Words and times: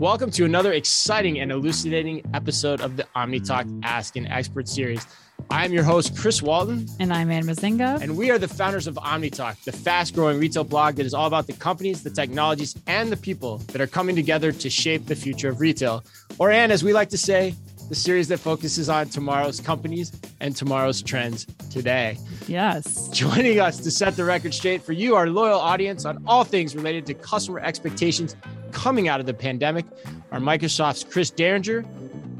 Welcome 0.00 0.30
to 0.30 0.46
another 0.46 0.72
exciting 0.72 1.40
and 1.40 1.52
elucidating 1.52 2.22
episode 2.32 2.80
of 2.80 2.96
the 2.96 3.06
OmniTalk 3.14 3.82
Ask 3.84 4.16
an 4.16 4.26
Expert 4.28 4.66
series. 4.66 5.06
I'm 5.50 5.74
your 5.74 5.82
host, 5.82 6.16
Chris 6.16 6.40
Walton. 6.40 6.88
And 6.98 7.12
I'm 7.12 7.30
Anne 7.30 7.44
Mezzenga. 7.44 8.00
And 8.00 8.16
we 8.16 8.30
are 8.30 8.38
the 8.38 8.48
founders 8.48 8.86
of 8.86 8.94
OmniTalk, 8.94 9.62
the 9.64 9.72
fast 9.72 10.14
growing 10.14 10.40
retail 10.40 10.64
blog 10.64 10.94
that 10.94 11.04
is 11.04 11.12
all 11.12 11.26
about 11.26 11.46
the 11.46 11.52
companies, 11.52 12.02
the 12.02 12.08
technologies, 12.08 12.74
and 12.86 13.12
the 13.12 13.16
people 13.18 13.58
that 13.72 13.82
are 13.82 13.86
coming 13.86 14.16
together 14.16 14.52
to 14.52 14.70
shape 14.70 15.04
the 15.04 15.14
future 15.14 15.50
of 15.50 15.60
retail. 15.60 16.02
Or, 16.38 16.50
Anne, 16.50 16.70
as 16.70 16.82
we 16.82 16.94
like 16.94 17.10
to 17.10 17.18
say, 17.18 17.54
the 17.90 17.94
series 17.94 18.28
that 18.28 18.38
focuses 18.38 18.88
on 18.88 19.10
tomorrow's 19.10 19.60
companies 19.60 20.12
and 20.40 20.56
tomorrow's 20.56 21.02
trends 21.02 21.44
today. 21.68 22.16
Yes. 22.46 23.08
Joining 23.08 23.60
us 23.60 23.76
to 23.80 23.90
set 23.90 24.16
the 24.16 24.24
record 24.24 24.54
straight 24.54 24.82
for 24.82 24.92
you, 24.92 25.14
our 25.14 25.28
loyal 25.28 25.60
audience, 25.60 26.06
on 26.06 26.24
all 26.26 26.44
things 26.44 26.74
related 26.74 27.04
to 27.04 27.12
customer 27.12 27.60
expectations 27.60 28.34
coming 28.80 29.08
out 29.08 29.20
of 29.20 29.26
the 29.26 29.34
pandemic 29.34 29.84
are 30.32 30.40
Microsoft's 30.40 31.04
Chris 31.04 31.28
Derringer, 31.28 31.84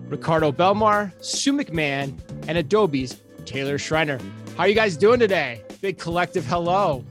Ricardo 0.08 0.50
Belmar, 0.50 1.12
Sue 1.22 1.52
McMahon, 1.52 2.18
and 2.48 2.56
Adobe's 2.56 3.20
Taylor 3.44 3.76
Schreiner. 3.76 4.18
How 4.56 4.62
are 4.62 4.68
you 4.68 4.74
guys 4.74 4.96
doing 4.96 5.20
today? 5.20 5.62
Big 5.82 5.98
collective 5.98 6.46
hello. 6.46 7.04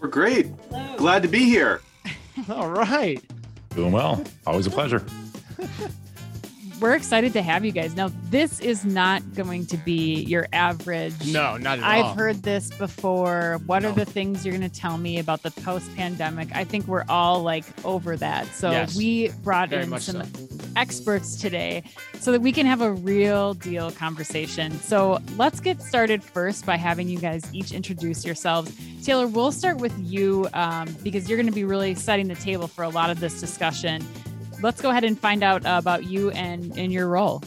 We're 0.00 0.08
great. 0.08 0.46
Hello. 0.68 0.96
Glad 0.96 1.22
to 1.22 1.28
be 1.28 1.44
here. 1.44 1.80
All 2.50 2.70
right. 2.70 3.22
Doing 3.76 3.92
well. 3.92 4.24
Always 4.48 4.66
a 4.66 4.70
pleasure 4.70 5.04
we're 6.82 6.94
excited 6.94 7.32
to 7.32 7.42
have 7.42 7.64
you 7.64 7.70
guys. 7.70 7.94
Now, 7.94 8.10
this 8.24 8.58
is 8.58 8.84
not 8.84 9.22
going 9.34 9.66
to 9.66 9.76
be 9.76 10.24
your 10.24 10.48
average. 10.52 11.32
No, 11.32 11.56
not 11.56 11.78
at 11.78 11.84
all. 11.84 12.10
I've 12.10 12.16
heard 12.16 12.42
this 12.42 12.70
before. 12.70 13.60
What 13.66 13.82
no. 13.82 13.90
are 13.90 13.92
the 13.92 14.04
things 14.04 14.44
you're 14.44 14.58
going 14.58 14.68
to 14.68 14.80
tell 14.80 14.98
me 14.98 15.20
about 15.20 15.44
the 15.44 15.52
post 15.52 15.94
pandemic? 15.94 16.48
I 16.52 16.64
think 16.64 16.88
we're 16.88 17.04
all 17.08 17.40
like 17.40 17.64
over 17.84 18.16
that. 18.16 18.48
So 18.48 18.72
yes, 18.72 18.96
we 18.96 19.28
brought 19.44 19.72
in 19.72 19.96
some 20.00 20.24
so. 20.24 20.58
experts 20.74 21.36
today 21.36 21.84
so 22.18 22.32
that 22.32 22.40
we 22.40 22.50
can 22.50 22.66
have 22.66 22.80
a 22.80 22.90
real 22.90 23.54
deal 23.54 23.92
conversation. 23.92 24.72
So 24.80 25.20
let's 25.36 25.60
get 25.60 25.80
started 25.80 26.22
first 26.24 26.66
by 26.66 26.76
having 26.76 27.08
you 27.08 27.20
guys 27.20 27.48
each 27.54 27.70
introduce 27.70 28.24
yourselves. 28.24 28.76
Taylor, 29.04 29.28
we'll 29.28 29.52
start 29.52 29.76
with 29.76 29.96
you 30.00 30.48
um, 30.52 30.88
because 31.04 31.28
you're 31.28 31.38
going 31.38 31.46
to 31.46 31.52
be 31.52 31.64
really 31.64 31.94
setting 31.94 32.26
the 32.26 32.34
table 32.34 32.66
for 32.66 32.82
a 32.82 32.88
lot 32.88 33.08
of 33.08 33.20
this 33.20 33.40
discussion 33.40 34.04
let's 34.62 34.80
go 34.80 34.90
ahead 34.90 35.04
and 35.04 35.18
find 35.18 35.42
out 35.42 35.62
about 35.64 36.04
you 36.04 36.30
and, 36.30 36.76
and 36.78 36.92
your 36.92 37.08
role. 37.08 37.42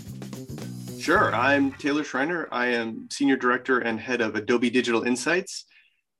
Sure. 1.00 1.34
I'm 1.34 1.72
Taylor 1.74 2.04
Schreiner. 2.04 2.48
I 2.52 2.68
am 2.68 3.08
Senior 3.12 3.38
Director 3.38 3.80
and 3.80 4.00
Head 4.00 4.22
of 4.22 4.36
Adobe 4.36 4.70
Digital 4.70 5.04
Insights. 5.04 5.66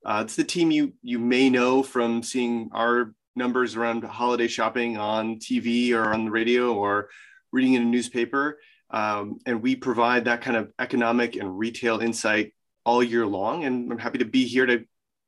Uh, 0.04 0.22
it's 0.24 0.36
the 0.36 0.44
team 0.44 0.70
you, 0.70 0.94
you 1.02 1.18
may 1.18 1.50
know 1.50 1.82
from 1.82 2.22
seeing 2.22 2.70
our 2.72 3.12
numbers 3.34 3.76
around 3.76 4.04
holiday 4.04 4.46
shopping 4.46 4.96
on 4.96 5.36
TV 5.36 5.92
or 5.92 6.14
on 6.14 6.26
the 6.26 6.30
radio 6.30 6.72
or 6.72 7.08
reading 7.52 7.74
in 7.74 7.82
a 7.82 7.86
newspaper. 7.86 8.58
Um, 8.90 9.38
and 9.44 9.60
we 9.62 9.76
provide 9.76 10.24
that 10.24 10.42
kind 10.42 10.56
of 10.56 10.72
economic 10.78 11.36
and 11.36 11.58
retail 11.58 11.98
insight 11.98 12.54
all 12.84 13.02
year 13.02 13.26
long. 13.26 13.64
And 13.64 13.90
I'm 13.90 13.98
happy 13.98 14.18
to 14.18 14.24
be 14.24 14.46
here 14.46 14.66
to 14.66 14.84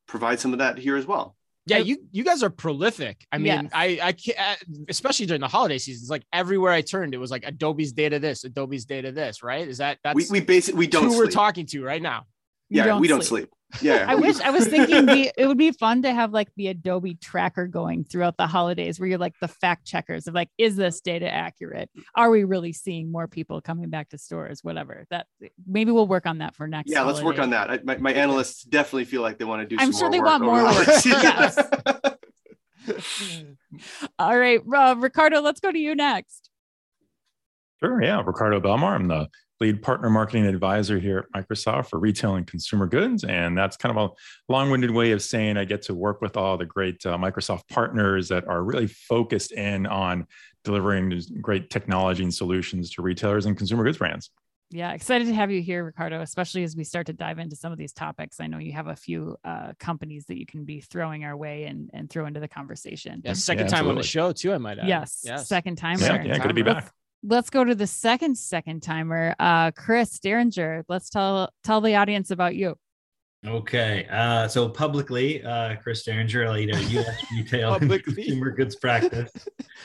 provide 0.07 0.41
some 0.41 0.53
of 0.53 0.61
that 0.61 0.79
here 0.79 0.97
as 0.97 1.07
well. 1.07 1.37
Yeah, 1.69 1.79
you 1.79 1.99
you 2.11 2.25
guys 2.25 2.43
are 2.43 2.51
prolific. 2.51 3.27
I 3.31 3.39
mean, 3.39 3.47
yes. 3.47 3.71
I 3.73 3.99
I 4.03 4.13
can't, 4.13 4.39
uh, 4.39 4.55
especially 4.89 5.27
during 5.27 5.41
the 5.41 5.49
holiday 5.49 5.79
seasons. 5.79 6.11
Like 6.11 6.25
everywhere 6.33 6.73
I 6.73 6.81
turned, 6.81 7.15
it 7.15 7.19
was 7.19 7.31
like 7.31 7.45
Adobe's 7.45 7.93
data 7.93 8.19
this, 8.19 8.45
Adobe's 8.45 8.85
data 8.85 9.13
this. 9.13 9.43
Right? 9.43 9.67
Is 9.67 9.79
that 9.79 9.99
that's 10.03 10.15
we 10.15 10.41
we 10.41 10.45
basically 10.45 10.79
we 10.79 10.87
don't 10.87 11.05
who 11.05 11.11
sleep. 11.11 11.27
we're 11.27 11.31
talking 11.31 11.67
to 11.67 11.83
right 11.83 12.03
now? 12.03 12.25
Yeah, 12.71 12.87
don't 12.87 13.01
we 13.01 13.09
don't 13.09 13.25
sleep. 13.25 13.51
Sleep. 13.75 13.93
Yeah. 13.93 14.07
I 14.09 14.15
wish 14.15 14.41
I 14.41 14.51
was 14.51 14.67
thinking 14.67 15.07
the, 15.07 15.33
it 15.39 15.47
would 15.47 15.59
be 15.59 15.73
fun 15.73 16.03
to 16.03 16.13
have 16.13 16.33
like 16.33 16.49
the 16.57 16.69
Adobe 16.69 17.15
tracker 17.15 17.67
going 17.67 18.05
throughout 18.05 18.37
the 18.37 18.47
holidays 18.47 18.99
where 18.99 19.09
you're 19.09 19.19
like 19.19 19.35
the 19.41 19.49
fact 19.49 19.87
checkers 19.87 20.27
of 20.27 20.35
like, 20.35 20.49
is 20.59 20.77
this 20.77 21.01
data 21.01 21.33
accurate? 21.33 21.91
Are 22.15 22.31
we 22.31 22.45
really 22.45 22.73
seeing 22.73 23.11
more 23.11 23.29
people 23.29 23.61
coming 23.61 23.91
back 23.91 24.11
to 24.11 24.19
stores? 24.19 24.63
Whatever 24.63 25.07
that 25.11 25.27
maybe 25.67 25.91
we'll 25.91 26.07
work 26.09 26.27
on 26.27 26.39
that 26.39 26.55
for 26.55 26.67
next. 26.67 26.91
Yeah, 26.91 26.99
holiday. 26.99 27.15
let's 27.15 27.25
work 27.25 27.39
on 27.39 27.51
that. 27.51 27.71
I, 27.71 27.81
my, 27.85 27.97
my 27.99 28.13
analysts 28.13 28.63
definitely 28.63 29.05
feel 29.05 29.23
like 29.23 29.39
they 29.39 29.45
want 29.45 29.69
to 29.69 29.77
do. 29.77 29.83
I'm 29.83 29.93
sure 29.93 30.11
they 30.11 30.21
want 30.21 30.45
more 30.45 30.65
work. 30.65 30.89
yes. 31.05 31.59
All 34.19 34.39
right, 34.39 34.61
uh, 34.75 34.95
Ricardo, 34.99 35.41
let's 35.41 35.61
go 35.61 35.71
to 35.71 35.79
you 35.79 35.95
next. 35.95 36.51
Sure. 37.81 38.03
Yeah. 38.03 38.23
Ricardo 38.25 38.61
Belmar. 38.61 38.95
I'm 38.95 39.09
the 39.09 39.29
lead 39.61 39.83
partner 39.83 40.09
marketing 40.09 40.47
advisor 40.47 40.99
here 40.99 41.27
at 41.35 41.49
Microsoft 41.49 41.89
for 41.89 41.99
retail 41.99 42.37
and 42.37 42.47
consumer 42.47 42.87
goods. 42.87 43.25
And 43.25 43.57
that's 43.57 43.77
kind 43.77 43.97
of 43.97 44.11
a 44.11 44.53
long 44.53 44.71
winded 44.71 44.91
way 44.91 45.13
of 45.13 45.23
saying 45.23 45.57
I 45.57 45.65
get 45.65 45.83
to 45.83 45.95
work 45.95 46.21
with 46.21 46.37
all 46.37 46.57
the 46.57 46.67
great 46.67 47.05
uh, 47.05 47.17
Microsoft 47.19 47.69
partners 47.69 48.29
that 48.29 48.47
are 48.47 48.63
really 48.63 48.87
focused 48.87 49.53
in 49.53 49.87
on 49.87 50.27
delivering 50.65 51.21
great 51.41 51.71
technology 51.71 52.23
and 52.23 52.35
solutions 52.35 52.91
to 52.91 53.03
retailers 53.03 53.47
and 53.47 53.57
consumer 53.57 53.85
goods 53.85 53.99
brands. 53.99 54.31
Yeah, 54.71 54.93
excited 54.93 55.27
to 55.29 55.35
have 55.35 55.51
you 55.51 55.63
here, 55.63 55.83
Ricardo, 55.83 56.21
especially 56.21 56.63
as 56.63 56.77
we 56.77 56.85
start 56.85 57.07
to 57.07 57.15
dive 57.15 57.39
into 57.39 57.57
some 57.57 57.73
of 57.73 57.79
these 57.79 57.95
topics. 57.95 58.39
I 58.39 58.49
know 58.49 58.59
you 58.59 58.73
have 58.73 58.89
a 58.89 58.97
few 58.97 59.37
uh, 59.43 59.73
companies 59.79 60.27
that 60.27 60.39
you 60.39 60.45
can 60.45 60.65
be 60.65 60.83
throwing 60.83 61.25
our 61.25 61.35
way 61.35 61.65
and, 61.65 61.89
and 61.95 62.11
throw 62.11 62.27
into 62.27 62.39
the 62.39 62.49
conversation. 62.49 63.23
Yeah, 63.25 63.33
second 63.33 63.65
yeah, 63.65 63.69
time 63.71 63.79
absolutely. 63.79 63.91
on 63.91 63.97
the 63.97 64.07
show, 64.07 64.33
too, 64.33 64.53
I 64.53 64.59
might 64.59 64.79
add. 64.79 64.87
Yes, 64.87 65.23
yes. 65.25 65.49
second 65.49 65.77
time. 65.77 65.99
Yeah, 65.99 66.23
yeah, 66.23 66.39
good 66.39 66.49
to 66.49 66.55
be 66.55 66.63
back. 66.63 66.75
Let's 66.85 66.93
go 67.51 67.65
to 67.65 67.75
the 67.75 67.87
second 67.87 68.37
second 68.37 68.83
timer, 68.83 69.35
uh, 69.39 69.71
Chris 69.73 70.19
Derringer. 70.19 70.85
Let's 70.89 71.11
tell 71.11 71.51
tell 71.65 71.81
the 71.81 71.97
audience 71.97 72.31
about 72.31 72.55
you. 72.55 72.77
Okay, 73.47 74.07
uh, 74.11 74.49
so 74.49 74.69
publicly, 74.69 75.45
uh, 75.45 75.77
Chris 75.77 76.03
Derringer, 76.03 76.51
lead 76.51 76.75
a 76.75 76.83
U.S. 76.83 77.25
retail 77.33 77.79
consumer 77.79 78.51
goods 78.51 78.75
practice. 78.75 79.31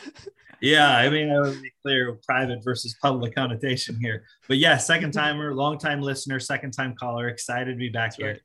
yeah, 0.62 0.98
I 0.98 1.08
mean, 1.10 1.30
I 1.30 1.40
would 1.40 1.62
be 1.62 1.72
clear 1.84 2.18
private 2.28 2.64
versus 2.64 2.96
public 3.00 3.36
connotation 3.36 3.96
here. 4.02 4.24
But 4.48 4.58
yeah, 4.58 4.78
second 4.78 5.12
timer, 5.14 5.54
long 5.54 5.78
time 5.78 6.02
listener, 6.02 6.40
second 6.40 6.72
time 6.72 6.96
caller, 7.00 7.28
excited 7.28 7.74
to 7.74 7.78
be 7.78 7.90
back 7.90 8.12
That's 8.12 8.16
here. 8.16 8.28
Right. 8.32 8.42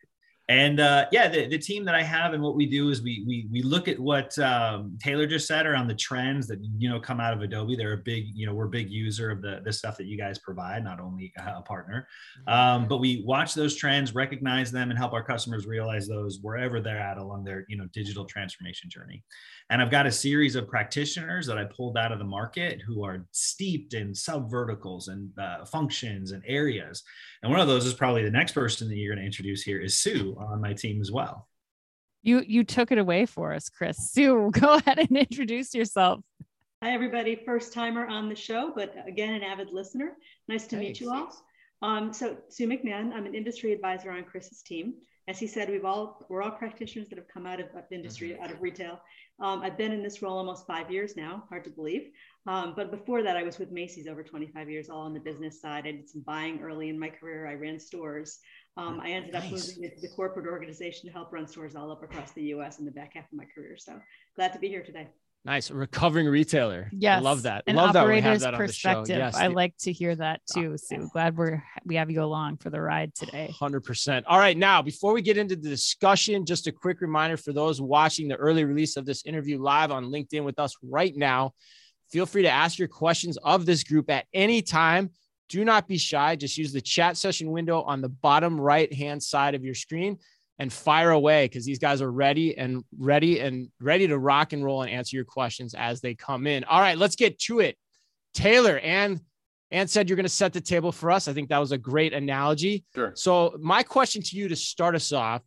And 0.50 0.80
uh, 0.80 1.06
yeah, 1.12 1.28
the, 1.28 1.46
the 1.46 1.58
team 1.58 1.84
that 1.84 1.94
I 1.94 2.02
have 2.02 2.32
and 2.32 2.42
what 2.42 2.54
we 2.54 2.64
do 2.64 2.88
is 2.88 3.02
we 3.02 3.22
we, 3.26 3.46
we 3.52 3.62
look 3.62 3.86
at 3.86 3.98
what 3.98 4.36
um, 4.38 4.96
Taylor 4.98 5.26
just 5.26 5.46
said 5.46 5.66
around 5.66 5.88
the 5.88 5.94
trends 5.94 6.46
that 6.46 6.58
you 6.78 6.88
know 6.88 6.98
come 6.98 7.20
out 7.20 7.34
of 7.34 7.42
Adobe. 7.42 7.76
They're 7.76 7.92
a 7.92 7.98
big 7.98 8.28
you 8.34 8.46
know 8.46 8.54
we're 8.54 8.64
a 8.64 8.70
big 8.70 8.88
user 8.88 9.30
of 9.30 9.42
the 9.42 9.60
the 9.62 9.72
stuff 9.72 9.98
that 9.98 10.06
you 10.06 10.16
guys 10.16 10.38
provide, 10.38 10.82
not 10.84 11.00
only 11.00 11.34
a 11.36 11.60
partner, 11.60 12.08
um, 12.46 12.88
but 12.88 12.96
we 12.96 13.22
watch 13.26 13.52
those 13.52 13.76
trends, 13.76 14.14
recognize 14.14 14.72
them, 14.72 14.88
and 14.88 14.98
help 14.98 15.12
our 15.12 15.22
customers 15.22 15.66
realize 15.66 16.08
those 16.08 16.38
wherever 16.40 16.80
they're 16.80 16.98
at 16.98 17.18
along 17.18 17.44
their 17.44 17.66
you 17.68 17.76
know 17.76 17.86
digital 17.92 18.24
transformation 18.24 18.88
journey. 18.88 19.22
And 19.70 19.82
I've 19.82 19.90
got 19.90 20.06
a 20.06 20.12
series 20.12 20.56
of 20.56 20.66
practitioners 20.66 21.46
that 21.46 21.58
I 21.58 21.64
pulled 21.64 21.98
out 21.98 22.10
of 22.10 22.18
the 22.18 22.24
market 22.24 22.80
who 22.80 23.04
are 23.04 23.26
steeped 23.32 23.92
in 23.92 24.14
sub 24.14 24.50
verticals 24.50 25.08
and 25.08 25.30
uh, 25.38 25.64
functions 25.66 26.32
and 26.32 26.42
areas. 26.46 27.02
And 27.42 27.52
one 27.52 27.60
of 27.60 27.68
those 27.68 27.84
is 27.84 27.92
probably 27.92 28.22
the 28.22 28.30
next 28.30 28.52
person 28.52 28.88
that 28.88 28.96
you're 28.96 29.14
going 29.14 29.22
to 29.22 29.26
introduce 29.26 29.62
here 29.62 29.80
is 29.80 29.98
Sue 29.98 30.36
on 30.38 30.60
my 30.60 30.72
team 30.72 31.02
as 31.02 31.12
well. 31.12 31.48
You 32.22 32.42
you 32.46 32.64
took 32.64 32.90
it 32.90 32.98
away 32.98 33.26
for 33.26 33.52
us, 33.52 33.68
Chris. 33.68 33.96
Sue, 34.12 34.50
go 34.52 34.74
ahead 34.74 34.98
and 34.98 35.16
introduce 35.16 35.74
yourself. 35.74 36.20
Hi, 36.82 36.92
everybody. 36.92 37.36
First 37.44 37.72
timer 37.72 38.06
on 38.06 38.28
the 38.28 38.34
show, 38.34 38.72
but 38.74 38.94
again, 39.06 39.34
an 39.34 39.42
avid 39.42 39.70
listener. 39.72 40.16
Nice 40.48 40.66
to 40.68 40.76
Thanks. 40.76 41.00
meet 41.00 41.00
you 41.00 41.12
all. 41.12 41.32
Um, 41.82 42.12
so 42.12 42.36
Sue 42.48 42.66
McMahon, 42.66 43.12
I'm 43.12 43.26
an 43.26 43.34
industry 43.34 43.72
advisor 43.72 44.10
on 44.10 44.24
Chris's 44.24 44.62
team. 44.62 44.94
As 45.28 45.38
he 45.38 45.46
said, 45.46 45.68
we've 45.68 45.84
all 45.84 46.24
we're 46.28 46.42
all 46.42 46.50
practitioners 46.50 47.08
that 47.10 47.18
have 47.18 47.28
come 47.28 47.46
out 47.46 47.60
of 47.60 47.66
industry, 47.92 48.30
mm-hmm. 48.30 48.42
out 48.42 48.50
of 48.50 48.62
retail, 48.62 49.00
um, 49.40 49.62
I've 49.62 49.78
been 49.78 49.92
in 49.92 50.02
this 50.02 50.20
role 50.20 50.36
almost 50.36 50.66
five 50.66 50.90
years 50.90 51.16
now, 51.16 51.44
hard 51.48 51.64
to 51.64 51.70
believe. 51.70 52.10
Um, 52.46 52.72
but 52.74 52.90
before 52.90 53.22
that, 53.22 53.36
I 53.36 53.42
was 53.42 53.58
with 53.58 53.70
Macy's 53.70 54.08
over 54.08 54.22
25 54.22 54.70
years, 54.70 54.88
all 54.88 55.02
on 55.02 55.14
the 55.14 55.20
business 55.20 55.60
side. 55.60 55.86
I 55.86 55.92
did 55.92 56.08
some 56.08 56.22
buying 56.22 56.60
early 56.60 56.88
in 56.88 56.98
my 56.98 57.08
career. 57.08 57.46
I 57.46 57.54
ran 57.54 57.78
stores. 57.78 58.40
Um, 58.76 59.00
I 59.00 59.10
ended 59.10 59.34
nice. 59.34 59.44
up 59.44 59.50
moving 59.50 59.84
into 59.84 60.00
the 60.00 60.08
corporate 60.08 60.46
organization 60.46 61.06
to 61.06 61.12
help 61.12 61.32
run 61.32 61.46
stores 61.46 61.76
all 61.76 61.92
up 61.92 62.02
across 62.02 62.32
the 62.32 62.42
US 62.54 62.78
in 62.78 62.84
the 62.84 62.90
back 62.90 63.14
half 63.14 63.30
of 63.30 63.36
my 63.36 63.44
career. 63.44 63.76
So 63.76 64.00
glad 64.34 64.52
to 64.54 64.58
be 64.58 64.68
here 64.68 64.82
today. 64.82 65.08
Nice. 65.44 65.70
A 65.70 65.74
recovering 65.74 66.26
retailer. 66.26 66.90
Yes. 66.92 67.18
I 67.18 67.22
love 67.22 67.42
that. 67.42 67.64
An 67.66 67.76
love 67.76 67.96
operator's 67.96 68.42
that 68.42 68.54
perspective. 68.54 69.16
Yes. 69.16 69.34
I 69.34 69.46
like 69.46 69.76
to 69.78 69.92
hear 69.92 70.14
that 70.16 70.40
ah. 70.50 70.60
too, 70.60 70.76
Sue. 70.76 71.08
Glad 71.12 71.36
we're 71.36 71.62
we 71.84 71.94
have 71.94 72.10
you 72.10 72.22
along 72.22 72.58
for 72.58 72.70
the 72.70 72.80
ride 72.80 73.14
today. 73.14 73.54
100%. 73.58 74.24
All 74.26 74.38
right. 74.38 74.56
Now, 74.56 74.82
before 74.82 75.12
we 75.12 75.22
get 75.22 75.38
into 75.38 75.56
the 75.56 75.68
discussion, 75.68 76.44
just 76.44 76.66
a 76.66 76.72
quick 76.72 77.00
reminder 77.00 77.36
for 77.36 77.52
those 77.52 77.80
watching 77.80 78.28
the 78.28 78.36
early 78.36 78.64
release 78.64 78.96
of 78.96 79.06
this 79.06 79.24
interview 79.24 79.58
live 79.58 79.90
on 79.90 80.06
LinkedIn 80.06 80.44
with 80.44 80.58
us 80.58 80.76
right 80.82 81.16
now. 81.16 81.54
Feel 82.10 82.26
free 82.26 82.42
to 82.42 82.50
ask 82.50 82.78
your 82.78 82.88
questions 82.88 83.36
of 83.38 83.64
this 83.64 83.84
group 83.84 84.10
at 84.10 84.26
any 84.34 84.60
time. 84.60 85.10
Do 85.48 85.64
not 85.64 85.88
be 85.88 85.98
shy. 85.98 86.36
Just 86.36 86.58
use 86.58 86.72
the 86.72 86.80
chat 86.80 87.16
session 87.16 87.50
window 87.50 87.82
on 87.82 88.02
the 88.02 88.08
bottom 88.08 88.60
right 88.60 88.92
hand 88.92 89.22
side 89.22 89.54
of 89.54 89.64
your 89.64 89.74
screen 89.74 90.18
and 90.58 90.72
fire 90.72 91.10
away 91.10 91.44
because 91.44 91.64
these 91.64 91.78
guys 91.78 92.02
are 92.02 92.10
ready 92.10 92.56
and 92.58 92.84
ready 92.98 93.40
and 93.40 93.68
ready 93.80 94.08
to 94.08 94.18
rock 94.18 94.52
and 94.52 94.64
roll 94.64 94.82
and 94.82 94.90
answer 94.90 95.16
your 95.16 95.24
questions 95.24 95.74
as 95.74 96.00
they 96.00 96.14
come 96.14 96.46
in. 96.46 96.64
All 96.64 96.80
right, 96.80 96.98
let's 96.98 97.16
get 97.16 97.38
to 97.40 97.60
it. 97.60 97.76
Taylor 98.34 98.78
and 98.78 99.20
and 99.70 99.88
said 99.88 100.08
you're 100.08 100.16
going 100.16 100.24
to 100.24 100.30
set 100.30 100.52
the 100.52 100.60
table 100.60 100.92
for 100.92 101.10
us. 101.10 101.28
I 101.28 101.34
think 101.34 101.50
that 101.50 101.58
was 101.58 101.72
a 101.72 101.78
great 101.78 102.14
analogy. 102.14 102.84
Sure. 102.94 103.12
So 103.14 103.54
my 103.60 103.82
question 103.82 104.22
to 104.22 104.36
you 104.36 104.48
to 104.48 104.56
start 104.56 104.94
us 104.94 105.12
off 105.12 105.42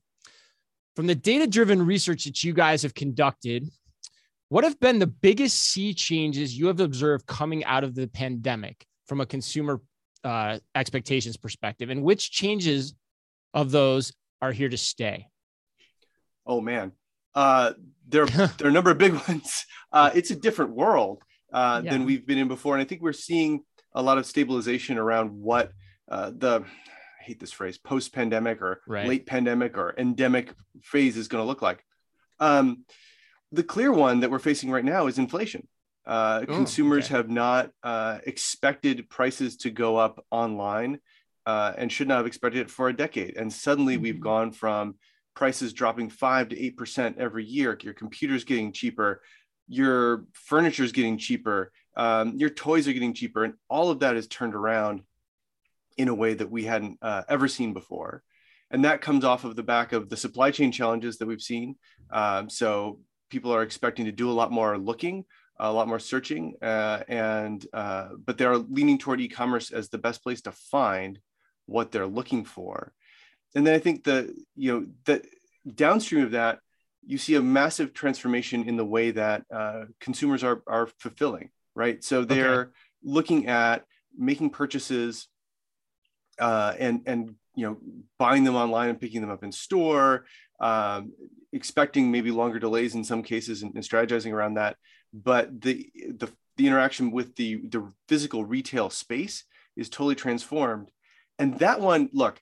from 0.95 1.07
the 1.07 1.15
data 1.15 1.47
driven 1.47 1.83
research 1.83 2.25
that 2.25 2.43
you 2.43 2.53
guys 2.53 2.83
have 2.83 2.93
conducted, 2.93 3.67
what 4.49 4.63
have 4.63 4.79
been 4.79 4.99
the 4.99 5.07
biggest 5.07 5.57
sea 5.57 5.93
changes 5.93 6.57
you 6.57 6.67
have 6.67 6.79
observed 6.79 7.25
coming 7.25 7.63
out 7.65 7.83
of 7.83 7.95
the 7.95 8.07
pandemic 8.07 8.85
from 9.07 9.21
a 9.21 9.25
consumer 9.25 9.81
uh, 10.23 10.59
expectations 10.75 11.37
perspective, 11.37 11.89
and 11.89 12.03
which 12.03 12.31
changes 12.31 12.93
of 13.53 13.71
those 13.71 14.13
are 14.41 14.51
here 14.51 14.69
to 14.69 14.77
stay? 14.77 15.27
Oh 16.45 16.61
man, 16.61 16.93
uh, 17.35 17.73
there 18.07 18.25
there 18.25 18.49
are 18.63 18.69
a 18.69 18.73
number 18.73 18.91
of 18.91 18.97
big 18.97 19.13
ones. 19.27 19.65
Uh, 19.91 20.11
it's 20.13 20.31
a 20.31 20.35
different 20.35 20.71
world 20.71 21.23
uh, 21.53 21.81
yeah. 21.83 21.91
than 21.91 22.05
we've 22.05 22.25
been 22.25 22.37
in 22.37 22.47
before, 22.47 22.75
and 22.75 22.81
I 22.81 22.85
think 22.85 23.01
we're 23.01 23.13
seeing 23.13 23.63
a 23.93 24.01
lot 24.01 24.17
of 24.17 24.25
stabilization 24.25 24.97
around 24.97 25.31
what 25.31 25.71
uh, 26.09 26.31
the 26.35 26.63
I 27.19 27.23
hate 27.23 27.39
this 27.39 27.51
phrase 27.51 27.77
post 27.77 28.13
pandemic 28.13 28.61
or 28.61 28.81
right. 28.87 29.07
late 29.07 29.25
pandemic 29.25 29.77
or 29.77 29.93
endemic 29.97 30.53
phase 30.81 31.17
is 31.17 31.27
going 31.27 31.43
to 31.43 31.47
look 31.47 31.61
like. 31.61 31.83
Um, 32.39 32.85
the 33.51 33.63
clear 33.63 33.91
one 33.91 34.21
that 34.21 34.31
we're 34.31 34.39
facing 34.39 34.71
right 34.71 34.83
now 34.83 35.07
is 35.07 35.19
inflation. 35.19 35.67
Uh, 36.05 36.43
oh, 36.47 36.55
consumers 36.55 37.05
okay. 37.05 37.15
have 37.15 37.29
not 37.29 37.69
uh, 37.83 38.17
expected 38.25 39.07
prices 39.09 39.57
to 39.57 39.69
go 39.69 39.97
up 39.97 40.25
online 40.31 40.99
uh, 41.45 41.73
and 41.77 41.91
should 41.91 42.07
not 42.07 42.17
have 42.17 42.27
expected 42.27 42.61
it 42.61 42.69
for 42.69 42.89
a 42.89 42.95
decade. 42.95 43.37
And 43.37 43.51
suddenly 43.51 43.95
mm-hmm. 43.95 44.03
we've 44.03 44.19
gone 44.19 44.51
from 44.51 44.95
prices 45.35 45.73
dropping 45.73 46.09
five 46.09 46.49
to 46.49 46.59
eight 46.59 46.77
percent 46.77 47.17
every 47.17 47.45
year. 47.45 47.77
Your 47.81 47.93
computer's 47.93 48.43
getting 48.43 48.71
cheaper, 48.71 49.21
your 49.67 50.25
furniture's 50.33 50.91
getting 50.91 51.17
cheaper, 51.17 51.71
um, 51.95 52.37
your 52.37 52.49
toys 52.49 52.87
are 52.87 52.93
getting 52.93 53.13
cheaper, 53.13 53.43
and 53.43 53.53
all 53.69 53.89
of 53.89 53.99
that 53.99 54.15
is 54.15 54.27
turned 54.27 54.55
around 54.55 55.01
in 55.97 56.07
a 56.07 56.13
way 56.13 56.33
that 56.33 56.49
we 56.49 56.63
hadn't 56.63 56.97
uh, 57.01 57.23
ever 57.27 57.47
seen 57.47 57.73
before. 57.73 58.23
And 58.69 58.85
that 58.85 59.01
comes 59.01 59.25
off 59.25 59.43
of 59.43 59.55
the 59.55 59.63
back 59.63 59.91
of 59.91 60.09
the 60.09 60.15
supply 60.15 60.51
chain 60.51 60.71
challenges 60.71 61.17
that 61.17 61.27
we've 61.27 61.41
seen. 61.41 61.75
Um, 62.11 62.49
so 62.49 62.99
people 63.29 63.53
are 63.53 63.63
expecting 63.63 64.05
to 64.05 64.11
do 64.11 64.29
a 64.29 64.31
lot 64.31 64.51
more 64.51 64.77
looking, 64.77 65.25
a 65.59 65.71
lot 65.71 65.87
more 65.87 65.99
searching, 65.99 66.55
uh, 66.61 67.03
and 67.07 67.65
uh, 67.73 68.09
but 68.25 68.37
they're 68.37 68.57
leaning 68.57 68.97
toward 68.97 69.21
e-commerce 69.21 69.71
as 69.71 69.89
the 69.89 69.97
best 69.97 70.23
place 70.23 70.41
to 70.41 70.51
find 70.51 71.19
what 71.71 71.91
they're 71.91 72.07
looking 72.07 72.45
for. 72.45 72.93
And 73.55 73.65
then 73.65 73.73
I 73.73 73.79
think 73.79 74.03
the 74.03 74.33
you 74.55 74.71
know 74.71 74.87
the 75.05 75.23
downstream 75.73 76.23
of 76.23 76.31
that, 76.31 76.59
you 77.05 77.17
see 77.17 77.35
a 77.35 77.41
massive 77.41 77.93
transformation 77.93 78.67
in 78.67 78.77
the 78.77 78.85
way 78.85 79.11
that 79.11 79.43
uh, 79.53 79.85
consumers 79.99 80.43
are 80.43 80.61
are 80.67 80.87
fulfilling, 80.99 81.49
right? 81.75 82.03
So 82.03 82.23
they're 82.23 82.61
okay. 82.61 82.71
looking 83.03 83.47
at 83.47 83.85
making 84.17 84.51
purchases 84.51 85.27
uh, 86.39 86.73
and 86.79 87.01
and 87.05 87.35
you 87.55 87.65
know 87.65 87.77
buying 88.17 88.43
them 88.43 88.55
online 88.55 88.89
and 88.89 88.99
picking 88.99 89.21
them 89.21 89.31
up 89.31 89.43
in 89.43 89.51
store 89.51 90.25
um, 90.61 91.11
expecting 91.51 92.11
maybe 92.11 92.31
longer 92.31 92.59
delays 92.59 92.95
in 92.95 93.03
some 93.03 93.23
cases 93.23 93.63
and, 93.63 93.73
and, 93.75 93.83
strategizing 93.83 94.31
around 94.31 94.53
that. 94.53 94.77
But 95.11 95.59
the, 95.59 95.89
the, 95.95 96.31
the 96.55 96.67
interaction 96.67 97.11
with 97.11 97.35
the, 97.35 97.61
the 97.67 97.91
physical 98.07 98.45
retail 98.45 98.89
space 98.89 99.43
is 99.75 99.89
totally 99.89 100.15
transformed. 100.15 100.91
And 101.41 101.59
that 101.59 101.79
one, 101.79 102.09
look, 102.13 102.39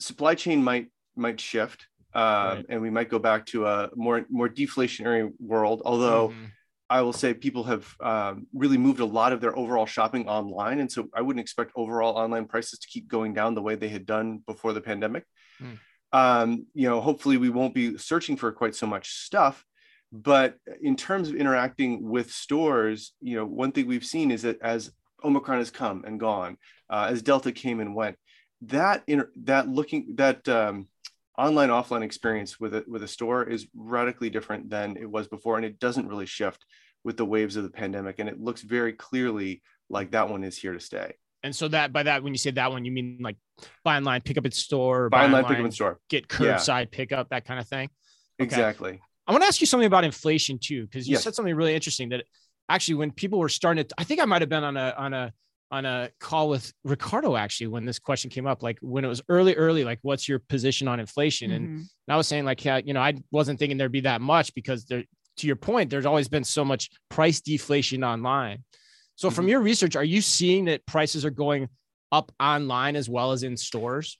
supply 0.00 0.34
chain 0.34 0.62
might 0.62 0.88
might 1.16 1.40
shift, 1.40 1.86
um, 2.14 2.22
right. 2.24 2.66
and 2.68 2.82
we 2.82 2.90
might 2.90 3.08
go 3.08 3.18
back 3.18 3.46
to 3.46 3.66
a 3.66 3.90
more 3.94 4.26
more 4.28 4.48
deflationary 4.48 5.30
world. 5.38 5.82
Although 5.84 6.28
mm-hmm. 6.28 6.44
I 6.90 7.02
will 7.02 7.12
say 7.12 7.32
people 7.32 7.64
have 7.64 7.86
um, 8.00 8.46
really 8.52 8.78
moved 8.78 9.00
a 9.00 9.04
lot 9.04 9.32
of 9.32 9.40
their 9.40 9.56
overall 9.56 9.86
shopping 9.86 10.28
online, 10.28 10.80
and 10.80 10.90
so 10.90 11.08
I 11.14 11.22
wouldn't 11.22 11.42
expect 11.42 11.72
overall 11.76 12.16
online 12.16 12.46
prices 12.46 12.78
to 12.80 12.88
keep 12.88 13.08
going 13.08 13.34
down 13.34 13.54
the 13.54 13.62
way 13.62 13.74
they 13.74 13.88
had 13.88 14.04
done 14.04 14.42
before 14.46 14.72
the 14.72 14.80
pandemic. 14.80 15.24
Mm 15.62 15.78
um, 16.14 16.66
you 16.74 16.88
know, 16.88 17.00
hopefully 17.00 17.36
we 17.36 17.50
won't 17.50 17.74
be 17.74 17.98
searching 17.98 18.36
for 18.36 18.52
quite 18.52 18.76
so 18.76 18.86
much 18.86 19.10
stuff. 19.10 19.64
But 20.12 20.54
in 20.80 20.94
terms 20.94 21.28
of 21.28 21.34
interacting 21.34 22.08
with 22.08 22.30
stores, 22.30 23.12
you 23.20 23.36
know, 23.36 23.44
one 23.44 23.72
thing 23.72 23.88
we've 23.88 24.04
seen 24.04 24.30
is 24.30 24.42
that 24.42 24.62
as 24.62 24.92
Omicron 25.24 25.58
has 25.58 25.72
come 25.72 26.04
and 26.06 26.20
gone, 26.20 26.56
uh, 26.88 27.08
as 27.10 27.20
Delta 27.20 27.50
came 27.50 27.80
and 27.80 27.96
went, 27.96 28.16
that 28.68 29.02
in 29.06 29.24
that 29.42 29.68
looking 29.68 30.14
that 30.16 30.48
um, 30.48 30.88
online 31.36 31.68
offline 31.68 32.02
experience 32.02 32.60
with 32.60 32.74
a 32.74 32.84
with 32.86 33.02
a 33.02 33.08
store 33.08 33.44
is 33.44 33.66
radically 33.74 34.30
different 34.30 34.70
than 34.70 34.96
it 34.96 35.10
was 35.10 35.28
before, 35.28 35.56
and 35.56 35.64
it 35.64 35.78
doesn't 35.78 36.08
really 36.08 36.26
shift 36.26 36.64
with 37.04 37.16
the 37.16 37.24
waves 37.24 37.56
of 37.56 37.64
the 37.64 37.70
pandemic, 37.70 38.18
and 38.18 38.28
it 38.28 38.40
looks 38.40 38.62
very 38.62 38.92
clearly 38.92 39.62
like 39.90 40.12
that 40.12 40.28
one 40.28 40.44
is 40.44 40.56
here 40.56 40.72
to 40.72 40.80
stay. 40.80 41.12
And 41.42 41.54
so 41.54 41.68
that 41.68 41.92
by 41.92 42.04
that, 42.04 42.22
when 42.22 42.32
you 42.32 42.38
say 42.38 42.52
that 42.52 42.70
one, 42.70 42.86
you 42.86 42.92
mean 42.92 43.18
like 43.20 43.36
buy 43.84 43.96
online, 43.96 44.22
pick 44.22 44.38
up 44.38 44.46
at 44.46 44.54
store, 44.54 45.10
buy, 45.10 45.18
buy 45.18 45.24
online, 45.26 45.44
pick 45.44 45.58
up 45.58 45.64
in 45.66 45.72
store, 45.72 46.00
get 46.08 46.26
curbside 46.26 46.84
yeah. 46.84 46.84
pickup, 46.90 47.28
that 47.28 47.44
kind 47.44 47.60
of 47.60 47.68
thing. 47.68 47.90
Okay. 48.40 48.44
Exactly. 48.44 49.00
I 49.26 49.32
want 49.32 49.42
to 49.42 49.46
ask 49.46 49.60
you 49.60 49.66
something 49.66 49.86
about 49.86 50.04
inflation 50.04 50.58
too, 50.58 50.84
because 50.86 51.06
you 51.06 51.12
yes. 51.12 51.22
said 51.22 51.34
something 51.34 51.54
really 51.54 51.74
interesting 51.74 52.08
that 52.10 52.24
actually 52.68 52.94
when 52.94 53.10
people 53.10 53.38
were 53.38 53.50
starting 53.50 53.84
to, 53.84 53.94
I 53.98 54.04
think 54.04 54.20
I 54.20 54.24
might 54.24 54.42
have 54.42 54.48
been 54.48 54.64
on 54.64 54.76
a 54.76 54.94
on 54.96 55.12
a 55.12 55.32
on 55.74 55.84
a 55.84 56.08
call 56.20 56.48
with 56.48 56.72
Ricardo 56.84 57.34
actually 57.36 57.66
when 57.66 57.84
this 57.84 57.98
question 57.98 58.30
came 58.30 58.46
up, 58.46 58.62
like 58.62 58.78
when 58.80 59.04
it 59.04 59.08
was 59.08 59.20
early, 59.28 59.56
early, 59.56 59.82
like 59.82 59.98
what's 60.02 60.28
your 60.28 60.38
position 60.38 60.86
on 60.86 61.00
inflation? 61.00 61.50
Mm-hmm. 61.50 61.64
And, 61.64 61.76
and 61.78 61.88
I 62.08 62.16
was 62.16 62.28
saying 62.28 62.44
like, 62.44 62.64
yeah, 62.64 62.80
you 62.84 62.94
know, 62.94 63.00
I 63.00 63.14
wasn't 63.32 63.58
thinking 63.58 63.76
there'd 63.76 63.90
be 63.90 64.02
that 64.02 64.20
much 64.20 64.54
because 64.54 64.84
there, 64.84 65.02
to 65.38 65.46
your 65.48 65.56
point, 65.56 65.90
there's 65.90 66.06
always 66.06 66.28
been 66.28 66.44
so 66.44 66.64
much 66.64 66.90
price 67.08 67.40
deflation 67.40 68.04
online. 68.04 68.62
So 69.16 69.26
mm-hmm. 69.26 69.34
from 69.34 69.48
your 69.48 69.60
research, 69.60 69.96
are 69.96 70.04
you 70.04 70.20
seeing 70.20 70.66
that 70.66 70.86
prices 70.86 71.24
are 71.24 71.30
going 71.30 71.68
up 72.12 72.30
online 72.38 72.94
as 72.94 73.08
well 73.08 73.32
as 73.32 73.42
in 73.42 73.56
stores? 73.56 74.16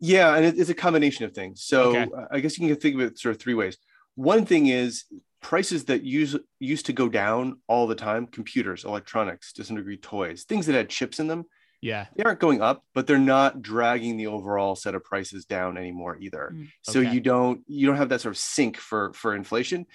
Yeah, 0.00 0.36
and 0.36 0.44
it's 0.44 0.68
a 0.68 0.74
combination 0.74 1.24
of 1.24 1.32
things. 1.32 1.62
So 1.62 1.96
okay. 1.96 2.06
I 2.30 2.40
guess 2.40 2.58
you 2.58 2.68
can 2.68 2.76
think 2.76 2.96
of 2.96 3.00
it 3.00 3.18
sort 3.18 3.34
of 3.34 3.40
three 3.40 3.54
ways. 3.54 3.78
One 4.16 4.44
thing 4.44 4.66
is 4.66 5.04
prices 5.40 5.86
that 5.86 6.02
use 6.02 6.36
used 6.58 6.86
to 6.86 6.92
go 6.92 7.08
down 7.08 7.60
all 7.66 7.86
the 7.86 7.94
time, 7.94 8.26
computers, 8.26 8.84
electronics, 8.84 9.52
to 9.54 9.64
some 9.64 9.76
degree, 9.76 9.96
toys, 9.96 10.44
things 10.44 10.66
that 10.66 10.74
had 10.74 10.88
chips 10.88 11.18
in 11.18 11.26
them. 11.26 11.44
Yeah. 11.80 12.06
They 12.14 12.24
aren't 12.24 12.40
going 12.40 12.60
up, 12.60 12.84
but 12.94 13.06
they're 13.06 13.18
not 13.18 13.62
dragging 13.62 14.18
the 14.18 14.26
overall 14.26 14.76
set 14.76 14.94
of 14.94 15.02
prices 15.02 15.46
down 15.46 15.78
anymore 15.78 16.18
either. 16.20 16.52
Mm, 16.54 16.60
okay. 16.60 16.70
So 16.82 17.00
you 17.00 17.20
don't 17.20 17.62
you 17.66 17.86
don't 17.86 17.96
have 17.96 18.10
that 18.10 18.20
sort 18.20 18.34
of 18.34 18.38
sink 18.38 18.76
for 18.76 19.12
for 19.14 19.34
inflation. 19.34 19.86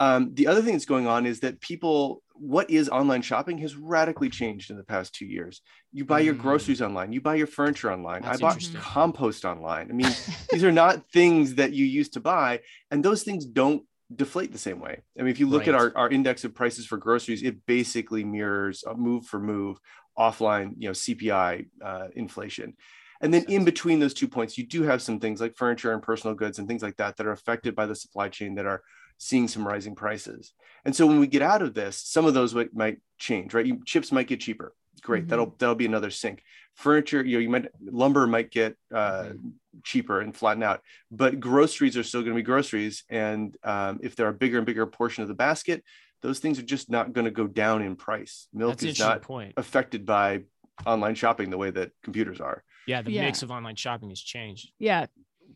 Um, 0.00 0.34
the 0.34 0.46
other 0.46 0.62
thing 0.62 0.72
that's 0.72 0.84
going 0.84 1.06
on 1.06 1.26
is 1.26 1.40
that 1.40 1.60
people, 1.60 2.22
what 2.34 2.70
is 2.70 2.88
online 2.88 3.22
shopping 3.22 3.58
has 3.58 3.74
radically 3.74 4.30
changed 4.30 4.70
in 4.70 4.76
the 4.76 4.84
past 4.84 5.12
two 5.12 5.26
years. 5.26 5.60
You 5.92 6.04
buy 6.04 6.20
your 6.20 6.34
mm. 6.34 6.40
groceries 6.40 6.80
online, 6.80 7.12
you 7.12 7.20
buy 7.20 7.34
your 7.34 7.48
furniture 7.48 7.92
online. 7.92 8.22
That's 8.22 8.40
I 8.40 8.40
bought 8.40 8.70
compost 8.76 9.44
online. 9.44 9.90
I 9.90 9.94
mean, 9.94 10.12
these 10.52 10.62
are 10.62 10.70
not 10.70 11.10
things 11.10 11.56
that 11.56 11.72
you 11.72 11.84
used 11.84 12.12
to 12.12 12.20
buy, 12.20 12.60
and 12.92 13.04
those 13.04 13.24
things 13.24 13.44
don't 13.44 13.82
deflate 14.14 14.52
the 14.52 14.58
same 14.58 14.80
way. 14.80 15.02
I 15.18 15.22
mean, 15.22 15.30
if 15.30 15.40
you 15.40 15.48
look 15.48 15.60
right. 15.60 15.68
at 15.68 15.74
our, 15.74 15.92
our 15.96 16.08
index 16.08 16.44
of 16.44 16.54
prices 16.54 16.86
for 16.86 16.96
groceries, 16.96 17.42
it 17.42 17.66
basically 17.66 18.24
mirrors 18.24 18.84
a 18.84 18.94
move 18.94 19.26
for 19.26 19.38
move 19.38 19.78
offline, 20.18 20.72
you 20.78 20.88
know, 20.88 20.92
CPI 20.92 21.66
uh, 21.84 22.08
inflation. 22.14 22.74
And 23.20 23.34
then 23.34 23.44
in 23.48 23.64
between 23.64 23.98
those 23.98 24.14
two 24.14 24.28
points, 24.28 24.56
you 24.56 24.66
do 24.66 24.84
have 24.84 25.02
some 25.02 25.18
things 25.18 25.40
like 25.40 25.56
furniture 25.56 25.92
and 25.92 26.02
personal 26.02 26.34
goods 26.34 26.58
and 26.58 26.68
things 26.68 26.82
like 26.82 26.96
that 26.96 27.16
that 27.16 27.26
are 27.26 27.32
affected 27.32 27.74
by 27.74 27.86
the 27.86 27.94
supply 27.94 28.28
chain 28.28 28.54
that 28.54 28.66
are 28.66 28.82
seeing 29.18 29.48
some 29.48 29.66
rising 29.66 29.94
prices. 29.94 30.52
And 30.84 30.94
so 30.94 31.06
when 31.06 31.18
we 31.18 31.26
get 31.26 31.42
out 31.42 31.62
of 31.62 31.74
this, 31.74 32.00
some 32.00 32.24
of 32.24 32.34
those 32.34 32.54
might 32.72 32.98
change, 33.18 33.52
right? 33.54 33.66
You, 33.66 33.82
chips 33.84 34.12
might 34.12 34.28
get 34.28 34.40
cheaper. 34.40 34.72
Great. 35.00 35.22
Mm-hmm. 35.22 35.30
That'll 35.30 35.54
that'll 35.58 35.74
be 35.74 35.86
another 35.86 36.10
sink. 36.10 36.42
Furniture, 36.74 37.24
you 37.24 37.36
know, 37.36 37.40
you 37.40 37.48
might 37.48 37.68
lumber 37.80 38.26
might 38.26 38.50
get 38.50 38.76
uh, 38.94 39.24
mm-hmm. 39.24 39.48
cheaper 39.82 40.20
and 40.20 40.34
flatten 40.34 40.62
out, 40.62 40.80
but 41.10 41.40
groceries 41.40 41.96
are 41.96 42.04
still 42.04 42.20
going 42.20 42.32
to 42.32 42.36
be 42.36 42.42
groceries. 42.42 43.04
And 43.10 43.56
um, 43.64 43.98
if 44.02 44.14
they're 44.14 44.28
a 44.28 44.34
bigger 44.34 44.58
and 44.58 44.66
bigger 44.66 44.86
portion 44.86 45.22
of 45.22 45.28
the 45.28 45.34
basket, 45.34 45.82
those 46.22 46.38
things 46.38 46.58
are 46.58 46.62
just 46.62 46.88
not 46.88 47.12
going 47.12 47.24
to 47.24 47.30
go 47.30 47.46
down 47.46 47.82
in 47.82 47.96
price. 47.96 48.48
Milk 48.52 48.78
That's 48.78 48.84
is 48.84 48.98
not 49.00 49.22
point. 49.22 49.54
affected 49.56 50.06
by 50.06 50.42
online 50.86 51.14
shopping 51.14 51.50
the 51.50 51.58
way 51.58 51.70
that 51.70 51.90
computers 52.02 52.40
are. 52.40 52.62
Yeah, 52.86 53.02
the 53.02 53.12
yeah. 53.12 53.22
mix 53.22 53.42
of 53.42 53.50
online 53.50 53.76
shopping 53.76 54.08
has 54.10 54.20
changed. 54.20 54.70
Yeah, 54.78 55.06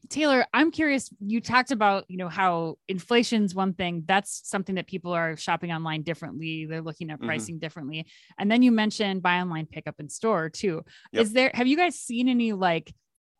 Taylor, 0.09 0.47
I'm 0.53 0.71
curious. 0.71 1.11
You 1.21 1.41
talked 1.41 1.71
about, 1.71 2.05
you 2.09 2.17
know, 2.17 2.29
how 2.29 2.77
inflation's 2.89 3.55
one 3.55 3.75
thing. 3.75 4.05
That's 4.07 4.41
something 4.49 4.75
that 4.77 4.87
people 4.87 5.13
are 5.13 5.37
shopping 5.37 5.73
online 5.73 6.03
differently. 6.03 6.67
They're 6.67 6.83
looking 6.83 7.11
at 7.11 7.19
mm-hmm. 7.19 7.27
pricing 7.27 7.55
mm-hmm. 7.57 7.61
differently. 7.61 8.07
And 8.39 8.51
then 8.51 8.63
you 8.63 8.73
mentioned 8.73 9.23
buy 9.23 9.41
online, 9.41 9.67
pick 9.67 9.87
up 9.87 9.97
in 9.99 10.09
store 10.09 10.49
too. 10.49 10.83
Yep. 11.13 11.23
Is 11.23 11.33
there? 11.33 11.51
Have 11.55 11.67
you 11.67 11.77
guys 11.77 11.99
seen 11.99 12.29
any 12.29 12.53
like? 12.53 12.93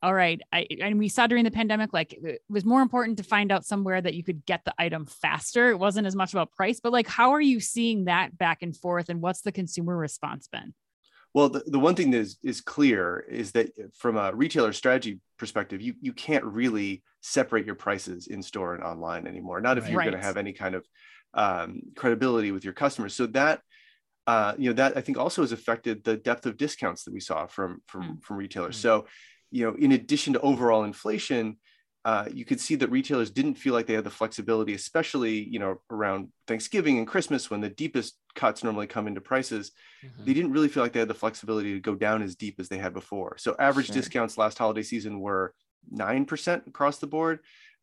All 0.05 0.13
right, 0.13 0.41
I 0.53 0.67
and 0.81 0.99
we 0.99 1.09
saw 1.09 1.29
during 1.29 1.45
the 1.45 1.53
pandemic, 1.53 1.93
like 1.93 2.13
it 2.13 2.43
was 2.49 2.65
more 2.65 2.83
important 2.83 3.19
to 3.19 3.23
find 3.23 3.53
out 3.53 3.65
somewhere 3.65 4.01
that 4.01 4.15
you 4.15 4.25
could 4.25 4.45
get 4.45 4.65
the 4.65 4.75
item 4.77 5.07
faster. 5.07 5.71
It 5.71 5.79
wasn't 5.79 6.09
as 6.09 6.17
much 6.17 6.33
about 6.33 6.51
price, 6.51 6.81
but 6.81 6.91
like, 6.91 7.07
how 7.07 7.31
are 7.31 7.41
you 7.41 7.61
seeing 7.61 8.07
that 8.07 8.37
back 8.37 8.63
and 8.63 8.77
forth, 8.77 9.11
and 9.11 9.23
what's 9.23 9.43
the 9.43 9.53
consumer 9.53 9.97
response 9.97 10.49
been? 10.49 10.75
Well, 11.35 11.49
the, 11.49 11.63
the 11.67 11.79
one 11.79 11.95
thing 11.95 12.11
that 12.11 12.19
is, 12.19 12.39
is 12.43 12.61
clear 12.61 13.25
is 13.29 13.53
that 13.53 13.73
from 13.97 14.17
a 14.17 14.35
retailer 14.35 14.73
strategy 14.73 15.21
perspective, 15.39 15.81
you, 15.81 15.95
you 16.01 16.13
can't 16.13 16.45
really 16.45 17.03
separate 17.23 17.65
your 17.65 17.75
prices 17.75 18.27
in 18.27 18.43
store 18.43 18.75
and 18.75 18.85
online 18.85 19.27
anymore. 19.27 19.61
Not 19.61 19.79
if 19.79 19.89
you're 19.89 19.99
right. 19.99 20.11
going 20.11 20.21
to 20.21 20.27
have 20.27 20.37
any 20.37 20.53
kind 20.53 20.75
of 20.75 20.87
um, 21.35 21.81
credibility 21.97 22.53
with 22.53 22.65
your 22.65 22.75
customers. 22.75 23.15
So 23.15 23.27
that 23.27 23.61
uh, 24.27 24.55
you 24.57 24.71
know 24.71 24.75
that 24.75 24.97
I 24.97 25.01
think 25.01 25.19
also 25.19 25.43
has 25.43 25.53
affected 25.53 26.05
the 26.05 26.17
depth 26.17 26.47
of 26.47 26.57
discounts 26.57 27.05
that 27.05 27.15
we 27.15 27.21
saw 27.21 27.47
from 27.47 27.83
from 27.87 28.03
mm. 28.03 28.23
from 28.23 28.37
retailers. 28.37 28.77
Mm. 28.77 28.83
So 28.83 29.07
you 29.51 29.65
know, 29.67 29.77
in 29.77 29.93
addition 29.93 30.33
to 30.35 30.41
overall 30.41 30.85
inflation, 30.85 31.59
uh, 32.05 32.27
you 32.33 32.45
could 32.45 32.61
see 32.61 32.75
that 32.77 32.91
retailers 32.91 33.31
didn't 33.31 33.55
feel 33.55 33.73
like 33.73 33.87
they 33.87 33.95
had 33.95 34.05
the 34.05 34.11
flexibility, 34.11 34.75
especially 34.75 35.49
you 35.49 35.59
know 35.59 35.81
around 35.91 36.29
Thanksgiving 36.49 36.99
and 36.99 37.07
Christmas 37.07 37.51
when 37.51 37.61
the 37.61 37.69
deepest 37.69 38.19
cuts 38.35 38.65
normally 38.65 38.89
come 38.89 39.07
into 39.07 39.21
prices. 39.21 39.71
Mm-hmm. 40.05 40.25
They 40.25 40.35
didn't 40.35 40.53
really 40.53 40.69
feel 40.69 40.83
like 40.83 40.93
they 40.93 40.99
had 40.99 41.09
the 41.09 41.15
flexibility 41.15 41.75
to 41.75 41.81
go 41.81 41.95
down 41.95 42.23
as 42.23 42.35
deep 42.35 42.57
as 42.59 42.69
they 42.69 42.79
had 42.79 42.93
before. 42.93 43.37
So 43.39 43.55
average 43.59 43.87
sure. 43.87 43.95
discounts 43.95 44.37
last 44.37 44.59
holiday 44.59 44.83
season 44.83 45.21
were 45.21 45.55
nine 45.91 46.25
percent 46.25 46.65
across 46.67 46.99
the 46.99 47.07
board. 47.07 47.39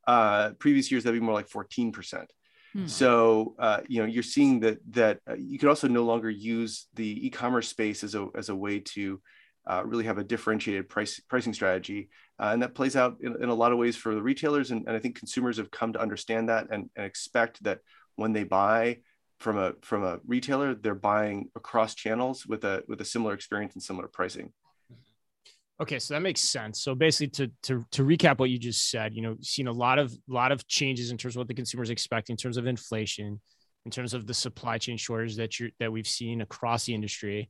Uh, 0.06 0.52
previous 0.60 0.92
years 0.92 1.04
that'd 1.04 1.20
be 1.20 1.26
more 1.26 1.36
like 1.36 1.48
fourteen 1.48 1.94
percent. 1.94 2.32
Hmm. 2.74 2.88
So 2.88 3.56
uh, 3.58 3.82
you 3.88 4.02
know 4.02 4.06
you're 4.06 4.22
seeing 4.22 4.60
that 4.62 4.80
that 4.92 5.20
uh, 5.30 5.36
you 5.38 5.58
could 5.60 5.70
also 5.70 5.88
no 5.88 6.04
longer 6.04 6.30
use 6.30 6.88
the 6.94 7.26
e-commerce 7.28 7.70
space 7.70 8.04
as 8.04 8.16
a 8.16 8.28
as 8.36 8.50
a 8.50 8.56
way 8.56 8.80
to 8.80 9.22
uh, 9.70 9.84
really 9.86 10.04
have 10.04 10.18
a 10.18 10.24
differentiated 10.24 10.90
price 10.90 11.20
pricing 11.30 11.54
strategy. 11.54 12.10
Uh, 12.40 12.50
and 12.54 12.62
that 12.62 12.74
plays 12.74 12.96
out 12.96 13.18
in, 13.22 13.42
in, 13.42 13.50
a 13.50 13.54
lot 13.54 13.72
of 13.72 13.78
ways 13.78 13.96
for 13.96 14.16
the 14.16 14.22
retailers. 14.22 14.72
And, 14.72 14.88
and, 14.88 14.96
I 14.96 15.00
think 15.00 15.16
consumers 15.16 15.58
have 15.58 15.70
come 15.70 15.94
to 15.94 16.02
understand 16.02 16.50
that 16.50 16.68
and, 16.72 16.90
and, 16.96 17.06
expect 17.06 17.64
that 17.64 17.80
when 18.16 18.34
they 18.34 18.44
buy 18.44 19.00
from 19.40 19.58
a 19.58 19.74
from 19.82 20.04
a 20.04 20.20
retailer, 20.26 20.74
they're 20.74 20.96
buying 20.96 21.50
across 21.56 21.94
channels 21.94 22.48
with 22.48 22.64
a 22.64 22.84
with 22.88 23.00
a 23.02 23.06
similar 23.06 23.34
experience 23.34 23.76
and 23.76 23.84
similar 23.84 24.08
pricing. 24.08 24.52
Okay, 25.82 26.00
so 26.00 26.16
that 26.16 26.22
makes 26.22 26.42
sense. 26.42 26.82
So 26.82 26.96
basically, 26.96 27.46
to 27.46 27.52
to 27.64 27.86
to 27.92 28.04
recap 28.04 28.40
what 28.40 28.50
you 28.50 28.58
just 28.58 28.90
said, 28.90 29.14
you 29.14 29.22
know, 29.22 29.38
seen 29.42 29.68
a 29.68 29.72
lot 29.72 30.00
of 30.00 30.12
lot 30.28 30.52
of 30.52 30.68
changes 30.68 31.12
in 31.12 31.18
terms 31.18 31.36
of 31.36 31.42
what 31.42 31.48
the 31.48 31.54
consumers 31.54 31.92
expect 31.92 32.32
in 32.32 32.38
terms 32.38 32.58
of 32.58 32.66
inflation, 32.66 33.40
in 33.86 33.92
terms 33.92 34.16
of 34.16 34.26
the 34.26 34.34
supply 34.34 34.80
chain 34.80 34.98
shortage 34.98 35.36
that 35.36 35.60
you 35.60 35.70
that 35.80 35.92
we've 35.92 36.08
seen 36.08 36.42
across 36.42 36.86
the 36.86 36.96
industry. 36.96 37.50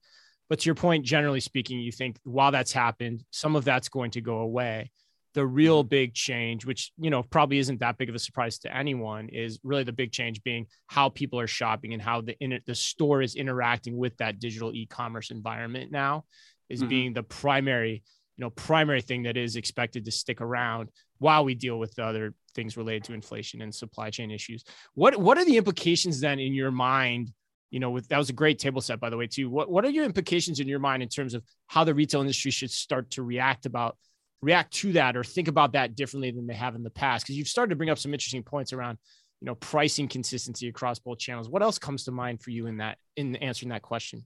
But 0.49 0.59
to 0.59 0.65
your 0.65 0.75
point, 0.75 1.05
generally 1.05 1.39
speaking, 1.39 1.79
you 1.79 1.91
think 1.91 2.17
while 2.23 2.51
that's 2.51 2.71
happened, 2.71 3.23
some 3.31 3.55
of 3.55 3.65
that's 3.65 3.89
going 3.89 4.11
to 4.11 4.21
go 4.21 4.39
away. 4.39 4.91
The 5.35 5.45
real 5.45 5.83
mm-hmm. 5.83 5.89
big 5.89 6.13
change, 6.15 6.65
which 6.65 6.91
you 6.97 7.11
know 7.11 7.21
probably 7.21 7.59
isn't 7.59 7.79
that 7.81 7.97
big 7.97 8.09
of 8.09 8.15
a 8.15 8.19
surprise 8.19 8.57
to 8.59 8.75
anyone, 8.75 9.29
is 9.29 9.59
really 9.63 9.83
the 9.83 9.93
big 9.93 10.11
change 10.11 10.41
being 10.41 10.65
how 10.87 11.09
people 11.09 11.39
are 11.39 11.47
shopping 11.47 11.93
and 11.93 12.01
how 12.01 12.21
the 12.21 12.35
the 12.65 12.75
store 12.75 13.21
is 13.21 13.35
interacting 13.35 13.95
with 13.95 14.17
that 14.17 14.39
digital 14.39 14.73
e-commerce 14.73 15.29
environment 15.29 15.91
now 15.91 16.25
is 16.67 16.79
mm-hmm. 16.79 16.89
being 16.89 17.13
the 17.13 17.23
primary 17.23 18.03
you 18.37 18.45
know 18.45 18.49
primary 18.49 19.01
thing 19.01 19.23
that 19.23 19.37
is 19.37 19.55
expected 19.55 20.05
to 20.05 20.11
stick 20.11 20.41
around 20.41 20.89
while 21.19 21.45
we 21.45 21.53
deal 21.53 21.77
with 21.77 21.93
the 21.95 22.03
other 22.03 22.33
things 22.55 22.77
related 22.77 23.03
to 23.03 23.13
inflation 23.13 23.61
and 23.61 23.75
supply 23.75 24.09
chain 24.09 24.31
issues. 24.31 24.63
What 24.95 25.17
what 25.17 25.37
are 25.37 25.45
the 25.45 25.57
implications 25.57 26.21
then 26.21 26.39
in 26.39 26.53
your 26.53 26.71
mind 26.71 27.33
you 27.71 27.79
know, 27.79 27.91
with 27.91 28.07
that 28.09 28.17
was 28.17 28.29
a 28.29 28.33
great 28.33 28.59
table 28.59 28.81
set, 28.81 28.99
by 28.99 29.09
the 29.09 29.17
way, 29.17 29.27
too. 29.27 29.49
What 29.49 29.69
what 29.69 29.85
are 29.85 29.89
your 29.89 30.05
implications 30.05 30.59
in 30.59 30.67
your 30.67 30.79
mind 30.79 31.03
in 31.03 31.09
terms 31.09 31.33
of 31.33 31.43
how 31.67 31.83
the 31.83 31.93
retail 31.93 32.21
industry 32.21 32.51
should 32.51 32.71
start 32.71 33.11
to 33.11 33.23
react 33.23 33.65
about 33.65 33.97
react 34.41 34.73
to 34.73 34.93
that 34.93 35.17
or 35.17 35.23
think 35.23 35.47
about 35.47 35.73
that 35.73 35.95
differently 35.95 36.31
than 36.31 36.47
they 36.47 36.55
have 36.55 36.75
in 36.75 36.83
the 36.83 36.89
past? 36.89 37.25
Because 37.25 37.37
you've 37.37 37.47
started 37.47 37.69
to 37.71 37.75
bring 37.75 37.89
up 37.89 37.99
some 37.99 38.13
interesting 38.13 38.43
points 38.43 38.73
around, 38.73 38.97
you 39.41 39.45
know, 39.45 39.55
pricing 39.55 40.07
consistency 40.07 40.67
across 40.67 40.99
both 40.99 41.19
channels. 41.19 41.49
What 41.49 41.61
else 41.61 41.77
comes 41.77 42.05
to 42.05 42.11
mind 42.11 42.41
for 42.41 42.49
you 42.49 42.65
in 42.65 42.77
that 42.77 42.97
in 43.15 43.35
answering 43.37 43.69
that 43.69 43.83
question? 43.83 44.25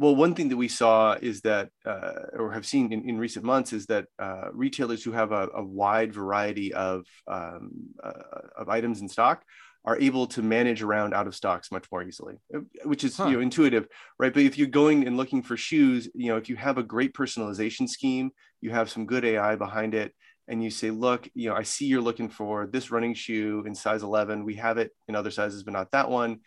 Well, 0.00 0.14
one 0.14 0.34
thing 0.34 0.48
that 0.50 0.56
we 0.56 0.68
saw 0.68 1.16
is 1.20 1.40
that, 1.40 1.70
uh, 1.84 2.12
or 2.34 2.52
have 2.52 2.64
seen 2.64 2.92
in, 2.92 3.08
in, 3.08 3.18
recent 3.18 3.44
months, 3.44 3.72
is 3.72 3.84
that 3.86 4.06
uh, 4.20 4.44
retailers 4.52 5.02
who 5.02 5.10
have 5.10 5.32
a, 5.32 5.48
a 5.52 5.62
wide 5.62 6.14
variety 6.14 6.72
of 6.72 7.04
um, 7.26 7.70
uh, 8.02 8.12
of 8.56 8.68
items 8.68 9.00
in 9.00 9.08
stock 9.08 9.42
are 9.84 9.98
able 9.98 10.26
to 10.26 10.42
manage 10.42 10.82
around 10.82 11.14
out 11.14 11.26
of 11.26 11.34
stocks 11.34 11.72
much 11.72 11.86
more 11.90 12.02
easily, 12.02 12.34
uh, 12.54 12.60
which 12.84 13.04
is 13.04 13.16
huh. 13.16 13.26
you 13.26 13.34
know 13.34 13.40
intuitive, 13.40 13.86
right? 14.18 14.34
But 14.34 14.42
if 14.42 14.58
you're 14.58 14.66
going 14.66 15.06
and 15.06 15.16
looking 15.16 15.42
for 15.42 15.56
shoes, 15.56 16.08
you 16.14 16.28
know, 16.28 16.36
if 16.36 16.48
you 16.48 16.56
have 16.56 16.78
a 16.78 16.82
great 16.82 17.14
personalization 17.14 17.88
scheme, 17.88 18.30
you 18.60 18.70
have 18.70 18.90
some 18.90 19.06
good 19.06 19.24
AI 19.24 19.56
behind 19.56 19.94
it, 19.94 20.14
and 20.48 20.62
you 20.62 20.70
say, 20.70 20.90
look, 20.90 21.28
you 21.34 21.48
know, 21.48 21.54
I 21.54 21.62
see 21.62 21.86
you're 21.86 22.00
looking 22.00 22.28
for 22.28 22.66
this 22.66 22.90
running 22.90 23.14
shoe 23.14 23.64
in 23.66 23.74
size 23.74 24.02
11. 24.02 24.44
We 24.44 24.56
have 24.56 24.78
it 24.78 24.90
in 25.06 25.14
other 25.14 25.30
sizes, 25.30 25.62
but 25.62 25.72
not 25.72 25.90
that 25.92 26.10
one. 26.10 26.40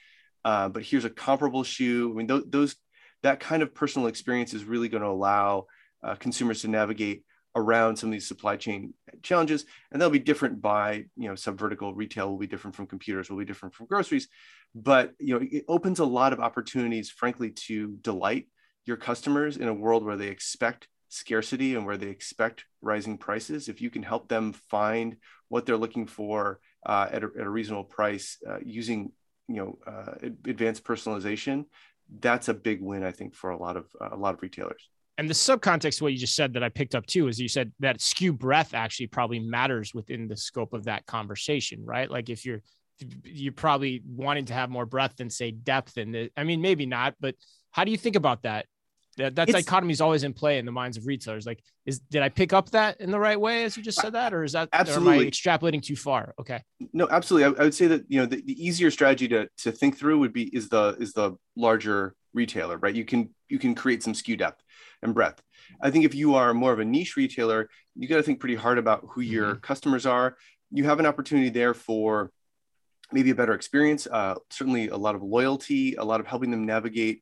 Uh, 0.44 0.70
but 0.70 0.84
here's 0.84 1.06
a 1.06 1.10
comparable 1.10 1.64
shoe. 1.64 2.12
I 2.12 2.16
mean, 2.16 2.28
th- 2.28 2.46
those 2.48 2.76
that 3.24 3.40
kind 3.40 3.62
of 3.62 3.76
personal 3.76 4.08
experience 4.08 4.54
is 4.54 4.64
really 4.64 4.90
going 4.90 5.04
to 5.04 5.10
allow 5.10 5.68
uh, 6.04 6.16
consumers 6.16 6.62
to 6.62 6.68
navigate 6.68 7.24
around 7.56 7.96
some 7.96 8.10
of 8.10 8.14
these 8.14 8.28
supply 8.28 8.56
chain 8.56 8.94
challenges 9.24 9.66
and 9.92 10.02
they'll 10.02 10.10
be 10.10 10.20
different 10.20 10.62
by 10.62 11.04
you 11.18 11.28
know 11.28 11.36
sub 11.36 11.58
vertical 11.58 11.94
retail 11.94 12.30
will 12.30 12.38
be 12.38 12.48
different 12.48 12.76
from 12.76 12.88
computers 12.88 13.30
will 13.30 13.38
be 13.38 13.46
different 13.46 13.74
from 13.74 13.88
groceries. 13.88 14.28
But 14.74 15.14
you 15.20 15.38
know 15.38 15.46
it 15.50 15.66
opens 15.68 16.00
a 16.00 16.06
lot 16.06 16.34
of 16.34 16.40
opportunities 16.40 17.10
frankly 17.10 17.52
to 17.68 17.98
delight 18.02 18.48
your 18.86 18.98
customers 18.98 19.58
in 19.58 19.68
a 19.68 19.74
world 19.74 20.04
where 20.04 20.18
they 20.18 20.28
expect 20.28 20.88
scarcity 21.10 21.76
and 21.76 21.86
where 21.86 21.98
they 21.98 22.08
expect 22.08 22.66
rising 22.82 23.18
prices. 23.18 23.68
If 23.68 23.82
you 23.82 23.90
can 23.90 24.02
help 24.02 24.30
them 24.30 24.54
find 24.54 25.18
what 25.50 25.66
they're 25.66 25.78
looking 25.78 26.08
for 26.08 26.60
uh, 26.86 27.08
at, 27.12 27.24
a, 27.24 27.30
at, 27.38 27.46
a, 27.46 27.50
reasonable 27.50 27.84
price 27.84 28.38
uh, 28.50 28.58
using 28.64 29.12
you 29.48 29.56
know 29.56 29.78
uh, 29.86 30.30
advanced 30.46 30.84
personalization 30.84 31.66
that's 32.20 32.50
a 32.50 32.54
big 32.54 32.82
win 32.82 33.04
i 33.04 33.12
think 33.12 33.34
for 33.34 33.50
a 33.52 33.58
lot 33.58 33.78
of 33.78 33.86
a 34.12 34.16
lot 34.16 34.34
of 34.34 34.42
retailers 34.42 34.90
and 35.22 35.30
the 35.30 35.36
subcontext 35.36 35.98
of 35.98 36.02
what 36.02 36.14
you 36.14 36.18
just 36.18 36.36
said 36.36 36.54
that 36.54 36.64
I 36.64 36.70
picked 36.70 36.96
up 36.96 37.06
too 37.06 37.28
is 37.28 37.40
you 37.40 37.48
said 37.48 37.72
that 37.80 38.00
SKU 38.00 38.36
breadth 38.36 38.74
actually 38.74 39.06
probably 39.06 39.38
matters 39.38 39.94
within 39.94 40.28
the 40.28 40.36
scope 40.36 40.74
of 40.74 40.86
that 40.86 41.06
conversation, 41.06 41.86
right? 41.86 42.10
Like 42.10 42.32
if 42.32 42.44
you're 42.44 42.64
you're 43.24 43.54
probably 43.54 44.02
wanting 44.04 44.46
to 44.46 44.56
have 44.56 44.72
more 44.72 44.88
breadth 44.88 45.18
than 45.18 45.30
say 45.30 45.52
depth, 45.52 45.98
and 45.98 46.32
I 46.36 46.44
mean 46.44 46.60
maybe 46.60 46.88
not, 46.88 47.14
but 47.20 47.36
how 47.70 47.84
do 47.84 47.92
you 47.92 47.98
think 47.98 48.16
about 48.16 48.42
that? 48.44 48.66
That 49.18 49.36
that 49.36 49.50
dichotomy 49.50 49.92
is 49.92 50.02
always 50.02 50.24
in 50.24 50.34
play 50.34 50.58
in 50.58 50.66
the 50.66 50.72
minds 50.72 50.98
of 50.98 51.06
retailers. 51.06 51.46
Like, 51.46 51.60
is 51.86 52.00
did 52.00 52.24
I 52.24 52.30
pick 52.30 52.52
up 52.52 52.72
that 52.72 53.00
in 53.00 53.12
the 53.12 53.20
right 53.20 53.40
way 53.40 53.64
as 53.64 53.78
you 53.78 53.84
just 53.84 54.02
said 54.02 54.14
that, 54.14 54.34
or 54.34 54.44
is 54.44 54.54
that 54.54 54.70
absolutely 54.74 55.14
am 55.14 55.20
I 55.20 55.26
extrapolating 55.26 55.84
too 55.84 55.96
far? 55.96 56.34
Okay. 56.40 56.64
No, 56.94 57.08
absolutely. 57.12 57.56
I, 57.56 57.62
I 57.62 57.64
would 57.66 57.76
say 57.76 57.86
that 57.86 58.06
you 58.08 58.22
know 58.22 58.26
the, 58.26 58.42
the 58.42 58.54
easier 58.54 58.90
strategy 58.90 59.28
to 59.28 59.48
to 59.60 59.72
think 59.72 60.00
through 60.00 60.18
would 60.18 60.34
be 60.34 60.46
is 60.46 60.70
the 60.70 60.98
is 61.00 61.14
the 61.14 61.36
larger 61.56 62.16
retailer, 62.34 62.78
right? 62.80 62.96
You 62.96 63.06
can 63.06 63.30
you 63.50 63.60
can 63.60 63.76
create 63.76 64.02
some 64.02 64.14
SKU 64.14 64.40
depth 64.40 64.64
and 65.04 65.14
breadth. 65.14 65.42
I 65.82 65.92
think 65.92 66.06
if 66.06 66.16
you 66.16 66.36
are 66.36 66.54
more 66.54 66.74
of 66.74 66.80
a 66.80 66.86
niche 66.86 67.16
retailer, 67.16 67.70
you 67.96 68.08
got 68.08 68.18
to 68.18 68.24
think 68.24 68.40
pretty 68.40 68.56
hard 68.56 68.78
about 68.78 69.06
who 69.10 69.22
your 69.22 69.52
mm-hmm. 69.52 69.60
customers 69.60 70.06
are. 70.06 70.38
You 70.72 70.86
have 70.86 71.00
an 71.00 71.06
opportunity 71.06 71.50
there 71.50 71.74
for 71.74 72.32
maybe 73.12 73.32
a 73.32 73.36
better 73.36 73.54
experience, 73.54 74.08
uh, 74.08 74.36
certainly 74.50 74.88
a 74.88 74.98
lot 74.98 75.16
of 75.16 75.22
loyalty, 75.22 75.96
a 75.96 76.04
lot 76.04 76.20
of 76.20 76.28
helping 76.28 76.52
them 76.52 76.66
navigate 76.66 77.22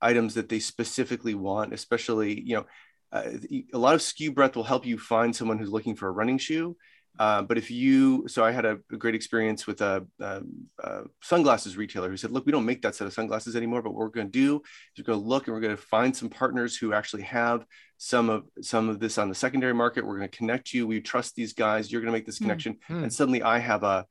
items 0.00 0.34
that 0.34 0.48
they 0.48 0.58
specifically 0.58 1.34
want, 1.34 1.72
especially, 1.72 2.40
you 2.40 2.56
know, 2.56 2.66
uh, 3.12 3.24
a 3.72 3.78
lot 3.78 3.94
of 3.94 4.00
SKU 4.00 4.34
breadth 4.34 4.54
will 4.54 4.64
help 4.64 4.86
you 4.86 4.98
find 4.98 5.34
someone 5.34 5.58
who's 5.58 5.70
looking 5.70 5.96
for 5.96 6.08
a 6.08 6.12
running 6.12 6.38
shoe 6.38 6.76
uh, 7.20 7.42
but 7.42 7.58
if 7.58 7.70
you, 7.70 8.26
so 8.28 8.42
I 8.42 8.50
had 8.50 8.64
a, 8.64 8.78
a 8.90 8.96
great 8.96 9.14
experience 9.14 9.66
with 9.66 9.82
a, 9.82 10.06
a, 10.20 10.40
a, 10.78 11.02
sunglasses 11.20 11.76
retailer 11.76 12.08
who 12.08 12.16
said, 12.16 12.30
look, 12.30 12.46
we 12.46 12.52
don't 12.52 12.64
make 12.64 12.80
that 12.80 12.94
set 12.94 13.06
of 13.06 13.12
sunglasses 13.12 13.54
anymore, 13.54 13.82
but 13.82 13.90
what 13.90 13.98
we're 13.98 14.08
going 14.08 14.28
to 14.28 14.32
do 14.32 14.56
is 14.56 15.04
we're 15.04 15.12
going 15.12 15.20
to 15.20 15.28
look 15.28 15.46
and 15.46 15.54
we're 15.54 15.60
going 15.60 15.76
to 15.76 15.82
find 15.82 16.16
some 16.16 16.30
partners 16.30 16.78
who 16.78 16.94
actually 16.94 17.20
have 17.24 17.66
some 17.98 18.30
of 18.30 18.44
some 18.62 18.88
of 18.88 19.00
this 19.00 19.18
on 19.18 19.28
the 19.28 19.34
secondary 19.34 19.74
market. 19.74 20.06
We're 20.06 20.16
going 20.16 20.30
to 20.30 20.34
connect 20.34 20.72
you. 20.72 20.86
We 20.86 21.02
trust 21.02 21.34
these 21.34 21.52
guys. 21.52 21.92
You're 21.92 22.00
going 22.00 22.10
to 22.10 22.16
make 22.16 22.24
this 22.24 22.38
hmm, 22.38 22.44
connection, 22.44 22.78
mm-hmm. 22.88 23.02
and 23.02 23.12
suddenly 23.12 23.42
I 23.42 23.58
have 23.58 23.82
a, 23.82 24.06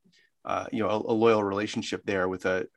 uh, 0.46 0.68
you 0.72 0.84
know, 0.84 0.89
a, 0.89 0.98
a, 0.98 1.16
loyal 1.16 1.44
relationship 1.44 2.04
there 2.06 2.30
with 2.30 2.46
a 2.46 2.68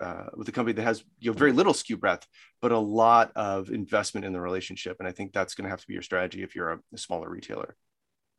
uh, 0.00 0.24
with 0.34 0.48
a 0.48 0.52
company 0.52 0.72
that 0.72 0.82
has 0.82 1.04
you 1.20 1.30
know 1.30 1.38
very 1.38 1.52
little 1.52 1.74
skew 1.74 1.96
breadth, 1.96 2.26
but 2.60 2.72
a 2.72 2.78
lot 2.78 3.30
of 3.36 3.70
investment 3.70 4.26
in 4.26 4.32
the 4.32 4.40
relationship. 4.40 4.96
And 4.98 5.06
I 5.06 5.12
think 5.12 5.32
that's 5.32 5.54
going 5.54 5.66
to 5.66 5.70
have 5.70 5.80
to 5.80 5.86
be 5.86 5.92
your 5.92 6.02
strategy 6.02 6.42
if 6.42 6.56
you're 6.56 6.72
a, 6.72 6.78
a 6.92 6.98
smaller 6.98 7.30
retailer. 7.30 7.76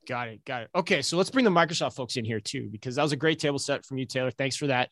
Got 0.08 0.30
it. 0.30 0.46
Got 0.46 0.64
it. 0.64 0.70
Okay. 0.74 1.02
So 1.02 1.18
let's 1.18 1.30
bring 1.30 1.46
the 1.46 1.52
Microsoft 1.52 1.96
folks 1.96 2.16
in 2.16 2.24
here 2.24 2.40
too, 2.40 2.70
because 2.72 2.96
that 2.96 3.04
was 3.04 3.12
a 3.12 3.18
great 3.18 3.40
table 3.40 3.60
set 3.60 3.86
from 3.86 3.98
you, 3.98 4.06
Taylor. 4.06 4.32
Thanks 4.32 4.56
for 4.56 4.68
that. 4.68 4.90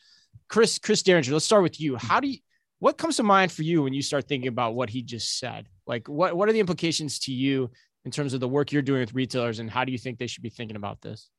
Chris, 0.50 0.78
Chris 0.78 1.02
Derringer, 1.04 1.32
let's 1.32 1.46
start 1.46 1.64
with 1.64 1.80
you. 1.80 1.96
How 1.96 2.20
do 2.20 2.28
you, 2.28 2.40
what 2.80 2.98
comes 2.98 3.16
to 3.18 3.24
mind 3.24 3.52
for 3.52 3.64
you 3.64 3.82
when 3.82 3.94
you 3.94 4.02
start 4.02 4.28
thinking 4.28 4.50
about 4.50 4.76
what 4.76 4.90
he 4.90 5.02
just 5.02 5.40
said? 5.40 5.68
Like 5.88 6.10
what, 6.10 6.36
what 6.36 6.50
are 6.50 6.52
the 6.52 6.60
implications 6.60 7.20
to 7.20 7.34
you 7.34 7.72
in 8.04 8.12
terms 8.12 8.34
of 8.34 8.42
the 8.42 8.48
work 8.48 8.72
you're 8.72 8.82
doing 8.82 9.00
with 9.00 9.14
retailers 9.14 9.60
and 9.60 9.70
how 9.72 9.86
do 9.86 9.94
you 9.94 9.98
think 9.98 10.20
they 10.20 10.28
should 10.28 10.44
be 10.44 10.50
thinking 10.50 10.76
about 10.76 11.02
this? 11.02 11.30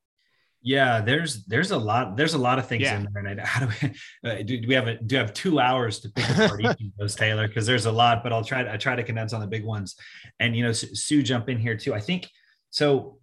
Yeah, 0.62 1.00
there's 1.00 1.44
there's 1.44 1.70
a 1.70 1.78
lot 1.78 2.16
there's 2.16 2.34
a 2.34 2.38
lot 2.38 2.58
of 2.58 2.66
things 2.66 2.82
yeah. 2.82 2.96
in 2.96 3.08
there. 3.12 3.26
And 3.26 3.40
I, 3.40 3.44
how 3.44 3.66
do 3.66 3.72
we 3.80 4.30
uh, 4.30 4.42
do, 4.42 4.60
we 4.66 4.74
have 4.74 4.88
a 4.88 4.94
do 4.96 5.14
we 5.14 5.18
have 5.18 5.32
two 5.32 5.60
hours 5.60 6.00
to 6.00 6.08
pick 6.08 6.28
apart 6.30 6.60
each 6.60 6.66
of 6.66 6.78
those, 6.98 7.14
Taylor? 7.14 7.46
Because 7.46 7.66
there's 7.66 7.86
a 7.86 7.92
lot, 7.92 8.24
but 8.24 8.32
I'll 8.32 8.42
try 8.42 8.72
I 8.72 8.76
try 8.76 8.96
to 8.96 9.04
condense 9.04 9.32
on 9.32 9.40
the 9.40 9.46
big 9.46 9.64
ones. 9.64 9.94
And 10.40 10.56
you 10.56 10.64
know, 10.64 10.72
Sue 10.72 11.22
jump 11.22 11.48
in 11.48 11.58
here 11.58 11.76
too. 11.76 11.94
I 11.94 12.00
think 12.00 12.28
so 12.70 13.18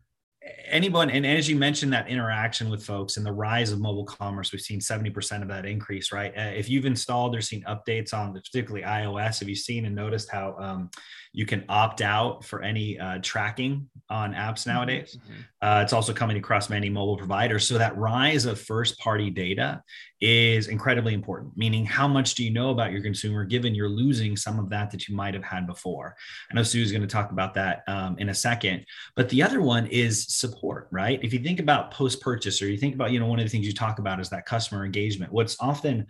anyone 0.65 1.09
and 1.09 1.25
as 1.25 1.47
you 1.47 1.55
mentioned 1.55 1.93
that 1.93 2.07
interaction 2.07 2.69
with 2.69 2.83
folks 2.83 3.17
and 3.17 3.25
the 3.25 3.31
rise 3.31 3.71
of 3.71 3.79
mobile 3.79 4.05
commerce 4.05 4.51
we've 4.51 4.61
seen 4.61 4.79
70% 4.79 5.41
of 5.41 5.47
that 5.47 5.65
increase 5.65 6.11
right? 6.11 6.33
Uh, 6.37 6.51
if 6.55 6.69
you've 6.69 6.85
installed 6.85 7.35
or 7.35 7.41
seen 7.41 7.63
updates 7.63 8.13
on 8.13 8.33
particularly 8.33 8.83
iOS 8.83 9.39
have 9.39 9.49
you 9.49 9.55
seen 9.55 9.85
and 9.85 9.95
noticed 9.95 10.29
how 10.29 10.55
um, 10.57 10.89
you 11.33 11.45
can 11.45 11.65
opt 11.67 12.01
out 12.01 12.45
for 12.45 12.61
any 12.61 12.97
uh, 12.99 13.19
tracking 13.21 13.89
on 14.09 14.33
apps 14.33 14.61
mm-hmm, 14.61 14.71
nowadays 14.71 15.17
mm-hmm. 15.17 15.41
uh, 15.61 15.81
it's 15.81 15.93
also 15.93 16.13
coming 16.13 16.37
across 16.37 16.69
many 16.69 16.89
mobile 16.89 17.17
providers 17.17 17.67
so 17.67 17.77
that 17.77 17.97
rise 17.97 18.45
of 18.45 18.59
first 18.59 18.97
party 18.99 19.29
data 19.29 19.81
is 20.21 20.67
incredibly 20.67 21.13
important 21.13 21.51
meaning 21.57 21.85
how 21.85 22.07
much 22.07 22.35
do 22.35 22.43
you 22.43 22.51
know 22.51 22.69
about 22.69 22.91
your 22.91 23.01
consumer 23.01 23.43
given 23.43 23.75
you're 23.75 23.89
losing 23.89 24.37
some 24.37 24.59
of 24.59 24.69
that 24.69 24.91
that 24.91 25.07
you 25.07 25.15
might 25.15 25.33
have 25.33 25.43
had 25.43 25.67
before 25.67 26.15
i 26.51 26.53
know 26.53 26.63
sue's 26.63 26.91
going 26.91 27.01
to 27.01 27.07
talk 27.07 27.31
about 27.31 27.53
that 27.53 27.83
um, 27.87 28.15
in 28.19 28.29
a 28.29 28.33
second 28.33 28.85
but 29.15 29.29
the 29.29 29.43
other 29.43 29.61
one 29.61 29.87
is 29.87 30.25
support, 30.27 30.87
right? 30.91 31.19
If 31.23 31.33
you 31.33 31.39
think 31.39 31.59
about 31.59 31.91
post 31.91 32.21
purchase 32.21 32.61
or 32.61 32.67
you 32.67 32.77
think 32.77 32.95
about, 32.95 33.11
you 33.11 33.19
know, 33.19 33.25
one 33.25 33.39
of 33.39 33.45
the 33.45 33.49
things 33.49 33.65
you 33.65 33.73
talk 33.73 33.99
about 33.99 34.19
is 34.19 34.29
that 34.29 34.45
customer 34.45 34.85
engagement. 34.85 35.31
What's 35.31 35.57
often 35.59 36.07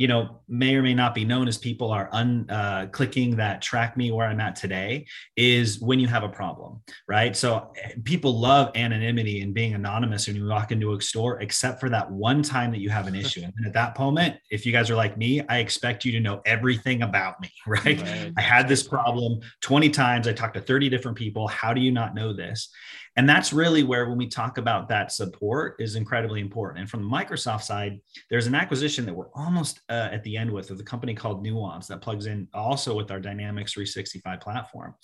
you 0.00 0.08
know 0.08 0.40
may 0.48 0.74
or 0.74 0.82
may 0.82 0.94
not 0.94 1.14
be 1.14 1.24
known 1.24 1.46
as 1.46 1.58
people 1.58 1.90
are 1.90 2.08
un 2.12 2.48
uh, 2.48 2.86
clicking 2.90 3.36
that 3.36 3.60
track 3.60 3.96
me 3.96 4.10
where 4.10 4.26
i'm 4.26 4.40
at 4.40 4.56
today 4.56 5.06
is 5.36 5.80
when 5.80 5.98
you 6.00 6.06
have 6.06 6.24
a 6.24 6.28
problem 6.28 6.80
right? 7.08 7.36
So 7.36 7.72
eh, 7.82 7.92
people 8.04 8.38
love 8.38 8.70
anonymity 8.74 9.40
and 9.42 9.52
being 9.52 9.74
anonymous 9.74 10.26
when 10.26 10.36
you 10.36 10.46
walk 10.46 10.72
into 10.72 10.94
a 10.94 11.00
store 11.00 11.40
except 11.40 11.80
for 11.80 11.88
that 11.90 12.10
one 12.10 12.42
time 12.42 12.70
that 12.70 12.80
you 12.80 12.90
have 12.90 13.06
an 13.06 13.14
issue. 13.24 13.42
And 13.42 13.66
at 13.66 13.72
that 13.74 13.98
moment 13.98 14.36
if 14.50 14.64
you 14.64 14.72
guys 14.72 14.90
are 14.90 14.94
like 14.94 15.16
me 15.18 15.42
i 15.48 15.58
expect 15.58 16.04
you 16.04 16.12
to 16.12 16.20
know 16.20 16.40
everything 16.44 17.02
about 17.02 17.40
me 17.40 17.50
right, 17.66 18.00
right. 18.00 18.32
i 18.36 18.40
had 18.40 18.68
this 18.68 18.82
problem 18.86 19.40
20 19.60 19.90
times. 19.90 20.28
I 20.28 20.32
talked 20.32 20.54
to 20.54 20.60
30 20.60 20.88
different 20.88 21.16
people. 21.16 21.48
How 21.48 21.74
do 21.74 21.80
you 21.80 21.92
not 21.92 22.14
know 22.14 22.32
this 22.32 22.70
and 23.16 23.28
that's 23.28 23.52
really 23.52 23.82
where 23.82 24.08
when 24.08 24.18
we 24.18 24.26
talk 24.26 24.58
about 24.58 24.88
that 24.88 25.12
support 25.12 25.76
is 25.78 25.96
incredibly 25.96 26.40
important. 26.40 26.80
And 26.80 26.90
from 26.90 27.02
the 27.02 27.08
microsoft 27.08 27.62
side 27.62 28.00
there's 28.30 28.46
an 28.46 28.54
acquisition 28.54 29.04
that 29.06 29.14
we're 29.14 29.30
almost 29.34 29.80
uh, 29.88 30.08
at 30.12 30.22
the 30.24 30.36
end 30.36 30.50
with 30.50 30.70
of 30.70 30.78
a 30.78 30.84
company 30.84 31.14
called 31.14 31.42
Nuance 31.42 31.86
that 31.88 32.00
plugs 32.00 32.26
in 32.26 32.48
also 32.54 32.94
with 32.96 33.10
our 33.10 33.20
Dynamics 33.20 33.72
365 33.72 34.40
platform. 34.40 34.94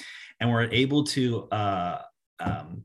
And 0.40 0.50
we're 0.50 0.70
able 0.70 1.04
to 1.04 1.48
uh, 1.50 1.98
um, 2.40 2.82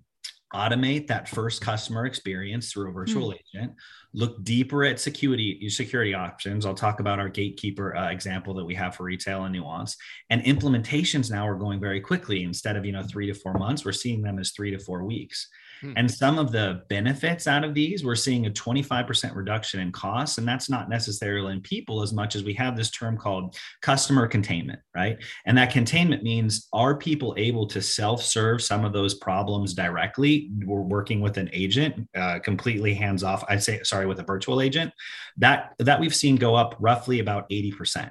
automate 0.54 1.08
that 1.08 1.30
first 1.30 1.62
customer 1.62 2.06
experience 2.06 2.72
through 2.72 2.90
a 2.90 2.92
virtual 2.92 3.32
mm. 3.32 3.40
agent 3.40 3.74
look 4.14 4.44
deeper 4.44 4.84
at 4.84 5.00
security 5.00 5.70
security 5.70 6.14
options. 6.14 6.66
I'll 6.66 6.74
talk 6.74 7.00
about 7.00 7.20
our 7.20 7.30
gatekeeper 7.30 7.96
uh, 7.96 8.10
example 8.10 8.54
that 8.56 8.66
we 8.66 8.76
have 8.76 8.96
for 8.96 9.04
retail 9.04 9.46
and 9.46 9.54
Nuance. 9.54 9.96
And 10.30 10.44
implementations 10.44 11.32
now 11.32 11.48
are 11.48 11.56
going 11.56 11.80
very 11.80 12.02
quickly. 12.02 12.44
Instead 12.44 12.76
of 12.76 12.86
you 12.86 12.92
know 12.92 13.04
three 13.04 13.28
to 13.28 13.34
four 13.34 13.54
months 13.54 13.86
we're 13.86 13.92
seeing 13.92 14.22
them 14.22 14.40
as 14.40 14.52
three 14.52 14.72
to 14.72 14.80
four 14.80 15.04
weeks 15.04 15.48
Hmm. 15.82 15.94
And 15.96 16.10
some 16.10 16.38
of 16.38 16.52
the 16.52 16.84
benefits 16.90 17.48
out 17.48 17.64
of 17.64 17.74
these, 17.74 18.04
we're 18.04 18.16
seeing 18.16 18.46
a 18.46 18.52
25% 18.52 19.36
reduction 19.36 19.80
in 19.80 19.92
costs. 19.92 20.38
And 20.38 20.48
that's 20.48 20.70
not 20.70 20.90
necessarily 20.90 21.54
in 21.54 21.62
people 21.62 22.02
as 22.02 22.14
much 22.14 22.36
as 22.36 22.44
we 22.44 22.54
have 22.54 22.76
this 22.76 22.92
term 22.92 23.18
called 23.18 23.56
customer 23.82 24.28
containment, 24.28 24.80
right? 24.96 25.18
And 25.46 25.58
that 25.58 25.72
containment 25.72 26.24
means 26.24 26.68
are 26.72 26.96
people 26.96 27.34
able 27.38 27.68
to 27.68 27.82
self 27.82 28.24
serve 28.24 28.62
some 28.62 28.86
of 28.86 28.94
those 28.94 29.16
problems 29.16 29.74
directly? 29.74 30.52
We're 30.66 30.82
working 30.82 31.22
with 31.22 31.38
an 31.38 31.50
agent, 31.52 32.08
uh, 32.16 32.40
completely 32.40 32.94
hands 32.94 33.24
off. 33.24 33.44
I'd 33.50 33.64
say, 33.64 33.82
sorry, 33.84 34.06
with 34.06 34.20
a 34.20 34.24
virtual 34.24 34.62
agent. 34.62 34.94
That, 35.38 35.74
that 35.80 36.00
we've 36.00 36.16
seen 36.16 36.36
go 36.36 36.56
up 36.56 36.76
roughly 36.80 37.20
about 37.20 37.50
80%. 37.50 38.10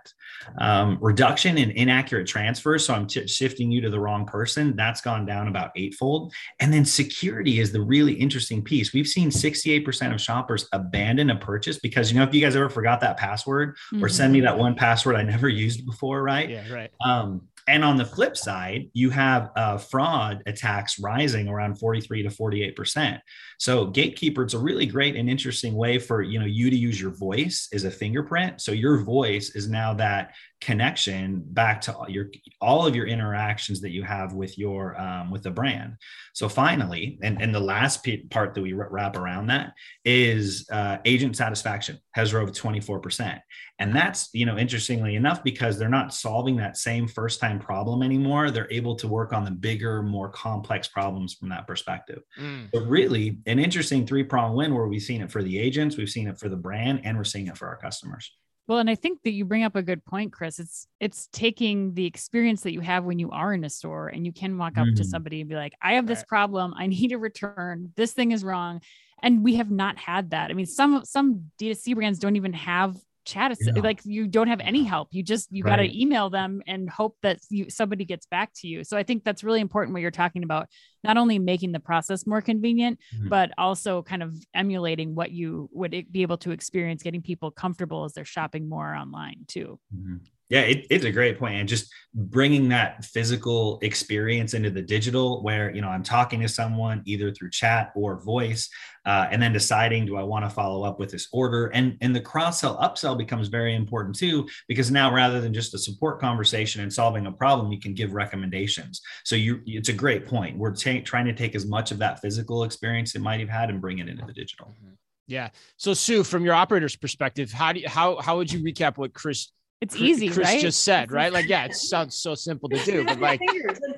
Um, 0.59 0.99
reduction 1.01 1.59
in 1.59 1.71
inaccurate 1.73 2.27
transfers. 2.27 2.85
So 2.85 2.95
I'm 2.95 3.07
t- 3.07 3.27
shifting 3.27 3.71
you 3.71 3.81
to 3.83 3.91
the 3.91 4.01
wrong 4.01 4.27
person. 4.27 4.75
That's 4.77 5.01
gone 5.01 5.27
down 5.27 5.49
about 5.49 5.71
eightfold. 5.77 6.33
And 6.61 6.73
then 6.73 6.85
security 6.85 7.61
is 7.61 7.73
the 7.73 7.81
really 7.81 8.15
interesting 8.15 8.63
piece. 8.63 8.93
We've 8.93 9.07
seen 9.07 9.31
68% 9.31 10.15
of 10.15 10.21
shoppers 10.21 10.69
abandon 10.73 11.31
a 11.31 11.37
purchase 11.37 11.79
because, 11.79 12.11
you 12.11 12.19
know, 12.19 12.25
if 12.25 12.35
you 12.35 12.41
guys 12.41 12.57
ever 12.57 12.69
forgot 12.69 13.01
that 13.01 13.17
password 13.17 13.77
mm-hmm. 13.93 14.05
or 14.05 14.09
send 14.09 14.33
me 14.33 14.41
that 14.41 14.59
one 14.59 14.75
password 14.75 15.17
I 15.17 15.23
never 15.23 15.49
used 15.49 15.87
before, 15.87 16.23
right? 16.23 16.49
Yeah, 16.49 16.73
right. 16.73 16.91
Um, 17.05 17.43
and 17.71 17.85
on 17.85 17.97
the 17.97 18.05
flip 18.05 18.37
side, 18.37 18.91
you 18.93 19.11
have 19.11 19.51
uh, 19.55 19.79
fraud 19.79 20.43
attacks 20.47 20.99
rising 20.99 21.49
around 21.49 21.79
43 21.79 22.25
to 22.25 22.31
48 22.31 22.75
percent. 22.75 23.21
So 23.59 23.87
gatekeeper, 23.87 24.43
it's 24.43 24.55
a 24.55 24.59
really 24.59 24.87
great 24.87 25.15
and 25.15 25.31
interesting 25.31 25.75
way 25.75 25.99
for 25.99 26.21
you 26.21 26.41
know 26.41 26.47
you 26.47 26.69
to 26.69 26.77
use 26.77 27.01
your 27.01 27.13
voice 27.13 27.69
as 27.73 27.85
a 27.85 27.91
fingerprint. 27.91 28.61
So 28.61 28.73
your 28.73 28.99
voice 28.99 29.55
is 29.55 29.69
now 29.69 29.95
that 29.95 30.35
connection 30.61 31.43
back 31.47 31.81
to 31.81 31.95
all 31.95 32.09
your 32.09 32.31
all 32.61 32.87
of 32.87 32.95
your 32.95 33.07
interactions 33.07 33.81
that 33.81 33.91
you 33.91 34.03
have 34.03 34.35
with 34.35 34.59
your 34.59 35.01
um, 35.01 35.31
with 35.31 35.43
the 35.43 35.51
brand. 35.51 35.97
So 36.35 36.49
finally 36.49 37.19
and, 37.23 37.41
and 37.41 37.55
the 37.55 37.61
last 37.61 38.07
part 38.31 38.55
that 38.55 38.61
we 38.61 38.75
wrap 38.75 39.17
around 39.17 39.47
that 39.47 39.73
is 40.05 40.69
uh, 40.71 40.99
agent 41.05 41.37
satisfaction 41.37 41.99
has 42.13 42.35
rose 42.35 42.51
24% 42.51 43.41
and 43.79 43.97
that's 43.97 44.29
you 44.35 44.45
know 44.45 44.59
interestingly 44.59 45.17
enough 45.17 45.43
because 45.43 45.79
they're 45.79 45.89
not 45.89 46.13
solving 46.13 46.57
that 46.57 46.77
same 46.77 47.09
first 47.09 47.41
time 47.41 47.59
problem 47.59 48.03
anymore 48.03 48.51
they're 48.51 48.71
able 48.71 48.95
to 48.95 49.09
work 49.09 49.33
on 49.33 49.45
the 49.45 49.51
bigger 49.51 50.03
more 50.03 50.29
complex 50.29 50.89
problems 50.89 51.35
from 51.35 51.49
that 51.49 51.67
perspective. 51.67 52.23
Mm. 52.39 52.69
but 52.73 52.81
really 52.81 53.39
an 53.47 53.59
interesting 53.59 54.07
three 54.07 54.25
prong 54.25 54.55
win 54.55 54.75
where 54.75 54.87
we've 54.87 55.03
seen 55.03 55.23
it 55.23 55.33
for 55.33 55.43
the 55.43 55.59
agents 55.59 55.97
we've 55.97 56.11
seen 56.11 56.29
it 56.29 56.39
for 56.39 56.49
the 56.51 56.57
brand 56.57 57.01
and 57.05 57.17
we're 57.17 57.25
seeing 57.25 57.47
it 57.47 57.57
for 57.57 57.67
our 57.67 57.77
customers 57.77 58.33
well, 58.71 58.79
and 58.79 58.89
I 58.89 58.95
think 58.95 59.25
that 59.25 59.33
you 59.33 59.45
bring 59.45 59.65
up 59.65 59.75
a 59.75 59.83
good 59.83 60.05
point, 60.05 60.33
Chris. 60.33 60.61
It's 60.61 60.87
it's 61.01 61.29
taking 61.33 61.93
the 61.95 62.07
experience 62.07 62.63
that 62.63 62.73
you 62.73 62.79
have 62.79 63.03
when 63.03 63.19
you 63.19 63.29
are 63.33 63.53
in 63.53 63.65
a 63.65 63.69
store 63.69 64.07
and 64.07 64.25
you 64.25 64.33
can 64.33 64.57
walk 64.59 64.79
up 64.79 64.87
mm-hmm. 64.87 64.95
to 64.95 65.05
somebody 65.05 65.41
and 65.41 65.51
be 65.51 65.57
like, 65.57 65.75
I 65.83 65.95
have 65.95 66.07
this 66.07 66.23
problem. 66.23 66.73
I 66.77 66.87
need 66.87 67.11
a 67.11 67.19
return. 67.19 67.91
This 67.97 68.13
thing 68.13 68.31
is 68.31 68.45
wrong. 68.45 68.81
And 69.25 69.43
we 69.43 69.57
have 69.57 69.73
not 69.73 69.99
had 69.99 70.31
that. 70.31 70.53
I 70.53 70.55
mean, 70.55 70.67
some 70.67 71.05
some 71.05 71.51
D2C 71.61 71.97
brands 71.97 72.21
don't 72.21 72.37
even 72.37 72.53
have 72.53 72.97
chat 73.31 73.57
yeah. 73.61 73.81
like 73.83 74.01
you 74.05 74.27
don't 74.27 74.49
have 74.49 74.61
any 74.61 74.83
help 74.83 75.09
you 75.13 75.23
just 75.23 75.49
you 75.53 75.63
right. 75.63 75.77
got 75.77 75.77
to 75.77 76.01
email 76.01 76.31
them 76.31 76.61
and 76.67 76.91
hope 76.91 77.17
that 77.23 77.39
you 77.49 77.71
somebody 77.71 78.05
gets 78.05 78.27
back 78.27 78.51
to 78.55 78.67
you 78.67 78.83
so 78.83 78.97
i 78.97 79.03
think 79.03 79.23
that's 79.25 79.45
really 79.45 79.61
important 79.61 79.93
what 79.93 80.03
you're 80.03 80.11
talking 80.11 80.43
about 80.43 80.69
not 81.05 81.17
only 81.17 81.39
making 81.39 81.73
the 81.73 81.81
process 81.81 82.27
more 82.27 82.41
convenient 82.41 82.99
mm-hmm. 83.15 83.29
but 83.29 83.51
also 83.57 84.03
kind 84.03 84.23
of 84.23 84.35
emulating 84.55 85.15
what 85.15 85.31
you 85.31 85.69
would 85.73 85.91
be 86.11 86.23
able 86.23 86.37
to 86.37 86.51
experience 86.51 87.03
getting 87.03 87.23
people 87.23 87.51
comfortable 87.51 88.05
as 88.05 88.13
they're 88.13 88.25
shopping 88.25 88.69
more 88.69 88.95
online 88.95 89.45
too 89.47 89.79
mm-hmm. 89.95 90.17
Yeah, 90.51 90.63
it, 90.63 90.87
it's 90.91 91.05
a 91.05 91.13
great 91.13 91.39
point, 91.39 91.55
and 91.55 91.69
just 91.69 91.93
bringing 92.13 92.69
that 92.71 93.05
physical 93.05 93.79
experience 93.83 94.53
into 94.53 94.69
the 94.69 94.83
digital, 94.83 95.45
where 95.45 95.73
you 95.73 95.81
know 95.81 95.89
I'm 95.89 96.03
talking 96.03 96.41
to 96.41 96.49
someone 96.49 97.03
either 97.07 97.33
through 97.33 97.51
chat 97.51 97.93
or 97.95 98.21
voice, 98.21 98.69
uh, 99.07 99.29
and 99.31 99.41
then 99.41 99.53
deciding 99.53 100.07
do 100.07 100.17
I 100.17 100.25
want 100.25 100.45
to 100.45 100.51
follow 100.51 100.83
up 100.83 100.99
with 100.99 101.13
this 101.13 101.29
order, 101.33 101.67
and 101.69 101.97
and 102.01 102.15
the 102.15 102.21
cross 102.21 102.61
sell 102.61 102.77
upsell 102.79 103.17
becomes 103.17 103.47
very 103.47 103.77
important 103.77 104.17
too, 104.17 104.49
because 104.67 104.91
now 104.91 105.15
rather 105.15 105.41
than 105.41 105.55
just 105.55 105.73
a 105.75 105.79
support 105.79 106.21
conversation 106.21 106.83
and 106.83 106.93
solving 106.93 107.27
a 107.27 107.33
problem, 107.33 107.71
you 107.71 107.79
can 107.79 107.95
give 107.95 108.13
recommendations. 108.13 109.01
So 109.25 109.37
you, 109.37 109.61
it's 109.67 109.89
a 109.89 109.93
great 109.93 110.27
point. 110.27 110.59
We're 110.59 110.75
t- 110.75 111.03
trying 111.03 111.27
to 111.27 111.33
take 111.33 111.55
as 111.55 111.65
much 111.65 111.93
of 111.93 111.99
that 111.99 112.21
physical 112.21 112.65
experience 112.65 113.15
it 113.15 113.23
might 113.23 113.39
have 113.39 113.49
had 113.49 113.71
and 113.71 113.81
bring 113.81 114.01
it 114.01 114.09
into 114.09 114.27
the 114.27 114.33
digital. 114.33 114.67
Mm-hmm. 114.67 114.95
Yeah. 115.29 115.51
So 115.77 115.95
Sue, 115.95 116.25
from 116.25 116.45
your 116.45 116.55
operator's 116.55 116.97
perspective, 116.97 117.53
how 117.53 117.73
do 117.73 117.79
you, 117.79 117.89
how 117.89 118.17
how 118.17 118.37
would 118.39 118.53
you 118.53 118.59
recap 118.65 118.99
what 118.99 119.15
Chris 119.15 119.53
it's 119.81 119.97
easy, 119.97 120.29
Chris 120.29 120.47
right? 120.47 120.61
just 120.61 120.83
said, 120.83 121.11
right? 121.11 121.33
Like, 121.33 121.49
yeah, 121.49 121.65
it 121.65 121.75
sounds 121.75 122.17
so 122.17 122.35
simple 122.35 122.69
to 122.69 122.85
do, 122.85 123.05
but 123.05 123.19
like, 123.19 123.41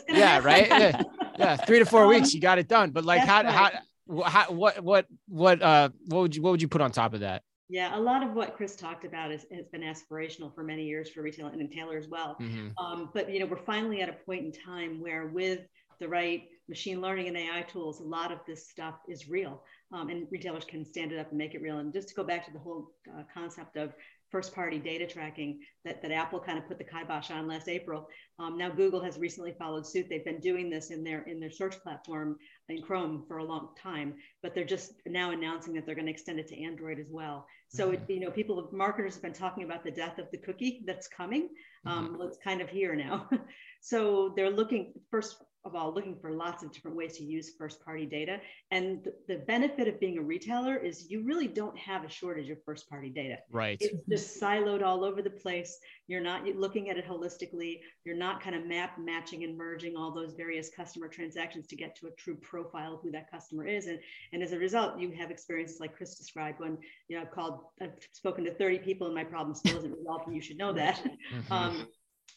yeah, 0.08 0.38
right? 0.38 0.68
Yeah, 0.68 1.02
yeah, 1.38 1.56
three 1.56 1.80
to 1.80 1.84
four 1.84 2.04
um, 2.04 2.08
weeks, 2.08 2.32
you 2.32 2.40
got 2.40 2.58
it 2.58 2.68
done. 2.68 2.90
But 2.90 3.04
like, 3.04 3.22
how, 3.22 3.42
right. 3.42 3.74
how, 4.08 4.22
how, 4.22 4.52
what, 4.52 4.80
what, 4.82 5.06
what, 5.28 5.60
uh, 5.60 5.88
what 6.06 6.20
would 6.20 6.36
you, 6.36 6.42
what 6.42 6.52
would 6.52 6.62
you 6.62 6.68
put 6.68 6.80
on 6.80 6.92
top 6.92 7.14
of 7.14 7.20
that? 7.20 7.42
Yeah, 7.68 7.96
a 7.96 7.98
lot 7.98 8.22
of 8.22 8.34
what 8.34 8.54
Chris 8.54 8.76
talked 8.76 9.04
about 9.04 9.32
is, 9.32 9.46
has 9.50 9.66
been 9.66 9.80
aspirational 9.80 10.54
for 10.54 10.62
many 10.62 10.84
years 10.84 11.08
for 11.08 11.22
retail 11.22 11.46
and 11.46 11.60
in 11.60 11.70
Taylor 11.70 11.96
as 11.96 12.06
well. 12.06 12.36
Mm-hmm. 12.40 12.68
Um, 12.76 13.10
but 13.14 13.32
you 13.32 13.40
know, 13.40 13.46
we're 13.46 13.64
finally 13.64 14.02
at 14.02 14.08
a 14.08 14.12
point 14.12 14.44
in 14.44 14.52
time 14.52 15.00
where, 15.00 15.26
with 15.28 15.60
the 15.98 16.06
right 16.06 16.44
machine 16.68 17.00
learning 17.00 17.28
and 17.28 17.36
AI 17.36 17.62
tools, 17.62 18.00
a 18.00 18.04
lot 18.04 18.30
of 18.30 18.38
this 18.46 18.68
stuff 18.68 18.96
is 19.08 19.28
real, 19.28 19.62
um, 19.90 20.10
and 20.10 20.26
retailers 20.30 20.64
can 20.64 20.84
stand 20.84 21.12
it 21.12 21.18
up 21.18 21.30
and 21.30 21.38
make 21.38 21.54
it 21.54 21.62
real. 21.62 21.78
And 21.78 21.92
just 21.92 22.08
to 22.10 22.14
go 22.14 22.24
back 22.24 22.44
to 22.44 22.52
the 22.52 22.58
whole 22.58 22.90
uh, 23.10 23.22
concept 23.32 23.76
of 23.76 23.94
first 24.32 24.54
party 24.54 24.78
data 24.78 25.06
tracking 25.06 25.60
that, 25.84 26.02
that 26.02 26.10
Apple 26.10 26.40
kind 26.40 26.58
of 26.58 26.66
put 26.66 26.78
the 26.78 26.84
kibosh 26.84 27.30
on 27.30 27.46
last 27.46 27.68
April. 27.68 28.08
Um, 28.38 28.56
now 28.56 28.70
Google 28.70 29.00
has 29.04 29.18
recently 29.18 29.52
followed 29.52 29.86
suit. 29.86 30.06
They've 30.08 30.24
been 30.24 30.40
doing 30.40 30.70
this 30.70 30.90
in 30.90 31.04
their 31.04 31.22
in 31.24 31.38
their 31.38 31.50
search 31.50 31.80
platform 31.82 32.38
in 32.68 32.82
Chrome 32.82 33.24
for 33.28 33.38
a 33.38 33.44
long 33.44 33.68
time, 33.80 34.14
but 34.42 34.54
they're 34.54 34.64
just 34.64 34.94
now 35.06 35.30
announcing 35.30 35.74
that 35.74 35.86
they're 35.86 35.94
going 35.94 36.06
to 36.06 36.12
extend 36.12 36.40
it 36.40 36.48
to 36.48 36.60
Android 36.60 36.98
as 36.98 37.10
well. 37.10 37.46
So 37.68 37.90
mm-hmm. 37.90 38.02
it, 38.02 38.10
you 38.10 38.20
know, 38.20 38.30
people 38.30 38.68
marketers 38.72 39.14
have 39.14 39.22
been 39.22 39.32
talking 39.32 39.64
about 39.64 39.84
the 39.84 39.90
death 39.90 40.18
of 40.18 40.30
the 40.32 40.38
cookie 40.38 40.82
that's 40.86 41.06
coming. 41.06 41.50
Um, 41.84 42.06
mm-hmm. 42.06 42.18
Well, 42.18 42.28
it's 42.28 42.38
kind 42.42 42.60
of 42.60 42.70
here 42.70 42.96
now. 42.96 43.28
so 43.82 44.32
they're 44.34 44.50
looking 44.50 44.94
first 45.10 45.36
of 45.64 45.75
all 45.75 45.94
looking 45.94 46.16
for 46.20 46.33
lots 46.33 46.62
of 46.62 46.72
different 46.72 46.96
ways 46.96 47.16
to 47.18 47.25
use 47.25 47.53
first 47.57 47.85
party 47.85 48.07
data. 48.07 48.40
And 48.70 49.07
the 49.29 49.37
benefit 49.46 49.88
of 49.88 50.01
being 50.01 50.18
a 50.18 50.22
retailer 50.22 50.77
is 50.77 51.11
you 51.11 51.22
really 51.25 51.46
don't 51.46 51.79
have 51.79 52.05
a 52.05 52.09
shortage 52.09 52.51
of 52.51 52.59
first 52.64 52.88
party 52.88 53.11
data. 53.11 53.37
Right. 53.51 53.79
It's 53.81 54.07
just 54.09 54.40
siloed 54.40 54.83
all 54.83 55.05
over 55.05 55.22
the 55.22 55.31
place. 55.31 55.79
You're 56.09 56.20
not 56.20 56.44
looking 56.44 56.90
at 56.90 56.98
it 56.98 57.07
holistically. 57.07 57.81
You're 58.05 58.16
not 58.16 58.42
kind 58.42 58.57
of 58.57 58.66
map 58.66 58.98
matching 58.98 59.44
and 59.44 59.57
merging 59.57 59.96
all 59.96 60.12
those 60.12 60.35
various 60.35 60.70
customer 60.75 61.09
transactions 61.09 61.66
to 61.68 61.77
get 61.77 61.94
to 61.96 62.09
a 62.09 62.11
true 62.12 62.37
profile 62.37 62.94
of 62.94 63.01
who 63.03 63.11
that 63.12 63.31
customer 63.31 63.66
is. 63.66 63.87
And 63.87 63.98
and 64.33 64.42
as 64.42 64.53
a 64.53 64.59
result 64.59 64.98
you 64.98 65.11
have 65.12 65.31
experiences 65.31 65.81
like 65.81 65.94
chris 65.96 66.16
described 66.16 66.61
when 66.61 66.79
you 67.09 67.16
know 67.16 67.22
i've 67.22 67.31
called 67.31 67.61
i've 67.81 67.92
spoken 68.12 68.44
to 68.44 68.55
30 68.55 68.79
people 68.79 69.07
and 69.07 69.14
my 69.14 69.25
problem 69.25 69.55
still 69.55 69.79
isn't 69.79 69.96
resolved 69.96 70.27
and 70.27 70.35
you 70.35 70.42
should 70.42 70.59
know 70.59 70.72
that. 70.72 71.03
Mm-hmm. 71.33 71.53
um, 71.53 71.87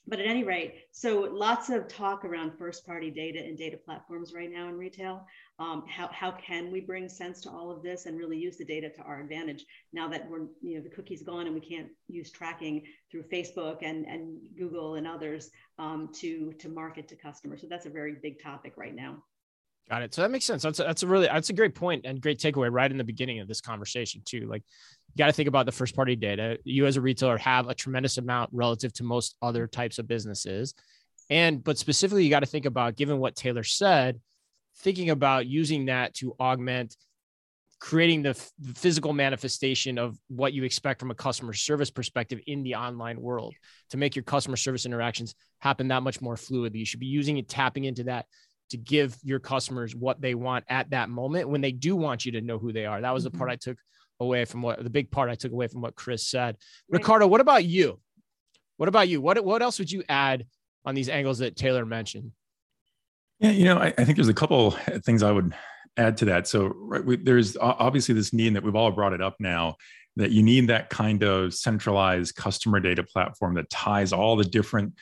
but 0.08 0.20
at 0.20 0.26
any 0.26 0.44
rate, 0.44 0.76
so 0.92 1.22
lots 1.32 1.70
of 1.70 1.88
talk 1.88 2.26
around 2.26 2.58
first 2.58 2.86
party 2.86 3.10
data 3.10 3.40
and 3.40 3.58
data 3.58 3.78
platforms 3.78 4.34
right 4.34 4.52
now 4.52 4.68
in 4.68 4.78
retail. 4.78 5.26
Um, 5.58 5.84
how, 5.88 6.10
how 6.12 6.32
can 6.32 6.72
we 6.72 6.82
bring 6.82 7.10
sense 7.10 7.42
to 7.42 7.50
all 7.50 7.72
of 7.72 7.82
this 7.82 8.06
and 8.06 8.18
really 8.18 8.38
use 8.38 8.58
the 8.58 8.66
data 8.66 8.90
to 8.90 9.02
our 9.02 9.22
advantage 9.22 9.66
now 9.94 10.08
that 10.10 10.30
we're, 10.30 10.48
you 10.62 10.76
know, 10.76 10.82
the 10.82 10.90
cookie's 10.90 11.24
gone 11.24 11.48
and 11.48 11.56
we 11.56 11.62
can't 11.62 11.88
use 12.08 12.32
tracking 12.32 12.84
through 13.10 13.24
Facebook 13.24 13.78
and, 13.82 14.06
and 14.06 14.38
Google 14.58 14.96
and 14.96 15.08
others 15.08 15.50
um, 15.80 16.10
to, 16.16 16.54
to 16.60 16.70
market 16.70 17.08
to 17.08 17.16
customers. 17.16 17.62
So 17.62 17.68
that's 17.70 17.86
a 17.86 17.90
very 17.90 18.16
big 18.22 18.42
topic 18.44 18.74
right 18.78 18.96
now. 18.96 19.24
Got 19.90 20.02
it. 20.02 20.16
So 20.16 20.24
that 20.24 20.32
makes 20.32 20.46
sense. 20.46 20.64
That's 20.64 20.80
a, 20.80 20.84
that's 20.84 21.04
a 21.04 21.08
really 21.08 21.28
that's 21.28 21.52
a 21.52 21.54
great 21.54 21.76
point 21.76 22.06
and 22.06 22.20
great 22.20 22.40
takeaway 22.40 22.72
right 22.72 22.90
in 22.90 22.98
the 22.98 23.04
beginning 23.04 23.40
of 23.40 23.48
this 23.48 23.62
conversation 23.62 24.24
too. 24.26 24.48
Like 24.48 24.64
you 25.16 25.20
got 25.20 25.28
to 25.28 25.34
think 25.34 25.48
about 25.48 25.66
the 25.66 25.72
first 25.72 25.96
party 25.96 26.16
data. 26.16 26.60
You 26.66 26.86
as 26.86 26.98
a 26.98 27.02
retailer 27.02 27.38
have 27.38 27.70
a 27.70 27.74
tremendous 27.74 28.18
amount 28.18 28.50
relative 28.52 28.92
to 28.94 29.04
most 29.04 29.38
other 29.42 29.66
types 29.66 29.98
of 29.98 30.08
businesses. 30.08 30.74
And 31.30 31.64
but 31.64 31.78
specifically 31.78 32.26
you 32.26 32.30
got 32.30 32.42
to 32.42 32.46
think 32.46 32.66
about 32.66 32.98
given 32.98 33.18
what 33.18 33.36
Taylor 33.36 33.64
said, 33.64 34.20
thinking 34.80 35.10
about 35.10 35.48
using 35.48 35.86
that 35.86 36.14
to 36.16 36.36
augment 36.40 36.96
creating 37.80 38.24
the, 38.24 38.30
f- 38.30 38.52
physical 38.74 39.14
manifestation 39.14 39.98
of 39.98 40.18
what 40.28 40.54
you 40.54 40.64
expect 40.64 41.00
from 41.00 41.12
a 41.12 41.16
customer 41.16 41.54
service 41.54 41.92
perspective 41.92 42.40
in 42.48 42.64
the 42.64 42.76
online 42.76 43.22
world 43.22 43.54
to 43.90 43.98
make 43.98 44.16
your 44.16 44.24
customer 44.24 44.56
service 44.56 44.86
interactions 44.86 45.36
happen 45.60 45.90
that 45.90 46.02
much 46.02 46.22
more 46.22 46.36
fluidly. 46.36 46.80
You 46.80 46.86
should 46.86 47.00
be 47.00 47.06
using 47.06 47.38
it, 47.38 47.50
tapping 47.50 47.84
into 47.84 48.06
that 48.06 48.26
to 48.72 48.78
give 48.78 49.18
your 49.24 49.40
customers 49.40 49.96
what 49.96 50.22
they 50.22 50.36
want 50.36 50.66
at 50.70 50.90
that 50.92 51.10
moment 51.10 51.50
when 51.50 51.62
they 51.62 51.72
do 51.72 51.96
want 51.96 52.26
you 52.26 52.32
to 52.34 52.42
know 52.42 52.58
who 52.58 52.74
they 52.74 52.86
are. 52.86 53.02
That 53.02 53.14
was 53.14 53.26
the 53.26 53.32
part 53.32 53.50
mm-hmm. 53.50 53.54
I 53.54 53.56
took 53.58 53.78
away 54.20 54.46
from 54.46 54.62
what 54.62 54.84
the 54.84 54.90
big 54.90 55.12
part 55.12 55.30
I 55.30 55.36
took 55.36 55.52
away 55.52 55.68
from 55.68 55.82
what 55.82 55.96
Chris 55.96 56.26
said. 56.26 56.58
Right. 56.90 57.00
Ricardo, 57.00 57.28
what 57.28 57.42
about 57.42 57.66
you? 57.66 58.00
What 58.78 58.90
about 58.90 59.08
you? 59.08 59.22
What 59.22 59.44
what 59.44 59.62
else 59.62 59.80
would 59.80 59.92
you 59.92 60.04
add 60.10 60.46
on 60.86 60.96
these 60.96 61.10
angles 61.10 61.40
that 61.40 61.56
Taylor 61.56 61.86
mentioned? 61.86 62.32
Yeah, 63.40 63.52
you 63.52 63.66
know, 63.66 63.78
I, 63.78 63.94
I 63.98 64.06
think 64.06 64.16
there's 64.16 64.30
a 64.30 64.34
couple 64.34 64.72
things 65.04 65.24
I 65.24 65.32
would 65.32 65.54
add 65.98 66.18
to 66.18 66.26
that. 66.26 66.48
So 66.48 66.68
right, 66.76 67.04
we, 67.04 67.18
there's 67.18 67.58
obviously 67.58 68.16
this 68.16 68.34
need 68.34 68.56
that 68.56 68.64
we've 68.64 68.76
all 68.76 68.92
brought 68.92 69.14
it 69.14 69.22
up 69.22 69.36
now 69.40 69.76
that 70.18 70.32
you 70.32 70.44
need 70.44 70.68
that 70.68 70.90
kind 70.90 71.24
of 71.24 71.54
centralized 71.54 72.36
customer 72.36 72.80
data 72.80 73.04
platform 73.04 73.56
that 73.56 73.70
ties 73.70 74.14
all 74.14 74.36
the 74.36 74.46
different 74.46 74.94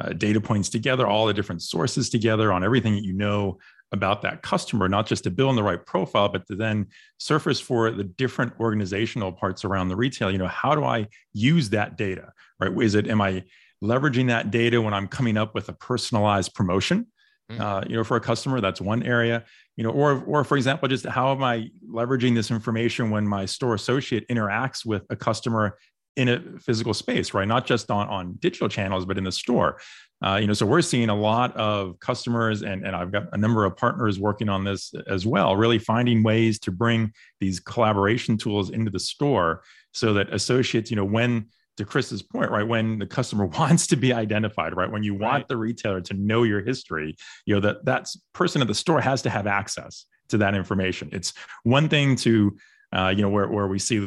uh, 0.00 0.12
data 0.14 0.40
points 0.40 0.70
together, 0.70 1.06
all 1.06 1.26
the 1.26 1.34
different 1.34 1.62
sources 1.62 2.08
together 2.08 2.52
on 2.52 2.64
everything 2.64 2.94
that 2.94 3.04
you 3.04 3.12
know 3.12 3.58
about 3.92 4.22
that 4.22 4.42
customer, 4.42 4.88
not 4.88 5.06
just 5.06 5.24
to 5.24 5.30
build 5.30 5.50
on 5.50 5.56
the 5.56 5.62
right 5.62 5.84
profile, 5.84 6.28
but 6.28 6.46
to 6.46 6.56
then 6.56 6.86
surface 7.18 7.60
for 7.60 7.90
the 7.90 8.04
different 8.04 8.52
organizational 8.58 9.32
parts 9.32 9.64
around 9.64 9.88
the 9.88 9.96
retail. 9.96 10.30
You 10.30 10.38
know, 10.38 10.48
how 10.48 10.74
do 10.74 10.84
I 10.84 11.08
use 11.32 11.70
that 11.70 11.96
data? 11.96 12.32
Right? 12.58 12.72
Is 12.82 12.94
it 12.94 13.08
am 13.08 13.20
I 13.20 13.44
leveraging 13.82 14.28
that 14.28 14.50
data 14.50 14.80
when 14.80 14.94
I'm 14.94 15.08
coming 15.08 15.36
up 15.36 15.54
with 15.54 15.68
a 15.68 15.72
personalized 15.72 16.54
promotion? 16.54 17.06
Mm. 17.50 17.60
Uh, 17.60 17.84
you 17.88 17.96
know, 17.96 18.04
for 18.04 18.16
a 18.16 18.20
customer, 18.20 18.60
that's 18.60 18.80
one 18.80 19.02
area. 19.02 19.44
You 19.76 19.84
know, 19.84 19.90
or 19.90 20.22
or 20.26 20.44
for 20.44 20.56
example, 20.56 20.88
just 20.88 21.06
how 21.06 21.32
am 21.32 21.42
I 21.42 21.70
leveraging 21.88 22.34
this 22.34 22.50
information 22.50 23.10
when 23.10 23.26
my 23.26 23.46
store 23.46 23.74
associate 23.74 24.26
interacts 24.28 24.84
with 24.84 25.04
a 25.10 25.16
customer 25.16 25.78
in 26.16 26.28
a 26.28 26.40
physical 26.58 26.92
space, 26.92 27.32
right? 27.32 27.48
Not 27.48 27.66
just 27.66 27.90
on, 27.90 28.08
on 28.08 28.34
digital 28.40 28.68
channels, 28.68 29.06
but 29.06 29.16
in 29.18 29.24
the 29.24 29.32
store. 29.32 29.80
Uh, 30.24 30.36
you 30.40 30.46
know, 30.46 30.52
so 30.52 30.66
we're 30.66 30.82
seeing 30.82 31.08
a 31.08 31.14
lot 31.14 31.56
of 31.56 31.98
customers, 32.00 32.62
and, 32.62 32.86
and 32.86 32.94
I've 32.94 33.10
got 33.10 33.24
a 33.32 33.38
number 33.38 33.64
of 33.64 33.76
partners 33.76 34.20
working 34.20 34.48
on 34.48 34.62
this 34.62 34.94
as 35.08 35.26
well, 35.26 35.56
really 35.56 35.78
finding 35.78 36.22
ways 36.22 36.58
to 36.60 36.70
bring 36.70 37.12
these 37.40 37.58
collaboration 37.58 38.36
tools 38.36 38.70
into 38.70 38.90
the 38.90 39.00
store 39.00 39.62
so 39.92 40.12
that 40.14 40.32
associates, 40.32 40.90
you 40.90 40.96
know, 40.96 41.04
when 41.04 41.46
to 41.78 41.86
Chris's 41.86 42.22
point, 42.22 42.50
right, 42.50 42.66
when 42.66 42.98
the 42.98 43.06
customer 43.06 43.46
wants 43.58 43.86
to 43.88 43.96
be 43.96 44.12
identified, 44.12 44.76
right, 44.76 44.90
when 44.90 45.02
you 45.02 45.14
want 45.14 45.32
right. 45.32 45.48
the 45.48 45.56
retailer 45.56 46.00
to 46.02 46.14
know 46.14 46.42
your 46.42 46.62
history, 46.62 47.16
you 47.46 47.54
know, 47.54 47.60
that 47.60 47.84
that 47.86 48.06
person 48.32 48.60
at 48.60 48.68
the 48.68 48.74
store 48.74 49.00
has 49.00 49.22
to 49.22 49.30
have 49.30 49.46
access 49.46 50.04
to 50.28 50.38
that 50.38 50.54
information. 50.54 51.08
It's 51.12 51.32
one 51.64 51.88
thing 51.88 52.16
to 52.16 52.56
uh, 52.92 53.08
you 53.08 53.22
know, 53.22 53.30
where, 53.30 53.48
where 53.48 53.66
we 53.66 53.78
see 53.78 54.06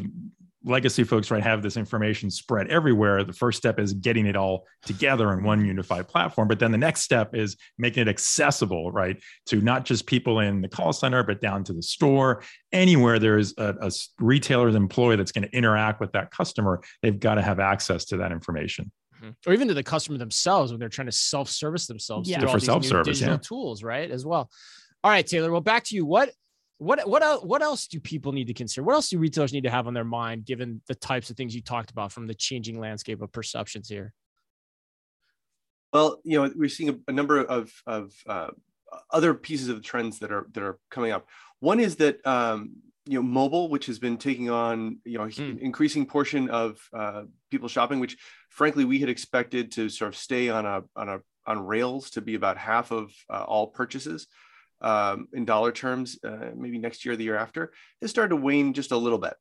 legacy 0.66 1.04
folks 1.04 1.30
right 1.30 1.44
have 1.44 1.62
this 1.62 1.78
information 1.78 2.30
spread 2.30 2.68
everywhere 2.68 3.24
the 3.24 3.34
first 3.34 3.58
step 3.58 3.80
is 3.80 3.94
getting 3.94 4.26
it 4.26 4.36
all 4.36 4.66
together 4.86 5.32
in 5.32 5.44
one 5.44 5.64
unified 5.64 6.08
platform 6.08 6.48
but 6.48 6.60
then 6.60 6.72
the 6.72 6.78
next 6.78 7.02
step 7.02 7.36
is 7.36 7.56
making 7.78 8.02
it 8.02 8.08
accessible 8.08 8.92
right 8.92 9.22
to 9.46 9.62
not 9.62 9.86
just 9.86 10.06
people 10.08 10.40
in 10.40 10.62
the 10.62 10.68
call 10.68 10.92
center 10.92 11.24
but 11.24 11.40
down 11.40 11.64
to 11.64 11.72
the 11.72 11.82
store 11.82 12.42
anywhere 12.72 13.20
there's 13.20 13.54
a, 13.58 13.76
a 13.82 13.92
retailer's 14.20 14.76
employee 14.76 15.16
that's 15.16 15.32
going 15.32 15.48
to 15.48 15.56
interact 15.56 16.02
with 16.02 16.12
that 16.12 16.32
customer 16.32 16.82
they've 17.02 17.20
got 17.20 17.36
to 17.36 17.42
have 17.42 17.60
access 17.60 18.06
to 18.06 18.18
that 18.18 18.32
information 18.32 18.92
mm-hmm. 19.22 19.30
or 19.48 19.54
even 19.54 19.68
to 19.68 19.74
the 19.74 19.84
customer 19.84 20.18
themselves 20.18 20.72
when 20.72 20.80
they're 20.80 20.90
trying 20.90 21.08
to 21.08 21.12
self-service 21.12 21.86
themselves 21.86 22.28
yeah. 22.28 22.40
for 22.40 22.60
self-service 22.60 23.20
digital 23.20 23.36
yeah. 23.36 23.40
tools 23.40 23.84
right 23.84 24.10
as 24.10 24.26
well 24.26 24.50
all 25.04 25.12
right 25.12 25.28
taylor 25.28 25.52
well 25.52 25.62
back 25.62 25.84
to 25.84 25.96
you 25.96 26.06
what 26.06 26.32
what 26.78 27.08
what 27.08 27.24
else, 27.24 27.44
what 27.44 27.62
else 27.62 27.88
do 27.88 28.00
people 28.00 28.32
need 28.32 28.48
to 28.48 28.54
consider? 28.54 28.84
What 28.84 28.96
else 28.96 29.10
do 29.10 29.18
retailers 29.18 29.54
need 29.54 29.64
to 29.64 29.70
have 29.70 29.88
on 29.88 29.94
their 29.94 30.04
mind, 30.04 30.46
given 30.46 30.82
the 30.88 30.96
types 30.96 31.30
of 31.30 31.38
things 31.38 31.56
you 31.56 31.62
talked 31.62 31.92
about 31.92 32.12
from 32.12 32.28
the 32.28 32.34
changing 32.34 32.80
landscape 32.80 33.22
of 33.22 33.32
perceptions 33.32 33.88
here? 33.88 34.14
Well, 35.94 36.20
you 36.26 36.42
know, 36.42 36.52
we're 36.56 36.68
seeing 36.68 36.90
a, 36.90 36.96
a 37.08 37.14
number 37.14 37.40
of 37.40 37.72
of 37.88 38.12
uh, 38.28 38.50
other 39.10 39.34
pieces 39.34 39.70
of 39.70 39.82
trends 39.82 40.20
that 40.20 40.32
are 40.32 40.48
that 40.54 40.64
are 40.64 40.78
coming 40.92 41.12
up. 41.12 41.30
One 41.62 41.80
is 41.80 41.96
that 41.98 42.26
um, 42.28 42.76
you 43.06 43.20
know 43.20 43.24
mobile, 43.24 43.70
which 43.70 43.86
has 43.86 43.98
been 43.98 44.18
taking 44.18 44.50
on 44.50 45.00
you 45.06 45.18
know 45.18 45.26
mm. 45.26 45.60
increasing 45.60 46.06
portion 46.06 46.50
of 46.50 46.78
uh, 46.94 47.24
people 47.52 47.70
shopping, 47.70 48.02
which 48.02 48.18
frankly 48.50 48.84
we 48.84 49.00
had 49.00 49.08
expected 49.08 49.72
to 49.74 49.88
sort 49.88 50.10
of 50.10 50.18
stay 50.18 50.50
on 50.50 50.66
a 50.66 50.84
on 50.98 51.08
a 51.08 51.20
on 51.48 51.66
rails 51.66 52.10
to 52.10 52.22
be 52.22 52.36
about 52.36 52.58
half 52.58 52.92
of 52.92 53.14
uh, 53.30 53.44
all 53.44 53.68
purchases 53.68 54.28
um, 54.82 55.28
in 55.34 55.46
dollar 55.46 55.72
terms, 55.72 56.18
uh, 56.24 56.52
maybe 56.56 56.78
next 56.78 57.06
year, 57.06 57.14
or 57.14 57.18
the 57.18 57.24
year 57.24 57.38
after, 57.38 57.72
has 58.02 58.12
started 58.12 58.30
to 58.30 58.36
wane 58.36 58.74
just 58.74 58.92
a 58.92 58.98
little 58.98 59.20
bit. 59.20 59.34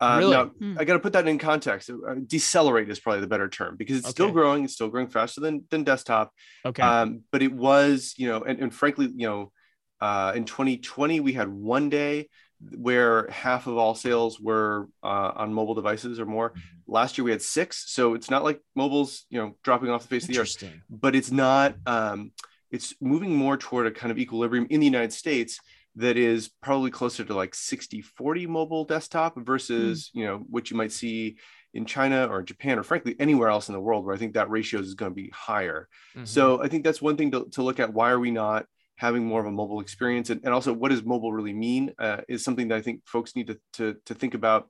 Uh, 0.00 0.16
really? 0.18 0.32
Now, 0.32 0.44
hmm. 0.46 0.76
I 0.78 0.84
got 0.84 0.94
to 0.94 0.98
put 0.98 1.12
that 1.12 1.28
in 1.28 1.38
context. 1.38 1.90
Uh, 1.90 2.14
decelerate 2.26 2.88
is 2.88 2.98
probably 2.98 3.20
the 3.20 3.26
better 3.26 3.48
term 3.48 3.76
because 3.76 3.98
it's 3.98 4.06
okay. 4.06 4.12
still 4.12 4.30
growing. 4.30 4.64
It's 4.64 4.72
still 4.72 4.88
growing 4.88 5.08
faster 5.08 5.42
than 5.42 5.64
than 5.70 5.84
desktop. 5.84 6.32
Okay. 6.64 6.82
Um, 6.82 7.22
but 7.30 7.42
it 7.42 7.52
was, 7.52 8.14
you 8.16 8.28
know, 8.28 8.42
and, 8.42 8.58
and 8.60 8.74
frankly, 8.74 9.10
you 9.14 9.26
know, 9.28 9.52
uh, 10.00 10.32
in 10.34 10.46
2020 10.46 11.20
we 11.20 11.34
had 11.34 11.48
one 11.48 11.90
day 11.90 12.28
where 12.76 13.28
half 13.30 13.66
of 13.66 13.76
all 13.76 13.94
sales 13.94 14.40
were 14.40 14.88
uh, 15.02 15.32
on 15.34 15.52
mobile 15.52 15.74
devices 15.74 16.18
or 16.18 16.26
more. 16.26 16.50
Mm-hmm. 16.50 16.92
Last 16.92 17.18
year 17.18 17.24
we 17.24 17.30
had 17.30 17.42
six, 17.42 17.92
so 17.92 18.14
it's 18.14 18.30
not 18.30 18.42
like 18.42 18.60
mobile's 18.74 19.26
you 19.28 19.38
know 19.38 19.56
dropping 19.62 19.90
off 19.90 20.02
the 20.02 20.08
face 20.08 20.24
of 20.24 20.34
the 20.34 20.40
earth. 20.40 20.64
But 20.88 21.14
it's 21.14 21.30
not. 21.30 21.74
Um, 21.86 22.32
it's 22.70 22.94
moving 23.00 23.34
more 23.34 23.56
toward 23.56 23.86
a 23.86 23.90
kind 23.90 24.10
of 24.10 24.18
equilibrium 24.18 24.66
in 24.70 24.80
the 24.80 24.86
United 24.86 25.12
States 25.12 25.58
that 25.96 26.16
is 26.16 26.48
probably 26.62 26.90
closer 26.90 27.24
to 27.24 27.34
like 27.34 27.54
60 27.54 28.00
40 28.00 28.46
mobile 28.46 28.84
desktop 28.84 29.36
versus 29.38 30.04
mm. 30.04 30.20
you 30.20 30.26
know 30.26 30.38
what 30.48 30.70
you 30.70 30.76
might 30.76 30.92
see 30.92 31.36
in 31.74 31.84
China 31.84 32.26
or 32.26 32.42
Japan 32.42 32.78
or 32.78 32.82
frankly 32.82 33.16
anywhere 33.18 33.48
else 33.48 33.68
in 33.68 33.74
the 33.74 33.80
world 33.80 34.04
where 34.04 34.14
I 34.14 34.18
think 34.18 34.34
that 34.34 34.50
ratio 34.50 34.80
is 34.80 34.94
going 34.94 35.12
to 35.12 35.14
be 35.14 35.30
higher. 35.30 35.88
Mm-hmm. 36.16 36.24
So 36.24 36.62
I 36.62 36.68
think 36.68 36.84
that's 36.84 37.02
one 37.02 37.16
thing 37.16 37.30
to, 37.30 37.46
to 37.52 37.62
look 37.62 37.78
at. 37.78 37.92
Why 37.92 38.10
are 38.10 38.18
we 38.18 38.30
not 38.30 38.66
having 38.96 39.24
more 39.24 39.40
of 39.40 39.46
a 39.46 39.52
mobile 39.52 39.80
experience? 39.80 40.30
And, 40.30 40.40
and 40.44 40.52
also 40.52 40.72
what 40.72 40.90
does 40.90 41.04
mobile 41.04 41.32
really 41.32 41.52
mean 41.52 41.92
uh, 41.98 42.22
is 42.28 42.44
something 42.44 42.68
that 42.68 42.78
I 42.78 42.82
think 42.82 43.02
folks 43.06 43.36
need 43.36 43.48
to, 43.48 43.58
to, 43.74 43.96
to 44.06 44.14
think 44.14 44.34
about 44.34 44.68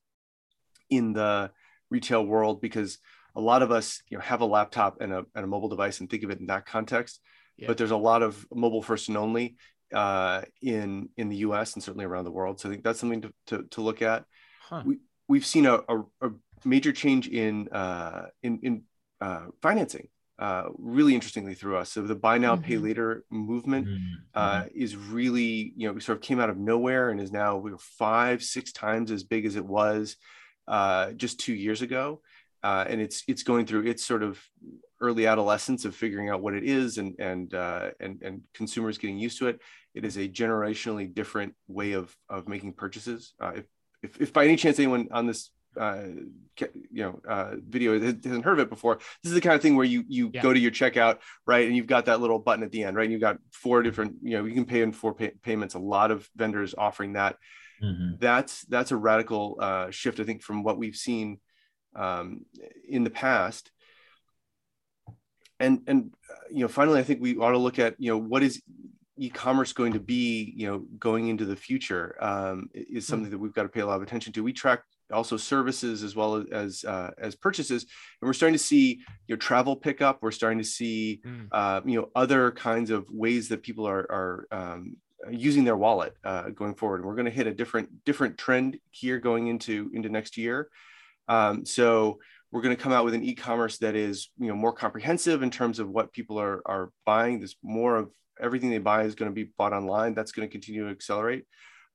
in 0.90 1.14
the 1.14 1.50
retail 1.90 2.24
world 2.24 2.60
because 2.60 2.98
a 3.34 3.40
lot 3.40 3.62
of 3.62 3.70
us 3.70 4.02
you 4.08 4.18
know 4.18 4.22
have 4.22 4.40
a 4.40 4.46
laptop 4.46 5.00
and 5.00 5.12
a, 5.12 5.24
and 5.34 5.44
a 5.44 5.48
mobile 5.48 5.68
device 5.68 6.00
and 6.00 6.10
think 6.10 6.22
of 6.22 6.30
it 6.30 6.40
in 6.40 6.46
that 6.46 6.66
context 6.66 7.20
yeah. 7.60 7.66
but 7.68 7.78
there's 7.78 7.90
a 7.90 7.96
lot 7.96 8.22
of 8.22 8.46
mobile 8.52 8.82
first 8.82 9.08
and 9.08 9.16
only 9.16 9.56
uh, 9.94 10.42
in 10.62 11.08
in 11.16 11.28
the 11.28 11.36
U.S. 11.38 11.74
and 11.74 11.82
certainly 11.82 12.04
around 12.04 12.24
the 12.24 12.30
world. 12.30 12.60
So 12.60 12.68
I 12.68 12.72
think 12.72 12.84
that's 12.84 13.00
something 13.00 13.22
to 13.22 13.32
to, 13.48 13.62
to 13.70 13.80
look 13.80 14.02
at. 14.02 14.24
Huh. 14.62 14.82
We 14.84 14.98
we've 15.28 15.46
seen 15.46 15.66
a, 15.66 15.80
a, 15.88 16.00
a 16.22 16.30
major 16.64 16.92
change 16.92 17.28
in 17.28 17.68
uh, 17.68 18.26
in 18.42 18.60
in 18.62 18.82
uh, 19.20 19.46
financing. 19.62 20.08
Uh, 20.38 20.70
really 20.78 21.14
interestingly 21.14 21.52
through 21.52 21.76
us. 21.76 21.92
So 21.92 22.00
the 22.00 22.14
buy 22.14 22.38
now, 22.38 22.54
mm-hmm. 22.54 22.64
pay 22.64 22.78
later 22.78 23.24
movement 23.28 23.86
mm-hmm. 23.86 24.14
uh, 24.34 24.64
is 24.74 24.96
really, 24.96 25.74
you 25.76 25.86
know, 25.86 25.98
sort 25.98 26.16
of 26.16 26.22
came 26.22 26.40
out 26.40 26.48
of 26.48 26.56
nowhere 26.56 27.10
and 27.10 27.20
is 27.20 27.30
now 27.30 27.58
we 27.58 27.72
five, 27.78 28.42
six 28.42 28.72
times 28.72 29.10
as 29.10 29.22
big 29.22 29.44
as 29.44 29.56
it 29.56 29.66
was 29.66 30.16
uh, 30.66 31.12
just 31.12 31.40
two 31.40 31.52
years 31.52 31.82
ago. 31.82 32.22
Uh, 32.62 32.84
and 32.88 33.00
it's 33.00 33.22
it's 33.26 33.42
going 33.42 33.66
through 33.66 33.86
its 33.86 34.04
sort 34.04 34.22
of 34.22 34.40
early 35.00 35.26
adolescence 35.26 35.84
of 35.84 35.94
figuring 35.94 36.28
out 36.28 36.42
what 36.42 36.54
it 36.54 36.64
is 36.64 36.98
and 36.98 37.18
and 37.18 37.54
uh, 37.54 37.90
and 38.00 38.20
and 38.22 38.42
consumers 38.54 38.98
getting 38.98 39.18
used 39.18 39.38
to 39.38 39.48
it. 39.48 39.60
It 39.94 40.04
is 40.04 40.16
a 40.16 40.28
generationally 40.28 41.12
different 41.12 41.54
way 41.68 41.92
of 41.92 42.14
of 42.28 42.48
making 42.48 42.74
purchases. 42.74 43.34
Uh, 43.40 43.52
if, 43.56 43.64
if, 44.02 44.20
if 44.20 44.32
by 44.32 44.44
any 44.44 44.56
chance 44.56 44.78
anyone 44.78 45.08
on 45.10 45.26
this 45.26 45.50
uh, 45.78 46.02
you 46.90 47.02
know 47.02 47.20
uh, 47.26 47.54
video 47.66 47.98
hasn't 47.98 48.44
heard 48.44 48.58
of 48.58 48.66
it 48.66 48.68
before, 48.68 48.96
this 49.22 49.30
is 49.30 49.34
the 49.34 49.40
kind 49.40 49.54
of 49.54 49.62
thing 49.62 49.76
where 49.76 49.86
you 49.86 50.04
you 50.06 50.30
yeah. 50.34 50.42
go 50.42 50.52
to 50.52 50.60
your 50.60 50.70
checkout 50.70 51.18
right 51.46 51.66
and 51.66 51.74
you've 51.74 51.86
got 51.86 52.06
that 52.06 52.20
little 52.20 52.38
button 52.38 52.62
at 52.62 52.70
the 52.70 52.84
end 52.84 52.96
right. 52.96 53.04
And 53.04 53.12
you've 53.12 53.22
got 53.22 53.38
four 53.52 53.82
different 53.82 54.16
you 54.22 54.36
know 54.36 54.44
you 54.44 54.54
can 54.54 54.66
pay 54.66 54.82
in 54.82 54.92
four 54.92 55.14
pay- 55.14 55.32
payments. 55.42 55.74
A 55.74 55.78
lot 55.78 56.10
of 56.10 56.28
vendors 56.36 56.74
offering 56.76 57.14
that. 57.14 57.36
Mm-hmm. 57.82 58.16
That's 58.18 58.62
that's 58.66 58.90
a 58.90 58.96
radical 58.96 59.56
uh, 59.58 59.90
shift 59.90 60.20
I 60.20 60.24
think 60.24 60.42
from 60.42 60.62
what 60.62 60.76
we've 60.76 60.96
seen 60.96 61.40
um, 61.96 62.44
in 62.88 63.04
the 63.04 63.10
past 63.10 63.70
and 65.58 65.82
and 65.86 66.14
uh, 66.30 66.34
you 66.50 66.60
know 66.60 66.68
finally 66.68 66.98
i 66.98 67.02
think 67.02 67.20
we 67.20 67.36
ought 67.36 67.52
to 67.52 67.58
look 67.58 67.78
at 67.78 67.94
you 67.98 68.10
know 68.10 68.18
what 68.18 68.42
is 68.42 68.62
e-commerce 69.18 69.74
going 69.74 69.92
to 69.92 70.00
be 70.00 70.54
you 70.56 70.66
know 70.66 70.78
going 70.98 71.28
into 71.28 71.44
the 71.44 71.56
future 71.56 72.16
um, 72.20 72.70
is 72.72 73.06
hmm. 73.06 73.10
something 73.10 73.30
that 73.30 73.38
we've 73.38 73.52
got 73.52 73.64
to 73.64 73.68
pay 73.68 73.80
a 73.80 73.86
lot 73.86 73.96
of 73.96 74.02
attention 74.02 74.32
to 74.32 74.42
we 74.42 74.52
track 74.52 74.82
also 75.12 75.36
services 75.36 76.04
as 76.04 76.14
well 76.14 76.44
as 76.52 76.84
uh, 76.84 77.10
as 77.18 77.34
purchases 77.34 77.82
and 77.82 78.28
we're 78.28 78.32
starting 78.32 78.56
to 78.56 78.64
see 78.64 79.00
you 79.26 79.34
know 79.34 79.36
travel 79.36 79.76
pickup 79.76 80.18
we're 80.22 80.30
starting 80.30 80.58
to 80.58 80.64
see 80.64 81.20
mm. 81.26 81.46
uh, 81.52 81.80
you 81.84 82.00
know 82.00 82.08
other 82.14 82.52
kinds 82.52 82.90
of 82.90 83.10
ways 83.10 83.48
that 83.48 83.62
people 83.62 83.86
are 83.86 84.06
are 84.10 84.46
um, 84.52 84.96
using 85.30 85.64
their 85.64 85.76
wallet 85.76 86.14
uh, 86.24 86.50
going 86.50 86.74
forward. 86.74 87.00
and 87.00 87.06
We're 87.06 87.14
going 87.14 87.26
to 87.26 87.30
hit 87.30 87.46
a 87.46 87.54
different 87.54 88.04
different 88.04 88.38
trend 88.38 88.78
here 88.90 89.18
going 89.18 89.48
into 89.48 89.90
into 89.92 90.08
next 90.08 90.36
year. 90.36 90.70
Um, 91.30 91.64
so 91.64 92.18
we're 92.50 92.60
going 92.60 92.76
to 92.76 92.82
come 92.82 92.92
out 92.92 93.04
with 93.04 93.14
an 93.14 93.22
e-commerce 93.22 93.78
that 93.78 93.94
is 93.94 94.30
you 94.36 94.48
know 94.48 94.56
more 94.56 94.72
comprehensive 94.72 95.42
in 95.42 95.50
terms 95.50 95.78
of 95.78 95.88
what 95.88 96.12
people 96.12 96.38
are 96.38 96.60
are 96.66 96.90
buying. 97.06 97.38
There's 97.38 97.56
more 97.62 97.96
of 97.96 98.10
everything 98.40 98.70
they 98.70 98.78
buy 98.78 99.04
is 99.04 99.14
going 99.14 99.30
to 99.30 99.34
be 99.34 99.52
bought 99.56 99.72
online. 99.72 100.14
That's 100.14 100.32
going 100.32 100.46
to 100.46 100.52
continue 100.52 100.84
to 100.84 100.90
accelerate, 100.90 101.44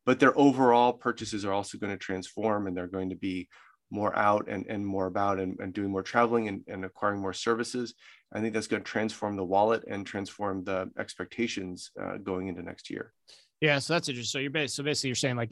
but 0.06 0.20
their 0.20 0.38
overall 0.40 0.94
purchases 0.94 1.44
are 1.44 1.52
also 1.52 1.78
going 1.78 1.92
to 1.92 1.98
transform, 1.98 2.66
and 2.66 2.76
they're 2.76 2.88
going 2.88 3.10
to 3.10 3.16
be 3.18 3.50
more 3.92 4.16
out 4.18 4.48
and, 4.48 4.66
and 4.68 4.86
more 4.86 5.06
about 5.06 5.40
and, 5.40 5.60
and 5.60 5.74
doing 5.74 5.92
more 5.92 6.02
traveling 6.02 6.48
and, 6.48 6.62
and 6.68 6.84
acquiring 6.84 7.22
more 7.22 7.34
services. 7.34 7.94
I 8.34 8.40
think 8.40 8.54
that's 8.54 8.68
going 8.68 8.82
to 8.82 8.90
transform 8.90 9.36
the 9.36 9.44
wallet 9.44 9.84
and 9.88 10.06
transform 10.06 10.64
the 10.64 10.90
expectations 10.98 11.92
uh, 12.02 12.18
going 12.18 12.48
into 12.48 12.64
next 12.64 12.90
year. 12.90 13.14
Yeah, 13.62 13.80
so 13.80 13.94
that's 13.94 14.10
interesting. 14.10 14.40
So 14.40 14.42
you're 14.42 14.50
basically, 14.50 14.76
so 14.76 14.84
basically 14.84 15.10
you're 15.10 15.16
saying 15.16 15.36
like 15.36 15.52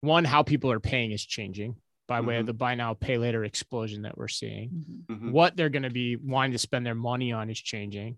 one, 0.00 0.24
how 0.24 0.42
people 0.42 0.72
are 0.72 0.80
paying 0.80 1.12
is 1.12 1.24
changing 1.24 1.76
by 2.06 2.20
way 2.20 2.34
mm-hmm. 2.34 2.40
of 2.40 2.46
the 2.46 2.52
buy 2.52 2.74
now 2.74 2.94
pay 2.94 3.16
later 3.16 3.44
explosion 3.44 4.02
that 4.02 4.16
we're 4.16 4.28
seeing. 4.28 4.70
Mm-hmm. 4.70 5.14
mm-hmm. 5.14 5.32
What 5.32 5.56
they're 5.56 5.68
going 5.68 5.84
to 5.84 5.90
be 5.90 6.16
wanting 6.16 6.52
to 6.52 6.58
spend 6.58 6.84
their 6.84 6.94
money 6.94 7.32
on 7.32 7.50
is 7.50 7.58
changing. 7.58 8.16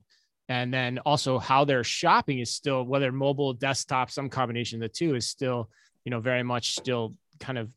And 0.49 0.73
then 0.73 0.99
also 1.01 1.39
how 1.39 1.65
they're 1.65 1.85
shopping 1.85 2.39
is 2.39 2.51
still 2.51 2.85
whether 2.85 3.11
mobile, 3.11 3.53
desktop, 3.53 4.11
some 4.11 4.29
combination 4.29 4.83
of 4.83 4.89
the 4.89 4.95
two 4.97 5.15
is 5.15 5.29
still, 5.29 5.71
you 6.05 6.11
know, 6.11 6.21
very 6.21 6.43
much 6.43 6.77
still 6.77 7.15
kind 7.41 7.59
of, 7.59 7.71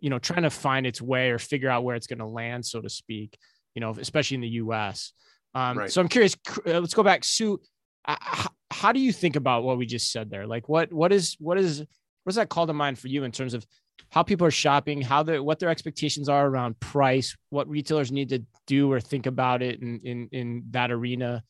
you 0.00 0.10
know, 0.10 0.18
trying 0.18 0.42
to 0.42 0.50
find 0.50 0.86
its 0.86 1.02
way 1.02 1.30
or 1.30 1.38
figure 1.38 1.68
out 1.68 1.82
where 1.82 1.96
it's 1.96 2.06
going 2.06 2.20
to 2.20 2.26
land, 2.26 2.64
so 2.64 2.80
to 2.80 2.88
speak, 2.88 3.36
you 3.74 3.80
know, 3.80 3.90
especially 3.98 4.36
in 4.36 4.42
the 4.42 4.48
US. 4.48 5.12
Um, 5.54 5.78
right. 5.78 5.90
So 5.90 6.00
I'm 6.00 6.08
curious. 6.08 6.36
Uh, 6.66 6.80
let's 6.80 6.94
go 6.94 7.02
back. 7.02 7.24
Sue, 7.24 7.60
uh, 8.04 8.16
how, 8.20 8.50
how 8.70 8.92
do 8.92 9.00
you 9.00 9.12
think 9.12 9.36
about 9.36 9.64
what 9.64 9.78
we 9.78 9.86
just 9.86 10.12
said 10.12 10.30
there? 10.30 10.46
Like, 10.46 10.68
what 10.68 10.92
what 10.92 11.12
is 11.12 11.36
what 11.38 11.58
is 11.58 11.84
what's 12.24 12.36
that 12.36 12.48
call 12.48 12.66
to 12.66 12.72
mind 12.72 12.98
for 12.98 13.08
you 13.08 13.24
in 13.24 13.32
terms 13.32 13.54
of 13.54 13.66
how 14.10 14.22
people 14.22 14.46
are 14.46 14.52
shopping, 14.52 15.00
how 15.00 15.22
they 15.22 15.38
what 15.40 15.58
their 15.58 15.68
expectations 15.68 16.28
are 16.28 16.46
around 16.46 16.78
price, 16.80 17.36
what 17.50 17.68
retailers 17.68 18.12
need 18.12 18.28
to 18.30 18.42
do 18.66 18.90
or 18.90 19.00
think 19.00 19.26
about 19.26 19.62
it 19.62 19.80
in 19.80 20.00
in 20.04 20.28
in 20.32 20.64
that 20.70 20.90
arena? 20.90 21.42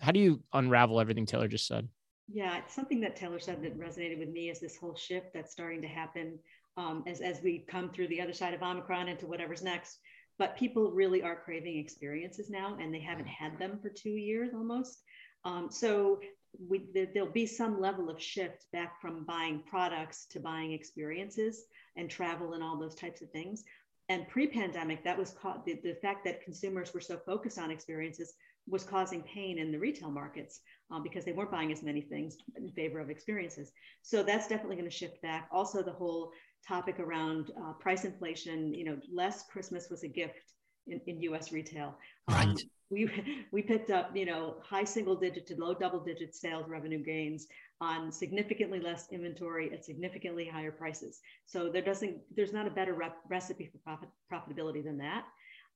How 0.00 0.12
do 0.12 0.20
you 0.20 0.42
unravel 0.52 1.00
everything 1.00 1.26
Taylor 1.26 1.48
just 1.48 1.66
said? 1.66 1.88
Yeah, 2.28 2.58
it's 2.58 2.74
something 2.74 3.00
that 3.00 3.16
Taylor 3.16 3.40
said 3.40 3.62
that 3.62 3.78
resonated 3.78 4.18
with 4.18 4.30
me 4.30 4.50
is 4.50 4.60
this 4.60 4.76
whole 4.76 4.96
shift 4.96 5.34
that's 5.34 5.52
starting 5.52 5.82
to 5.82 5.88
happen 5.88 6.38
um, 6.76 7.04
as 7.06 7.20
as 7.20 7.40
we 7.42 7.64
come 7.68 7.90
through 7.90 8.08
the 8.08 8.20
other 8.20 8.32
side 8.32 8.54
of 8.54 8.62
Omicron 8.62 9.08
into 9.08 9.26
whatever's 9.26 9.62
next 9.62 9.98
but 10.38 10.56
people 10.56 10.90
really 10.90 11.22
are 11.22 11.36
craving 11.36 11.78
experiences 11.78 12.50
now 12.50 12.76
and 12.80 12.92
they 12.92 13.00
haven't 13.00 13.28
had 13.28 13.58
them 13.58 13.78
for 13.80 13.90
two 13.90 14.10
years 14.10 14.52
almost 14.54 15.02
um, 15.44 15.68
so 15.70 16.20
we, 16.68 16.86
there'll 17.14 17.30
be 17.30 17.46
some 17.46 17.80
level 17.80 18.10
of 18.10 18.20
shift 18.20 18.66
back 18.72 19.00
from 19.00 19.24
buying 19.24 19.62
products 19.68 20.26
to 20.26 20.40
buying 20.40 20.72
experiences 20.72 21.64
and 21.96 22.10
travel 22.10 22.52
and 22.52 22.62
all 22.62 22.78
those 22.78 22.94
types 22.94 23.22
of 23.22 23.30
things 23.30 23.64
and 24.08 24.28
pre-pandemic 24.28 25.02
that 25.04 25.18
was 25.18 25.30
caught 25.30 25.64
the, 25.64 25.80
the 25.82 25.94
fact 26.02 26.24
that 26.24 26.42
consumers 26.42 26.92
were 26.92 27.00
so 27.00 27.16
focused 27.24 27.58
on 27.58 27.70
experiences 27.70 28.34
was 28.68 28.84
causing 28.84 29.22
pain 29.22 29.58
in 29.58 29.72
the 29.72 29.78
retail 29.78 30.10
markets 30.10 30.60
um, 30.90 31.02
because 31.02 31.24
they 31.24 31.32
weren't 31.32 31.50
buying 31.50 31.72
as 31.72 31.82
many 31.82 32.00
things 32.00 32.36
in 32.56 32.68
favor 32.70 33.00
of 33.00 33.10
experiences 33.10 33.72
so 34.02 34.22
that's 34.22 34.46
definitely 34.46 34.76
going 34.76 34.88
to 34.88 34.94
shift 34.94 35.20
back 35.22 35.48
also 35.50 35.82
the 35.82 35.90
whole 35.90 36.32
topic 36.66 37.00
around 37.00 37.50
uh, 37.60 37.72
price 37.74 38.04
inflation, 38.04 38.72
you 38.74 38.84
know, 38.84 38.96
less 39.12 39.44
Christmas 39.50 39.88
was 39.90 40.04
a 40.04 40.08
gift 40.08 40.54
in, 40.86 41.00
in 41.06 41.20
US 41.22 41.52
retail. 41.52 41.98
Um, 42.28 42.34
right. 42.34 42.62
We, 42.92 43.10
we 43.52 43.62
picked 43.62 43.90
up, 43.90 44.14
you 44.14 44.26
know, 44.26 44.56
high 44.62 44.84
single 44.84 45.16
digit 45.16 45.46
to 45.48 45.56
low 45.56 45.74
double 45.74 46.00
digit 46.00 46.34
sales 46.34 46.68
revenue 46.68 47.02
gains 47.02 47.46
on 47.80 48.12
significantly 48.12 48.78
less 48.78 49.08
inventory 49.10 49.72
at 49.72 49.84
significantly 49.84 50.46
higher 50.46 50.70
prices. 50.70 51.20
So 51.46 51.68
there 51.68 51.82
doesn't, 51.82 52.18
there's 52.36 52.52
not 52.52 52.66
a 52.66 52.70
better 52.70 52.94
rep, 52.94 53.16
recipe 53.28 53.70
for 53.72 53.78
profit, 53.78 54.08
profitability 54.32 54.84
than 54.84 54.98
that. 54.98 55.24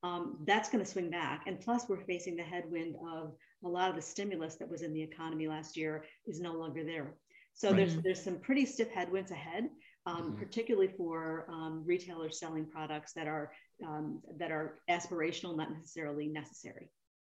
Um, 0.03 0.37
that's 0.45 0.69
going 0.69 0.83
to 0.83 0.89
swing 0.89 1.09
back. 1.09 1.43
And 1.47 1.59
plus, 1.59 1.89
we're 1.89 2.05
facing 2.05 2.35
the 2.35 2.43
headwind 2.43 2.95
of 3.11 3.33
a 3.65 3.67
lot 3.67 3.89
of 3.89 3.95
the 3.95 4.01
stimulus 4.01 4.55
that 4.55 4.69
was 4.69 4.83
in 4.83 4.93
the 4.93 5.01
economy 5.01 5.47
last 5.47 5.75
year 5.75 6.05
is 6.27 6.39
no 6.39 6.53
longer 6.53 6.83
there. 6.83 7.15
So 7.55 7.69
right. 7.69 7.77
there's 7.77 7.95
there's 8.03 8.23
some 8.23 8.37
pretty 8.37 8.67
stiff 8.67 8.91
headwinds 8.91 9.31
ahead 9.31 9.69
um, 10.07 10.15
mm-hmm. 10.15 10.39
particularly 10.39 10.87
for 10.87 11.45
um, 11.49 11.83
retailers 11.85 12.39
selling 12.39 12.65
products 12.65 13.13
that 13.13 13.27
are 13.27 13.51
um, 13.85 14.21
that 14.37 14.51
are 14.51 14.79
aspirational, 14.89 15.55
not 15.55 15.71
necessarily 15.71 16.27
necessary. 16.27 16.89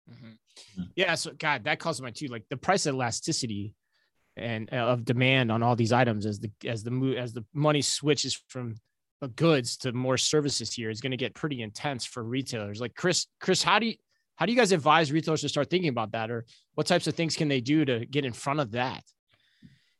Mm-hmm. 0.10 0.28
mm-hmm. 0.28 0.84
Yeah. 0.95 1.15
So 1.15 1.32
God, 1.38 1.63
that 1.65 1.80
calls 1.80 1.98
to 1.98 2.04
mind 2.04 2.15
too. 2.15 2.28
Like 2.28 2.45
the 2.50 2.58
price 2.58 2.88
elasticity 2.88 3.74
and 4.38 4.69
uh, 4.72 4.78
of 4.78 5.06
demand 5.06 5.52
on 5.52 5.63
all 5.63 5.76
these 5.76 5.91
items 5.91 6.26
as 6.26 6.39
the 6.39 6.52
as 6.65 6.84
the 6.84 7.15
as 7.17 7.34
the 7.34 7.45
money 7.54 7.82
switches 7.82 8.41
from 8.48 8.76
goods 9.28 9.78
to 9.78 9.91
more 9.91 10.17
services 10.17 10.72
here 10.72 10.89
is 10.89 11.02
going 11.02 11.12
to 11.12 11.17
get 11.17 11.36
pretty 11.36 11.62
intense 11.62 12.06
for 12.06 12.24
retailers. 12.24 12.80
Like 12.80 12.95
Chris, 12.95 13.28
Chris, 13.41 13.62
how 13.62 13.80
do 13.80 13.88
you 13.88 13.95
how 14.36 14.45
do 14.45 14.54
you 14.54 14.58
guys 14.58 14.72
advise 14.72 15.12
retailers 15.12 15.41
to 15.41 15.50
start 15.50 15.69
thinking 15.69 15.89
about 15.89 16.13
that, 16.13 16.32
or 16.32 16.45
what 16.76 16.88
types 16.88 17.08
of 17.08 17.15
things 17.15 17.36
can 17.36 17.50
they 17.50 17.60
do 17.60 17.84
to 17.84 18.06
get 18.06 18.24
in 18.24 18.32
front 18.32 18.62
of 18.62 18.72
that? 18.72 19.04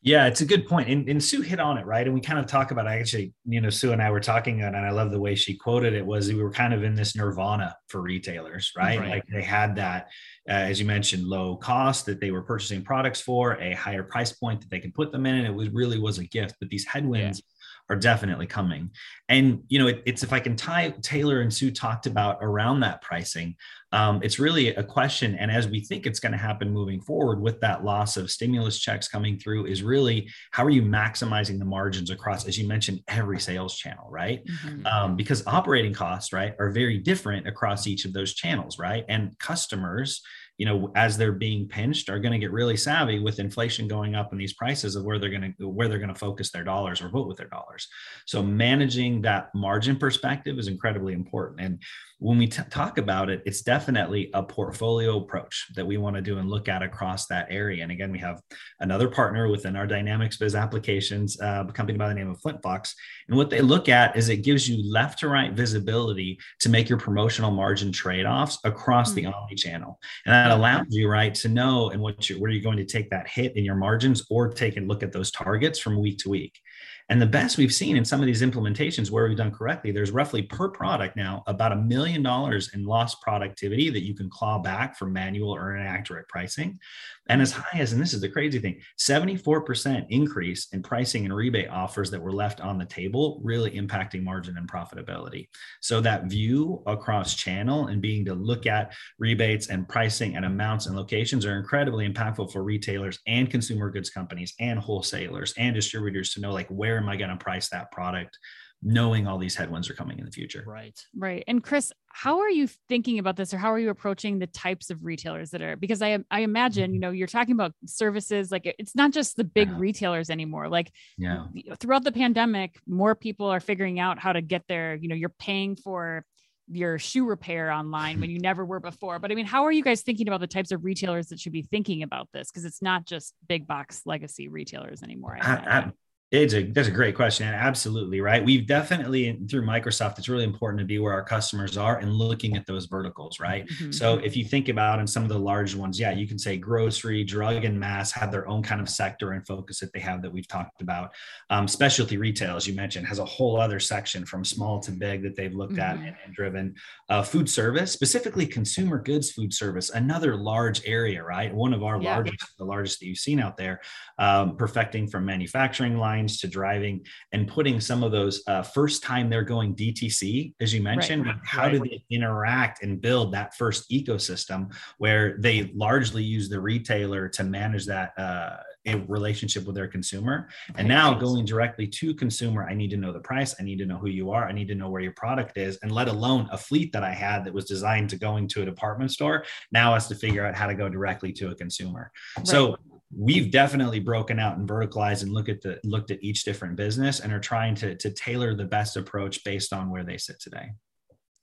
Yeah, 0.02 0.28
it's 0.28 0.40
a 0.40 0.46
good 0.46 0.66
point. 0.66 0.88
And, 0.88 1.10
and, 1.10 1.22
Sue 1.22 1.42
hit 1.42 1.60
on 1.60 1.78
it, 1.78 1.86
right? 1.86 2.06
And 2.06 2.14
we 2.14 2.22
kind 2.22 2.40
of 2.40 2.46
talk 2.46 2.72
about 2.72 2.88
actually, 2.88 3.34
you 3.46 3.60
know, 3.60 3.70
Sue 3.70 3.92
and 3.92 4.02
I 4.02 4.10
were 4.12 4.22
talking, 4.22 4.62
and 4.62 4.76
I 4.76 4.92
love 4.92 5.12
the 5.12 5.20
way 5.20 5.36
she 5.36 5.58
quoted 5.58 5.94
it 5.94 6.06
was 6.06 6.30
we 6.30 6.42
were 6.42 6.52
kind 6.52 6.74
of 6.74 6.84
in 6.84 6.96
this 6.96 7.18
nirvana 7.18 7.76
for 7.90 8.00
retailers, 8.00 8.72
right? 8.78 8.98
right. 8.98 9.10
Like 9.10 9.24
they 9.28 9.42
had 9.42 9.76
that, 9.76 10.08
uh, 10.48 10.54
as 10.54 10.80
you 10.80 10.86
mentioned, 10.86 11.26
low 11.26 11.58
cost 11.58 12.06
that 12.06 12.22
they 12.22 12.32
were 12.32 12.44
purchasing 12.44 12.82
products 12.82 13.20
for, 13.20 13.60
a 13.60 13.74
higher 13.74 14.04
price 14.04 14.32
point 14.32 14.62
that 14.62 14.70
they 14.70 14.80
could 14.80 14.94
put 14.94 15.12
them 15.12 15.26
in. 15.26 15.36
And 15.36 15.46
it 15.48 15.54
was 15.54 15.68
really 15.70 16.00
was 16.00 16.18
a 16.18 16.26
gift. 16.26 16.56
But 16.62 16.70
these 16.70 16.86
headwinds 16.86 17.40
yeah. 17.40 17.59
Are 17.90 17.96
definitely 17.96 18.46
coming. 18.46 18.92
And, 19.30 19.64
you 19.68 19.80
know, 19.80 19.88
it, 19.88 20.04
it's 20.06 20.24
if 20.24 20.32
I 20.32 20.40
can 20.40 20.56
tie 20.56 20.94
Taylor 21.02 21.42
and 21.42 21.54
Sue 21.54 21.72
talked 21.72 22.06
about 22.06 22.38
around 22.42 22.82
that 22.82 23.02
pricing, 23.02 23.56
um, 23.92 24.22
it's 24.22 24.38
really 24.38 24.70
a 24.76 24.84
question. 24.84 25.36
And 25.36 25.50
as 25.50 25.68
we 25.68 25.82
think 25.82 26.06
it's 26.06 26.20
going 26.20 26.32
to 26.32 26.38
happen 26.38 26.70
moving 26.72 27.02
forward 27.02 27.42
with 27.42 27.60
that 27.62 27.84
loss 27.84 28.18
of 28.18 28.30
stimulus 28.30 28.80
checks 28.80 29.08
coming 29.08 29.40
through, 29.40 29.66
is 29.66 29.82
really 29.82 30.30
how 30.52 30.64
are 30.64 30.70
you 30.70 30.84
maximizing 30.84 31.58
the 31.58 31.66
margins 31.66 32.12
across, 32.12 32.48
as 32.48 32.58
you 32.58 32.68
mentioned, 32.68 33.02
every 33.08 33.40
sales 33.40 33.76
channel, 33.76 34.08
right? 34.10 34.46
Mm-hmm. 34.46 34.86
Um, 34.86 35.16
because 35.16 35.46
operating 35.48 35.94
costs, 35.94 36.32
right, 36.32 36.54
are 36.60 36.70
very 36.70 37.00
different 37.00 37.48
across 37.48 37.88
each 37.88 38.06
of 38.06 38.14
those 38.14 38.36
channels, 38.36 38.78
right? 38.78 39.06
And 39.10 39.38
customers, 39.40 40.22
you 40.60 40.66
know, 40.66 40.92
as 40.94 41.18
they're 41.18 41.32
being 41.32 41.70
pinched, 41.70 42.10
are 42.10 42.20
going 42.20 42.34
to 42.34 42.38
get 42.38 42.52
really 42.52 42.76
savvy 42.76 43.18
with 43.18 43.40
inflation 43.40 43.88
going 43.88 44.14
up 44.14 44.34
and 44.34 44.42
these 44.42 44.54
prices 44.54 44.98
of 44.98 45.06
where 45.06 45.18
they're 45.18 45.30
going 45.30 45.56
to 45.58 45.70
where 45.70 45.88
they're 45.88 45.98
going 45.98 46.14
to 46.14 46.20
focus 46.20 46.52
their 46.52 46.66
dollars 46.66 47.02
or 47.02 47.08
vote 47.08 47.30
with 47.30 47.38
their 47.38 47.48
dollars. 47.48 47.88
So 48.26 48.44
managing 48.44 49.22
that 49.22 49.56
margin 49.56 49.96
perspective 49.96 50.60
is 50.60 50.68
incredibly 50.68 51.14
important. 51.14 51.62
And 51.62 51.82
when 52.20 52.38
we 52.38 52.48
t- 52.48 52.62
talk 52.70 52.98
about 52.98 53.30
it, 53.30 53.42
it's 53.46 53.62
definitely 53.62 54.30
a 54.34 54.44
portfolio 54.44 55.18
approach 55.18 55.68
that 55.76 55.88
we 55.88 55.98
want 55.98 56.18
to 56.18 56.22
do 56.22 56.38
and 56.38 56.50
look 56.50 56.68
at 56.68 56.84
across 56.84 57.28
that 57.28 57.48
area. 57.50 57.82
And 57.82 57.92
again, 57.92 58.12
we 58.12 58.20
have 58.20 58.42
another 58.82 59.08
partner 59.08 59.48
within 59.48 59.78
our 59.78 59.88
Dynamics 59.88 60.36
Biz 60.38 60.54
applications, 60.54 61.40
uh, 61.40 61.64
a 61.68 61.72
company 61.72 61.98
by 61.98 62.10
the 62.10 62.14
name 62.14 62.30
of 62.30 62.40
FlintFox. 62.42 62.94
And 63.30 63.38
what 63.38 63.50
they 63.50 63.62
look 63.62 63.88
at 63.88 64.18
is 64.18 64.28
it 64.28 64.44
gives 64.44 64.70
you 64.70 64.92
left 64.92 65.20
to 65.20 65.30
right 65.30 65.54
visibility 65.54 66.38
to 66.60 66.70
make 66.70 66.90
your 66.90 67.00
promotional 67.00 67.52
margin 67.52 67.92
trade 67.92 68.26
offs 68.26 68.60
across 68.66 69.14
mm-hmm. 69.14 69.28
the 69.28 69.34
omni 69.34 69.56
channel. 69.56 69.98
And 70.26 70.34
that 70.34 70.52
allows 70.52 70.88
you, 70.90 71.08
right, 71.08 71.34
to 71.36 71.48
know 71.48 71.90
and 71.92 72.02
what 72.02 72.30
you, 72.30 72.36
where 72.40 72.52
you're 72.52 72.62
going 72.62 72.78
to 72.78 72.86
take 72.86 73.10
that 73.12 73.30
hit 73.30 73.56
in 73.56 73.64
your 73.64 73.76
margins 73.76 74.26
or 74.30 74.50
take 74.50 74.76
a 74.76 74.82
look 74.82 75.04
at 75.04 75.14
those 75.14 75.32
targets 75.32 75.80
from 75.80 76.02
week 76.02 76.18
to 76.20 76.30
week. 76.30 76.60
And 77.10 77.20
the 77.20 77.26
best 77.26 77.58
we've 77.58 77.74
seen 77.74 77.98
in 77.98 78.06
some 78.06 78.20
of 78.20 78.28
these 78.28 78.44
implementations 78.44 79.10
where 79.10 79.28
we've 79.28 79.38
done 79.38 79.52
correctly, 79.52 79.92
there's 79.92 80.12
roughly 80.12 80.44
per 80.44 80.70
product 80.70 81.16
now 81.16 81.44
about 81.48 81.72
a 81.72 81.76
million 81.76 82.22
dollars 82.22 82.72
in 82.76 82.86
lost 82.86 83.22
productivity 83.22 83.90
that 83.90 84.04
you 84.04 84.14
can 84.14 84.30
claw 84.30 84.60
back 84.60 84.96
from 84.96 85.12
manual 85.12 85.56
or 85.56 85.76
inaccurate 85.76 86.28
pricing. 86.28 86.80
And 87.28 87.42
as 87.42 87.52
high 87.52 87.80
as, 87.80 87.94
and 87.94 88.02
this 88.02 88.14
is 88.14 88.22
the 88.22 88.30
crazy 88.30 88.60
thing, 88.60 88.82
74% 89.00 90.06
increase 90.10 90.68
in 90.72 90.82
pricing 90.82 91.26
and 91.26 91.36
rebate 91.36 91.70
offers 91.70 92.10
that 92.12 92.22
were 92.22 92.32
left 92.32 92.62
on 92.62 92.78
the 92.78 92.86
table, 92.86 93.40
really 93.44 93.72
impacting 93.72 94.24
margin 94.24 94.58
and 94.58 94.70
profitability. 94.70 95.48
So 95.80 96.02
that 96.02 96.26
view 96.26 96.82
across 96.86 97.36
channel 97.36 97.88
and 97.88 98.02
being 98.02 98.26
to 98.26 98.34
look 98.34 98.66
at 98.66 98.94
rebates 99.20 99.68
and 99.70 99.88
pricing 99.88 100.36
and 100.36 100.46
amounts 100.46 100.88
and 100.88 100.96
locations 100.96 101.46
are 101.46 101.58
incredibly 101.58 102.08
impactful 102.08 102.52
for 102.52 102.64
retailers 102.64 103.20
and 103.28 103.50
consumer 103.50 103.90
goods 103.92 104.10
companies 104.10 104.54
and 104.60 104.80
wholesalers 104.80 105.54
and 105.58 105.76
distributors 105.76 106.34
to 106.34 106.42
know 106.42 106.52
like 106.52 106.68
where 106.68 106.99
am 107.00 107.10
I 107.10 107.18
going 107.18 107.32
to 107.32 107.38
price 107.38 107.70
that 107.70 107.92
product? 107.92 108.38
knowing 108.82 109.28
all 109.28 109.38
these 109.38 109.56
headwinds 109.56 109.90
are 109.90 109.94
coming 109.94 110.20
in 110.20 110.26
the 110.26 110.32
future. 110.32 110.64
Right. 110.66 110.98
Right. 111.16 111.44
And 111.48 111.62
Chris, 111.62 111.92
how 112.08 112.40
are 112.40 112.50
you 112.50 112.68
thinking 112.88 113.20
about 113.20 113.36
this 113.36 113.54
or 113.54 113.58
how 113.58 113.72
are 113.74 113.80
you 113.80 113.90
approaching 113.90 114.40
the 114.40 114.48
types 114.48 114.90
of 114.90 115.04
retailers 115.04 115.52
that 115.52 115.62
are 115.62 115.76
because 115.76 116.02
I 116.02 116.20
I 116.32 116.42
imagine, 116.42 116.86
mm-hmm. 116.86 116.94
you 116.94 117.00
know, 117.00 117.12
you're 117.12 117.28
talking 117.28 117.54
about 117.54 117.74
services 117.86 118.52
like 118.52 118.74
it's 118.80 118.96
not 118.96 119.12
just 119.12 119.36
the 119.36 119.44
big 119.44 119.70
yeah. 119.70 119.76
retailers 119.78 120.30
anymore. 120.30 120.70
Like 120.70 120.92
yeah. 121.18 121.48
throughout 121.80 122.04
the 122.04 122.12
pandemic, 122.12 122.80
more 122.88 123.16
people 123.16 123.48
are 123.48 123.60
figuring 123.60 124.00
out 124.00 124.18
how 124.18 124.32
to 124.32 124.42
get 124.42 124.64
their, 124.68 124.96
you 124.96 125.10
know, 125.10 125.16
you're 125.16 125.30
paying 125.40 125.76
for 125.76 126.24
your 126.72 127.00
shoe 127.00 127.26
repair 127.26 127.72
online 127.72 128.22
when 128.22 128.30
you 128.30 128.40
never 128.42 128.64
were 128.64 128.80
before. 128.80 129.20
But 129.20 129.32
I 129.32 129.36
mean, 129.36 129.46
how 129.46 129.66
are 129.66 129.72
you 129.74 129.84
guys 129.84 130.04
thinking 130.04 130.30
about 130.30 130.40
the 130.40 130.48
types 130.48 130.72
of 130.72 130.86
retailers 130.86 131.28
that 131.28 131.40
should 131.40 131.52
be 131.52 131.64
thinking 131.64 132.04
about 132.04 132.30
this? 132.32 132.50
Because 132.50 132.64
it's 132.64 132.82
not 132.82 133.06
just 133.06 133.34
big 133.48 133.68
box 133.68 134.04
legacy 134.06 134.48
retailers 134.48 135.04
anymore. 135.04 135.38
I, 135.42 135.52
I, 135.52 135.92
it's 136.32 136.54
a 136.54 136.62
that's 136.62 136.88
a 136.88 136.92
great 136.92 137.16
question. 137.16 137.48
Absolutely 137.48 138.22
right. 138.22 138.44
We've 138.46 138.68
definitely 138.68 139.40
through 139.50 139.64
Microsoft. 139.64 140.20
It's 140.20 140.30
really 140.30 140.44
important 140.44 140.80
to 140.80 140.86
be 140.86 141.00
where 141.00 141.14
our 141.14 141.24
customers 141.24 141.76
are 141.76 141.98
and 141.98 142.14
looking 142.14 142.56
at 142.56 142.68
those 142.68 142.86
verticals, 142.86 143.40
right? 143.40 143.68
Mm-hmm. 143.68 143.92
So 143.92 144.20
if 144.20 144.38
you 144.38 144.46
think 144.46 144.70
about 144.70 145.00
in 145.00 145.08
some 145.08 145.24
of 145.24 145.30
the 145.30 145.40
large 145.40 145.74
ones, 145.74 146.00
yeah, 146.00 146.12
you 146.12 146.28
can 146.28 146.38
say 146.38 146.56
grocery, 146.56 147.24
drug, 147.24 147.66
and 147.66 147.80
mass 147.80 148.12
have 148.12 148.32
their 148.32 148.48
own 148.48 148.62
kind 148.62 148.80
of 148.80 148.90
sector 148.90 149.32
and 149.32 149.46
focus 149.48 149.80
that 149.80 149.92
they 149.92 150.00
have 150.02 150.22
that 150.22 150.32
we've 150.32 150.48
talked 150.48 150.82
about. 150.82 151.14
Um, 151.50 151.68
specialty 151.68 152.18
retail, 152.18 152.56
as 152.56 152.68
you 152.68 152.76
mentioned, 152.76 153.08
has 153.08 153.18
a 153.18 153.26
whole 153.26 153.60
other 153.60 153.80
section 153.80 154.24
from 154.24 154.46
small 154.46 154.80
to 154.82 154.92
big 154.92 155.24
that 155.24 155.36
they've 155.36 155.56
looked 155.56 155.74
mm-hmm. 155.74 155.82
at 155.82 156.08
and, 156.08 156.16
and 156.26 156.36
driven. 156.36 156.76
Uh, 157.10 157.24
food 157.24 157.50
service, 157.50 157.92
specifically 157.92 158.46
consumer 158.46 159.02
goods 159.02 159.32
food 159.32 159.52
service, 159.52 159.90
another 159.90 160.36
large 160.36 160.86
area, 160.86 161.24
right? 161.24 161.52
One 161.52 161.74
of 161.74 161.82
our 161.82 162.00
yeah. 162.00 162.14
largest, 162.14 162.56
the 162.60 162.66
largest 162.66 163.00
that 163.00 163.08
you've 163.08 163.18
seen 163.18 163.40
out 163.40 163.58
there, 163.58 163.82
um, 164.20 164.56
perfecting 164.58 165.08
from 165.08 165.26
manufacturing 165.26 165.98
lines 166.20 166.40
to 166.40 166.48
driving 166.48 167.06
and 167.32 167.48
putting 167.48 167.80
some 167.80 168.04
of 168.04 168.12
those 168.12 168.42
uh, 168.48 168.62
first 168.62 169.04
time 169.04 169.30
they're 169.30 169.44
going 169.44 169.76
DTC, 169.76 170.54
as 170.60 170.74
you 170.74 170.82
mentioned, 170.82 171.26
right. 171.26 171.36
how 171.44 171.64
right. 171.64 171.72
do 171.74 171.80
they 171.80 172.04
interact 172.10 172.84
and 172.84 173.02
build 173.02 173.34
that 173.34 173.56
first 173.56 173.90
ecosystem 173.90 174.74
where 174.98 175.38
they 175.40 175.72
largely 175.74 176.24
use 176.24 176.50
the 176.50 176.60
retailer 176.60 177.28
to 177.30 177.44
manage 177.44 177.86
that 177.86 178.18
uh, 178.18 178.58
a 178.88 178.96
relationship 179.08 179.66
with 179.66 179.76
their 179.76 179.88
consumer. 179.88 180.50
And 180.76 180.88
now 180.88 181.14
going 181.14 181.46
directly 181.46 181.86
to 181.88 182.14
consumer, 182.14 182.68
I 182.68 182.74
need 182.74 182.90
to 182.92 182.98
know 182.98 183.12
the 183.12 183.20
price. 183.20 183.54
I 183.60 183.64
need 183.64 183.78
to 183.80 183.86
know 183.86 183.98
who 183.98 184.08
you 184.08 184.32
are. 184.32 184.48
I 184.48 184.52
need 184.52 184.68
to 184.70 184.76
know 184.76 184.90
where 184.90 185.02
your 185.02 185.14
product 185.14 185.58
is. 185.58 185.78
And 185.84 185.92
let 185.92 186.08
alone 186.08 186.48
a 186.52 186.58
fleet 186.58 186.92
that 186.94 187.04
I 187.04 187.12
had 187.12 187.44
that 187.46 187.54
was 187.54 187.66
designed 187.66 188.10
to 188.12 188.18
going 188.18 188.48
to 188.50 188.62
a 188.62 188.66
department 188.66 189.12
store 189.12 189.44
now 189.72 189.94
has 189.94 190.08
to 190.08 190.16
figure 190.16 190.46
out 190.46 190.56
how 190.56 190.68
to 190.68 190.76
go 190.76 190.88
directly 190.90 191.32
to 191.34 191.50
a 191.50 191.56
consumer. 191.56 192.12
Right. 192.38 192.48
So 192.48 192.78
we've 193.16 193.52
definitely 193.52 194.00
broken 194.00 194.40
out 194.40 194.58
and 194.58 194.68
verticalized 194.68 195.24
and 195.24 195.32
look 195.32 195.50
at 195.50 195.62
the 195.62 195.80
looked 195.84 196.12
at 196.12 196.24
each 196.24 196.44
different 196.44 196.76
business 196.76 197.20
and 197.20 197.34
are 197.34 197.40
trying 197.40 197.76
to 197.76 197.96
to 197.96 198.12
tailor 198.12 198.54
the 198.54 198.66
best 198.66 198.98
approach 198.98 199.44
based 199.44 199.74
on 199.74 199.90
where 199.90 200.04
they 200.04 200.18
sit 200.18 200.40
today. 200.40 200.70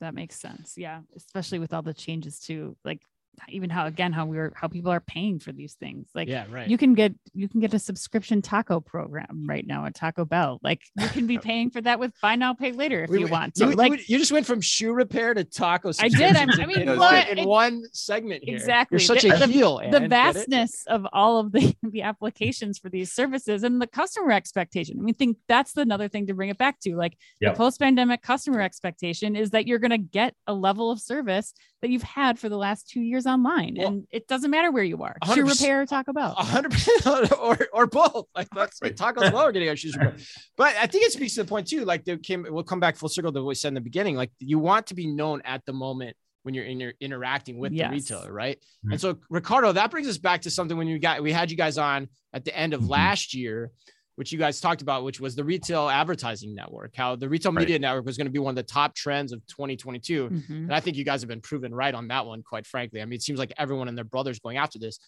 That 0.00 0.14
makes 0.14 0.36
sense. 0.36 0.74
Yeah. 0.76 1.00
Especially 1.16 1.58
with 1.58 1.72
all 1.72 1.82
the 1.82 1.94
changes 1.94 2.38
to 2.40 2.76
like 2.84 3.00
even 3.48 3.70
how 3.70 3.86
again 3.86 4.12
how 4.12 4.26
we're 4.26 4.52
how 4.54 4.68
people 4.68 4.90
are 4.90 5.00
paying 5.00 5.38
for 5.38 5.52
these 5.52 5.74
things. 5.74 6.08
Like 6.14 6.28
yeah 6.28 6.46
right. 6.50 6.68
you 6.68 6.78
can 6.78 6.94
get 6.94 7.14
you 7.34 7.48
can 7.48 7.60
get 7.60 7.74
a 7.74 7.78
subscription 7.78 8.42
taco 8.42 8.80
program 8.80 9.46
right 9.46 9.66
now 9.66 9.86
at 9.86 9.94
taco 9.94 10.24
bell. 10.24 10.58
Like 10.62 10.82
you 10.98 11.08
can 11.08 11.26
be 11.26 11.38
paying 11.50 11.70
for 11.70 11.80
that 11.82 11.98
with 11.98 12.12
buy 12.20 12.36
now 12.36 12.54
pay 12.54 12.72
later 12.72 13.04
if 13.04 13.10
we, 13.10 13.20
you 13.20 13.28
want 13.28 13.54
to. 13.56 13.66
you, 13.66 13.72
like 13.72 14.08
you 14.08 14.18
just 14.18 14.32
went 14.32 14.46
from 14.46 14.60
shoe 14.60 14.92
repair 14.92 15.34
to 15.34 15.44
taco 15.44 15.92
i 16.00 16.08
did. 16.08 16.36
I'm, 16.36 16.50
i 16.50 16.66
mean 16.66 16.88
in, 16.88 16.98
what, 16.98 17.28
in 17.28 17.46
one 17.46 17.84
segment 17.92 18.44
here. 18.44 18.56
exactly. 18.56 18.96
You're 18.96 19.00
such 19.00 19.22
the, 19.22 19.44
a 19.44 19.46
heel 19.46 19.80
the, 19.90 20.00
the 20.00 20.08
vastness 20.08 20.84
of 20.86 21.06
all 21.12 21.38
of 21.38 21.52
the 21.52 21.74
the 21.82 22.02
applications 22.02 22.78
for 22.78 22.88
these 22.88 23.12
services 23.12 23.62
and 23.62 23.80
the 23.80 23.86
customer 23.86 24.32
expectation. 24.32 24.96
I 24.98 25.02
mean 25.02 25.14
think 25.14 25.38
that's 25.48 25.76
another 25.76 26.08
thing 26.08 26.26
to 26.26 26.34
bring 26.34 26.50
it 26.50 26.58
back 26.58 26.80
to. 26.80 26.96
Like 26.96 27.16
yep. 27.40 27.54
the 27.54 27.56
post-pandemic 27.56 28.22
customer 28.22 28.60
expectation 28.60 29.36
is 29.36 29.50
that 29.50 29.66
you're 29.66 29.78
going 29.78 29.90
to 29.90 29.98
get 29.98 30.34
a 30.46 30.54
level 30.54 30.90
of 30.90 31.00
service 31.00 31.52
that 31.82 31.90
you've 31.90 32.02
had 32.02 32.38
for 32.38 32.48
the 32.48 32.56
last 32.56 32.88
two 32.88 33.00
years 33.00 33.25
online. 33.26 33.76
Well, 33.78 33.88
and 33.88 34.06
it 34.10 34.28
doesn't 34.28 34.50
matter 34.50 34.70
where 34.70 34.84
you 34.84 35.02
are. 35.02 35.16
Shoe 35.34 35.44
repair 35.44 35.82
or 35.82 35.86
Taco 35.86 36.12
Bell. 36.12 36.34
100% 36.36 37.38
or, 37.38 37.68
or 37.72 37.86
both. 37.86 38.26
Like 38.34 38.48
that's 38.54 38.80
right. 38.82 38.96
Taco 38.96 39.20
Bell 39.20 39.36
are 39.36 39.52
getting 39.52 39.68
our 39.68 39.76
shoes 39.76 39.96
repaired. 39.96 40.22
But 40.56 40.76
I 40.76 40.86
think 40.86 41.04
it 41.04 41.12
speaks 41.12 41.34
to 41.34 41.42
the 41.42 41.48
point 41.48 41.68
too. 41.68 41.84
Like 41.84 42.04
they 42.04 42.16
came, 42.16 42.46
we'll 42.48 42.64
come 42.64 42.80
back 42.80 42.96
full 42.96 43.08
circle 43.08 43.32
to 43.32 43.40
what 43.40 43.48
we 43.48 43.54
said 43.54 43.68
in 43.68 43.74
the 43.74 43.80
beginning. 43.80 44.16
Like 44.16 44.30
you 44.38 44.58
want 44.58 44.86
to 44.88 44.94
be 44.94 45.06
known 45.06 45.42
at 45.44 45.64
the 45.66 45.72
moment 45.72 46.16
when 46.42 46.54
you're 46.54 46.64
in 46.64 46.78
your 46.78 46.92
interacting 47.00 47.58
with 47.58 47.72
yes. 47.72 47.90
the 47.90 47.96
retailer, 47.96 48.32
right? 48.32 48.56
Mm-hmm. 48.56 48.92
And 48.92 49.00
so 49.00 49.18
Ricardo, 49.28 49.72
that 49.72 49.90
brings 49.90 50.06
us 50.06 50.16
back 50.16 50.42
to 50.42 50.50
something 50.50 50.76
when 50.76 50.86
you 50.86 50.98
got 50.98 51.22
we 51.22 51.32
had 51.32 51.50
you 51.50 51.56
guys 51.56 51.76
on 51.76 52.08
at 52.32 52.44
the 52.44 52.56
end 52.56 52.72
of 52.72 52.82
mm-hmm. 52.82 52.90
last 52.90 53.34
year 53.34 53.72
which 54.16 54.32
you 54.32 54.38
guys 54.38 54.60
talked 54.60 54.82
about, 54.82 55.04
which 55.04 55.20
was 55.20 55.36
the 55.36 55.44
retail 55.44 55.88
advertising 55.88 56.54
network, 56.54 56.96
how 56.96 57.16
the 57.16 57.28
retail 57.28 57.52
media 57.52 57.74
right. 57.74 57.82
network 57.82 58.06
was 58.06 58.16
going 58.16 58.26
to 58.26 58.32
be 58.32 58.38
one 58.38 58.50
of 58.50 58.56
the 58.56 58.62
top 58.62 58.94
trends 58.94 59.32
of 59.32 59.46
2022. 59.46 60.28
Mm-hmm. 60.28 60.52
And 60.52 60.74
I 60.74 60.80
think 60.80 60.96
you 60.96 61.04
guys 61.04 61.20
have 61.20 61.28
been 61.28 61.42
proven 61.42 61.74
right 61.74 61.94
on 61.94 62.08
that 62.08 62.26
one, 62.26 62.42
quite 62.42 62.66
frankly. 62.66 63.00
I 63.00 63.04
mean, 63.04 63.14
it 63.14 63.22
seems 63.22 63.38
like 63.38 63.52
everyone 63.58 63.88
and 63.88 63.96
their 63.96 64.04
brothers 64.04 64.38
going 64.38 64.56
after 64.56 64.78
this. 64.78 64.98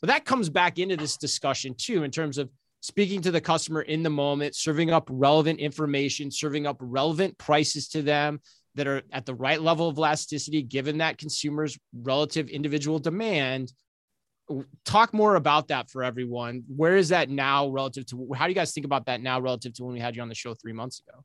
But 0.00 0.08
that 0.08 0.24
comes 0.24 0.50
back 0.50 0.78
into 0.78 0.96
this 0.96 1.16
discussion 1.16 1.74
too, 1.78 2.02
in 2.02 2.10
terms 2.10 2.38
of 2.38 2.50
speaking 2.80 3.22
to 3.22 3.30
the 3.30 3.40
customer 3.40 3.82
in 3.82 4.02
the 4.02 4.10
moment, 4.10 4.54
serving 4.56 4.90
up 4.90 5.08
relevant 5.10 5.60
information, 5.60 6.30
serving 6.30 6.66
up 6.66 6.76
relevant 6.80 7.38
prices 7.38 7.88
to 7.88 8.02
them 8.02 8.40
that 8.74 8.86
are 8.86 9.02
at 9.12 9.26
the 9.26 9.34
right 9.34 9.62
level 9.62 9.88
of 9.88 9.96
elasticity, 9.96 10.62
given 10.62 10.98
that 10.98 11.18
consumers' 11.18 11.78
relative 11.94 12.48
individual 12.48 12.98
demand 12.98 13.72
talk 14.84 15.12
more 15.12 15.34
about 15.34 15.68
that 15.68 15.90
for 15.90 16.04
everyone. 16.04 16.64
Where 16.68 16.96
is 16.96 17.08
that 17.08 17.28
now 17.28 17.68
relative 17.68 18.06
to 18.06 18.28
how 18.34 18.46
do 18.46 18.50
you 18.50 18.54
guys 18.54 18.72
think 18.72 18.86
about 18.86 19.06
that 19.06 19.20
now 19.20 19.40
relative 19.40 19.74
to 19.74 19.84
when 19.84 19.94
we 19.94 20.00
had 20.00 20.14
you 20.16 20.22
on 20.22 20.28
the 20.28 20.34
show 20.34 20.54
three 20.54 20.72
months 20.72 21.00
ago? 21.00 21.24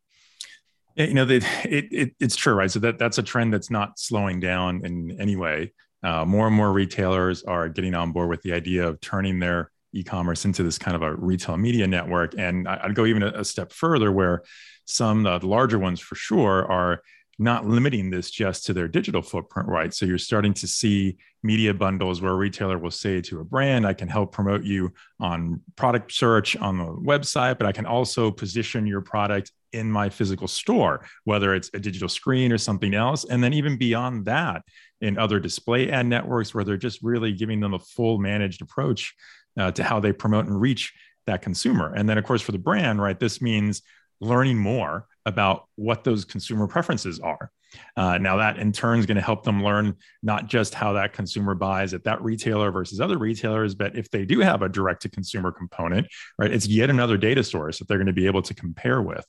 You 0.96 1.14
know, 1.14 1.28
it, 1.30 1.44
it, 1.64 2.16
it's 2.20 2.36
true, 2.36 2.54
right? 2.54 2.70
So 2.70 2.80
that 2.80 3.00
that's 3.00 3.18
a 3.18 3.24
trend 3.24 3.54
that's 3.54 3.70
not 3.70 3.98
slowing 3.98 4.40
down 4.40 4.86
in 4.86 5.18
any 5.22 5.36
way. 5.36 5.74
Uh, 6.04 6.26
more 6.26 6.48
and 6.48 6.56
more 6.56 6.74
retailers 6.74 7.44
are 7.44 7.70
getting 7.70 7.94
on 7.94 8.12
board 8.12 8.30
with 8.30 8.42
the 8.42 8.54
idea 8.54 8.88
of 8.88 9.00
turning 9.00 9.40
their 9.40 9.72
e-commerce 9.94 10.46
into 10.46 10.64
this 10.64 10.78
kind 10.78 10.96
of 10.96 11.02
a 11.02 11.16
retail 11.16 11.58
media 11.58 11.86
network. 11.88 12.34
And 12.38 12.68
I'd 12.68 12.96
go 12.96 13.06
even 13.06 13.24
a, 13.24 13.28
a 13.28 13.46
step 13.46 13.72
further, 13.72 14.12
where 14.12 14.42
some 14.86 15.26
uh, 15.26 15.38
the 15.38 15.48
larger 15.48 15.80
ones 15.80 16.00
for 16.00 16.16
sure 16.16 16.70
are 16.70 17.02
not 17.40 17.68
limiting 17.68 18.10
this 18.10 18.30
just 18.30 18.66
to 18.66 18.74
their 18.74 18.88
digital 18.88 19.22
footprint, 19.22 19.68
right? 19.68 19.94
So 19.94 20.06
you're 20.06 20.18
starting 20.18 20.54
to 20.56 20.68
see 20.68 21.18
media 21.44 21.74
bundles 21.74 22.22
where 22.22 22.34
a 22.34 22.36
retailer 22.36 22.78
will 22.78 22.92
say 22.92 23.22
to 23.22 23.40
a 23.40 23.44
brand, 23.44 23.88
I 23.88 23.94
can 23.94 24.08
help 24.08 24.32
promote 24.32 24.64
you 24.64 24.94
on 25.20 25.62
product 25.76 26.12
search 26.12 26.56
on 26.58 26.78
the 26.78 26.86
website, 26.86 27.58
but 27.58 27.66
I 27.66 27.72
can 27.72 27.86
also 27.86 28.30
position 28.30 28.86
your 28.86 29.02
product 29.02 29.52
in 29.74 29.90
my 29.90 30.10
physical 30.10 30.48
store, 30.48 31.06
whether 31.24 31.56
it's 31.56 31.72
a 31.74 31.80
digital 31.80 32.10
screen 32.10 32.52
or 32.52 32.58
something 32.58 32.94
else. 32.94 33.26
And 33.26 33.44
then 33.44 33.54
even 33.54 33.78
beyond 33.78 34.26
that, 34.26 34.64
in 35.02 35.18
other 35.18 35.40
display 35.40 35.90
ad 35.90 36.06
networks 36.06 36.54
where 36.54 36.64
they're 36.64 36.78
just 36.78 37.02
really 37.02 37.34
giving 37.34 37.60
them 37.60 37.74
a 37.74 37.80
full 37.80 38.20
managed 38.20 38.62
approach 38.62 39.16
uh, 39.58 39.72
to 39.72 39.84
how 39.84 40.00
they 40.00 40.14
promote 40.14 40.46
and 40.46 40.62
reach 40.62 40.94
that 41.28 41.42
consumer. 41.42 41.94
And 41.96 42.08
then, 42.08 42.18
of 42.18 42.24
course, 42.24 42.42
for 42.42 42.52
the 42.52 42.58
brand, 42.60 43.02
right, 43.02 43.20
this 43.20 43.42
means 43.42 43.82
learning 44.20 44.58
more 44.58 45.08
about 45.26 45.66
what 45.76 46.04
those 46.04 46.26
consumer 46.26 46.68
preferences 46.68 47.20
are. 47.20 47.52
Uh, 47.96 48.18
now, 48.18 48.38
that 48.38 48.58
in 48.58 48.72
turn 48.72 49.00
is 49.00 49.06
going 49.06 49.16
to 49.16 49.22
help 49.22 49.44
them 49.44 49.64
learn 49.64 49.96
not 50.22 50.48
just 50.48 50.74
how 50.74 50.94
that 50.94 51.14
consumer 51.14 51.56
buys 51.56 51.94
at 51.94 52.04
that 52.04 52.22
retailer 52.22 52.70
versus 52.70 53.00
other 53.00 53.18
retailers, 53.18 53.76
but 53.76 53.98
if 53.98 54.10
they 54.10 54.26
do 54.26 54.40
have 54.40 54.62
a 54.62 54.68
direct 54.70 55.02
to 55.04 55.10
consumer 55.10 55.52
component, 55.52 56.08
right, 56.38 56.52
it's 56.52 56.68
yet 56.68 56.90
another 56.90 57.18
data 57.18 57.44
source 57.44 57.80
that 57.80 57.88
they're 57.88 57.98
going 57.98 58.08
to 58.08 58.14
be 58.14 58.26
able 58.26 58.42
to 58.42 58.54
compare 58.54 59.02
with. 59.02 59.26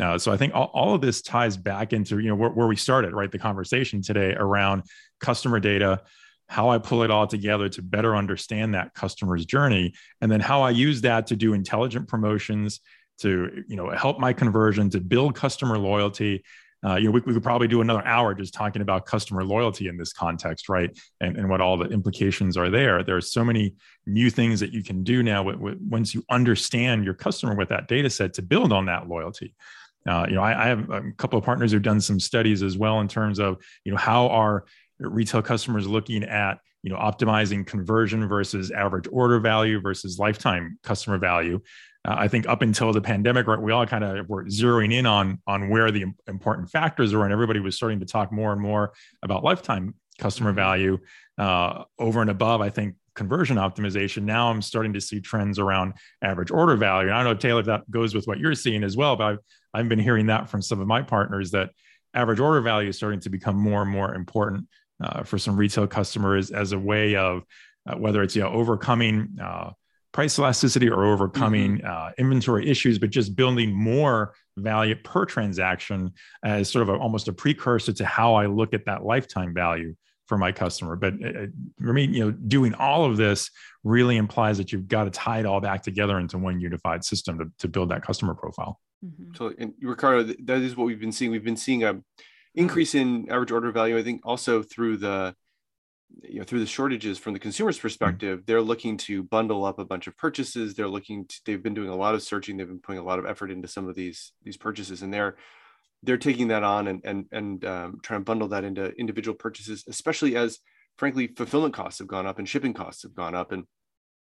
Uh, 0.00 0.16
so 0.18 0.32
I 0.32 0.36
think 0.36 0.54
all, 0.54 0.70
all, 0.72 0.94
of 0.94 1.00
this 1.00 1.20
ties 1.20 1.56
back 1.56 1.92
into 1.92 2.20
you 2.20 2.28
know 2.28 2.36
where, 2.36 2.50
where 2.50 2.68
we 2.68 2.76
started, 2.76 3.12
right, 3.12 3.30
the 3.30 3.38
conversation 3.38 4.02
today 4.02 4.34
around 4.34 4.84
customer 5.18 5.58
data 5.58 6.00
how 6.50 6.68
I 6.68 6.78
pull 6.78 7.04
it 7.04 7.12
all 7.12 7.28
together 7.28 7.68
to 7.68 7.80
better 7.80 8.16
understand 8.16 8.74
that 8.74 8.92
customer's 8.92 9.46
journey, 9.46 9.94
and 10.20 10.30
then 10.30 10.40
how 10.40 10.62
I 10.62 10.70
use 10.70 11.02
that 11.02 11.28
to 11.28 11.36
do 11.36 11.54
intelligent 11.54 12.08
promotions 12.08 12.80
to 13.20 13.64
you 13.68 13.76
know 13.76 13.90
help 13.90 14.18
my 14.18 14.32
conversion 14.32 14.90
to 14.90 15.00
build 15.00 15.34
customer 15.34 15.78
loyalty. 15.78 16.44
Uh, 16.84 16.96
you 16.96 17.04
know 17.04 17.10
we, 17.10 17.20
we 17.20 17.34
could 17.34 17.42
probably 17.42 17.68
do 17.68 17.82
another 17.82 18.04
hour 18.06 18.34
just 18.34 18.54
talking 18.54 18.80
about 18.80 19.04
customer 19.04 19.44
loyalty 19.44 19.86
in 19.86 19.98
this 19.98 20.12
context 20.12 20.68
right? 20.68 20.98
And, 21.20 21.36
and 21.36 21.48
what 21.48 21.60
all 21.60 21.76
the 21.76 21.86
implications 21.86 22.56
are 22.56 22.70
there. 22.70 23.02
There 23.02 23.16
are 23.16 23.20
so 23.20 23.44
many 23.44 23.74
new 24.06 24.30
things 24.30 24.60
that 24.60 24.72
you 24.72 24.82
can 24.82 25.04
do 25.04 25.22
now 25.22 25.42
once 25.42 26.14
you 26.14 26.24
understand 26.30 27.04
your 27.04 27.14
customer 27.14 27.54
with 27.54 27.68
that 27.68 27.86
data 27.86 28.08
set 28.08 28.32
to 28.34 28.42
build 28.42 28.72
on 28.72 28.86
that 28.86 29.08
loyalty. 29.08 29.54
Uh, 30.08 30.24
you 30.28 30.34
know 30.34 30.42
I, 30.42 30.64
I 30.64 30.68
have 30.68 30.88
a 30.90 31.02
couple 31.18 31.38
of 31.38 31.44
partners 31.44 31.72
who've 31.72 31.82
done 31.82 32.00
some 32.00 32.18
studies 32.18 32.62
as 32.62 32.78
well 32.78 33.00
in 33.00 33.08
terms 33.08 33.38
of 33.38 33.58
you 33.84 33.92
know 33.92 33.98
how 33.98 34.28
are 34.28 34.64
retail 34.98 35.42
customers 35.42 35.86
looking 35.86 36.24
at 36.24 36.58
you 36.82 36.90
know 36.90 36.96
optimizing 36.96 37.66
conversion 37.66 38.26
versus 38.28 38.70
average 38.70 39.06
order 39.10 39.38
value 39.38 39.80
versus 39.80 40.18
lifetime 40.18 40.78
customer 40.82 41.18
value 41.18 41.60
uh, 42.06 42.14
I 42.18 42.28
think 42.28 42.48
up 42.48 42.62
until 42.62 42.92
the 42.92 43.00
pandemic, 43.00 43.46
right, 43.46 43.60
we 43.60 43.72
all 43.72 43.86
kind 43.86 44.04
of 44.04 44.28
were 44.28 44.44
zeroing 44.44 44.92
in 44.92 45.06
on 45.06 45.40
on 45.46 45.68
where 45.68 45.90
the 45.90 46.06
important 46.26 46.70
factors 46.70 47.14
were, 47.14 47.24
and 47.24 47.32
everybody 47.32 47.60
was 47.60 47.76
starting 47.76 48.00
to 48.00 48.06
talk 48.06 48.32
more 48.32 48.52
and 48.52 48.60
more 48.60 48.92
about 49.22 49.44
lifetime 49.44 49.94
customer 50.18 50.50
mm-hmm. 50.50 50.56
value 50.56 50.98
uh, 51.38 51.84
over 51.98 52.20
and 52.20 52.30
above. 52.30 52.60
I 52.60 52.70
think 52.70 52.94
conversion 53.14 53.56
optimization. 53.56 54.22
Now 54.22 54.50
I'm 54.50 54.62
starting 54.62 54.92
to 54.94 55.00
see 55.00 55.20
trends 55.20 55.58
around 55.58 55.94
average 56.22 56.50
order 56.50 56.76
value. 56.76 57.08
And 57.08 57.16
I 57.16 57.22
don't 57.22 57.32
know, 57.32 57.38
Taylor, 57.38 57.60
if 57.60 57.66
that 57.66 57.90
goes 57.90 58.14
with 58.14 58.26
what 58.26 58.38
you're 58.38 58.54
seeing 58.54 58.82
as 58.82 58.96
well, 58.96 59.16
but 59.16 59.24
I've 59.24 59.38
I've 59.74 59.88
been 59.88 59.98
hearing 59.98 60.26
that 60.26 60.48
from 60.48 60.62
some 60.62 60.80
of 60.80 60.86
my 60.86 61.02
partners 61.02 61.50
that 61.50 61.70
average 62.14 62.40
order 62.40 62.60
value 62.60 62.88
is 62.88 62.96
starting 62.96 63.20
to 63.20 63.30
become 63.30 63.56
more 63.56 63.82
and 63.82 63.90
more 63.90 64.14
important 64.14 64.66
uh, 65.02 65.22
for 65.22 65.38
some 65.38 65.56
retail 65.56 65.86
customers 65.86 66.50
as 66.50 66.72
a 66.72 66.78
way 66.78 67.16
of 67.16 67.44
uh, 67.86 67.96
whether 67.96 68.22
it's 68.22 68.34
you 68.34 68.42
know 68.42 68.48
overcoming 68.48 69.36
uh, 69.42 69.70
price 70.12 70.38
elasticity 70.38 70.88
or 70.88 71.04
overcoming 71.04 71.78
mm-hmm. 71.78 71.86
uh, 71.86 72.10
inventory 72.18 72.68
issues, 72.68 72.98
but 72.98 73.10
just 73.10 73.36
building 73.36 73.72
more 73.72 74.34
value 74.56 74.96
per 74.96 75.24
transaction 75.24 76.12
as 76.44 76.68
sort 76.70 76.82
of 76.82 76.88
a, 76.88 76.98
almost 76.98 77.28
a 77.28 77.32
precursor 77.32 77.92
to 77.92 78.04
how 78.04 78.34
I 78.34 78.46
look 78.46 78.74
at 78.74 78.84
that 78.86 79.04
lifetime 79.04 79.54
value 79.54 79.94
for 80.26 80.38
my 80.38 80.52
customer. 80.52 80.96
But 80.96 81.14
uh, 81.14 81.28
uh, 81.28 81.46
for 81.80 81.92
me, 81.92 82.06
you 82.06 82.24
know, 82.24 82.30
doing 82.30 82.74
all 82.74 83.04
of 83.04 83.16
this 83.16 83.50
really 83.84 84.16
implies 84.16 84.58
that 84.58 84.72
you've 84.72 84.88
got 84.88 85.04
to 85.04 85.10
tie 85.10 85.40
it 85.40 85.46
all 85.46 85.60
back 85.60 85.82
together 85.82 86.18
into 86.18 86.38
one 86.38 86.60
unified 86.60 87.04
system 87.04 87.38
to, 87.38 87.50
to 87.58 87.68
build 87.68 87.90
that 87.90 88.02
customer 88.02 88.34
profile. 88.34 88.80
Mm-hmm. 89.04 89.34
So, 89.36 89.52
and 89.58 89.74
Ricardo, 89.80 90.34
that 90.44 90.62
is 90.62 90.76
what 90.76 90.84
we've 90.84 91.00
been 91.00 91.12
seeing. 91.12 91.30
We've 91.30 91.44
been 91.44 91.56
seeing 91.56 91.84
a 91.84 92.00
increase 92.54 92.94
in 92.94 93.30
average 93.30 93.50
order 93.50 93.72
value. 93.72 93.96
I 93.96 94.02
think 94.02 94.22
also 94.24 94.62
through 94.62 94.98
the 94.98 95.34
you 96.22 96.38
know 96.38 96.44
through 96.44 96.60
the 96.60 96.66
shortages 96.66 97.18
from 97.18 97.32
the 97.32 97.38
consumer's 97.38 97.78
mm. 97.78 97.82
perspective 97.82 98.42
they're 98.46 98.60
looking 98.60 98.96
to 98.96 99.22
bundle 99.22 99.64
up 99.64 99.78
a 99.78 99.84
bunch 99.84 100.06
of 100.06 100.16
purchases. 100.16 100.74
They're 100.74 100.88
looking 100.88 101.26
to 101.26 101.40
they've 101.44 101.62
been 101.62 101.74
doing 101.74 101.88
a 101.88 101.96
lot 101.96 102.14
of 102.14 102.22
searching. 102.22 102.56
They've 102.56 102.66
been 102.66 102.80
putting 102.80 103.00
a 103.00 103.04
lot 103.04 103.18
of 103.18 103.26
effort 103.26 103.50
into 103.50 103.68
some 103.68 103.88
of 103.88 103.94
these 103.94 104.32
these 104.42 104.56
purchases 104.56 105.02
and 105.02 105.12
they're 105.12 105.36
they're 106.02 106.18
taking 106.18 106.48
that 106.48 106.62
on 106.62 106.88
and 106.88 107.00
and 107.04 107.26
and 107.32 107.64
um, 107.64 108.00
trying 108.02 108.20
to 108.20 108.24
bundle 108.24 108.48
that 108.48 108.64
into 108.64 108.92
individual 108.92 109.36
purchases 109.36 109.84
especially 109.88 110.36
as 110.36 110.58
frankly 110.98 111.28
fulfillment 111.28 111.74
costs 111.74 111.98
have 111.98 112.08
gone 112.08 112.26
up 112.26 112.38
and 112.38 112.48
shipping 112.48 112.74
costs 112.74 113.02
have 113.02 113.14
gone 113.14 113.34
up. 113.34 113.52
And 113.52 113.64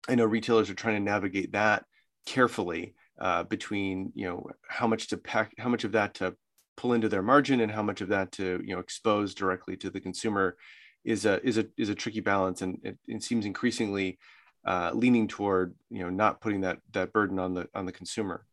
i 0.09 0.15
know 0.15 0.25
retailers 0.25 0.71
are 0.71 0.75
trying 0.75 0.97
to 0.97 1.11
navigate 1.11 1.53
that 1.53 1.85
carefully 2.27 2.95
uh, 3.21 3.45
between 3.45 4.13
you 4.15 4.27
know 4.27 4.47
how 4.69 4.87
much 4.87 5.09
to 5.09 5.17
pack 5.17 5.53
how 5.59 5.69
much 5.69 5.85
of 5.85 5.93
that 5.93 6.15
to 6.15 6.35
pull 6.77 6.93
into 6.95 7.09
their 7.09 7.23
margin 7.23 7.61
and 7.61 7.71
how 7.71 7.83
much 7.83 8.01
of 8.01 8.09
that 8.09 8.33
to 8.33 8.61
you 8.65 8.75
know 8.75 8.81
expose 8.81 9.35
directly 9.35 9.77
to 9.77 9.91
the 9.91 10.01
consumer 10.01 10.57
is 11.05 11.27
a 11.27 11.45
is 11.47 11.59
a 11.59 11.67
is 11.77 11.89
a 11.89 11.95
tricky 11.95 12.21
balance, 12.21 12.63
and 12.63 12.79
it, 12.83 12.99
it 13.07 13.23
seems 13.23 13.47
increasingly 13.47 14.19
uh, 14.67 14.91
leaning 14.95 15.29
toward 15.29 15.75
you 15.91 16.01
know 16.01 16.11
not 16.11 16.41
putting 16.41 16.63
that 16.63 16.79
that 16.93 17.13
burden 17.13 17.39
on 17.39 17.55
the 17.55 17.69
on 17.75 17.87
the 17.87 17.93
consumer. 17.93 18.45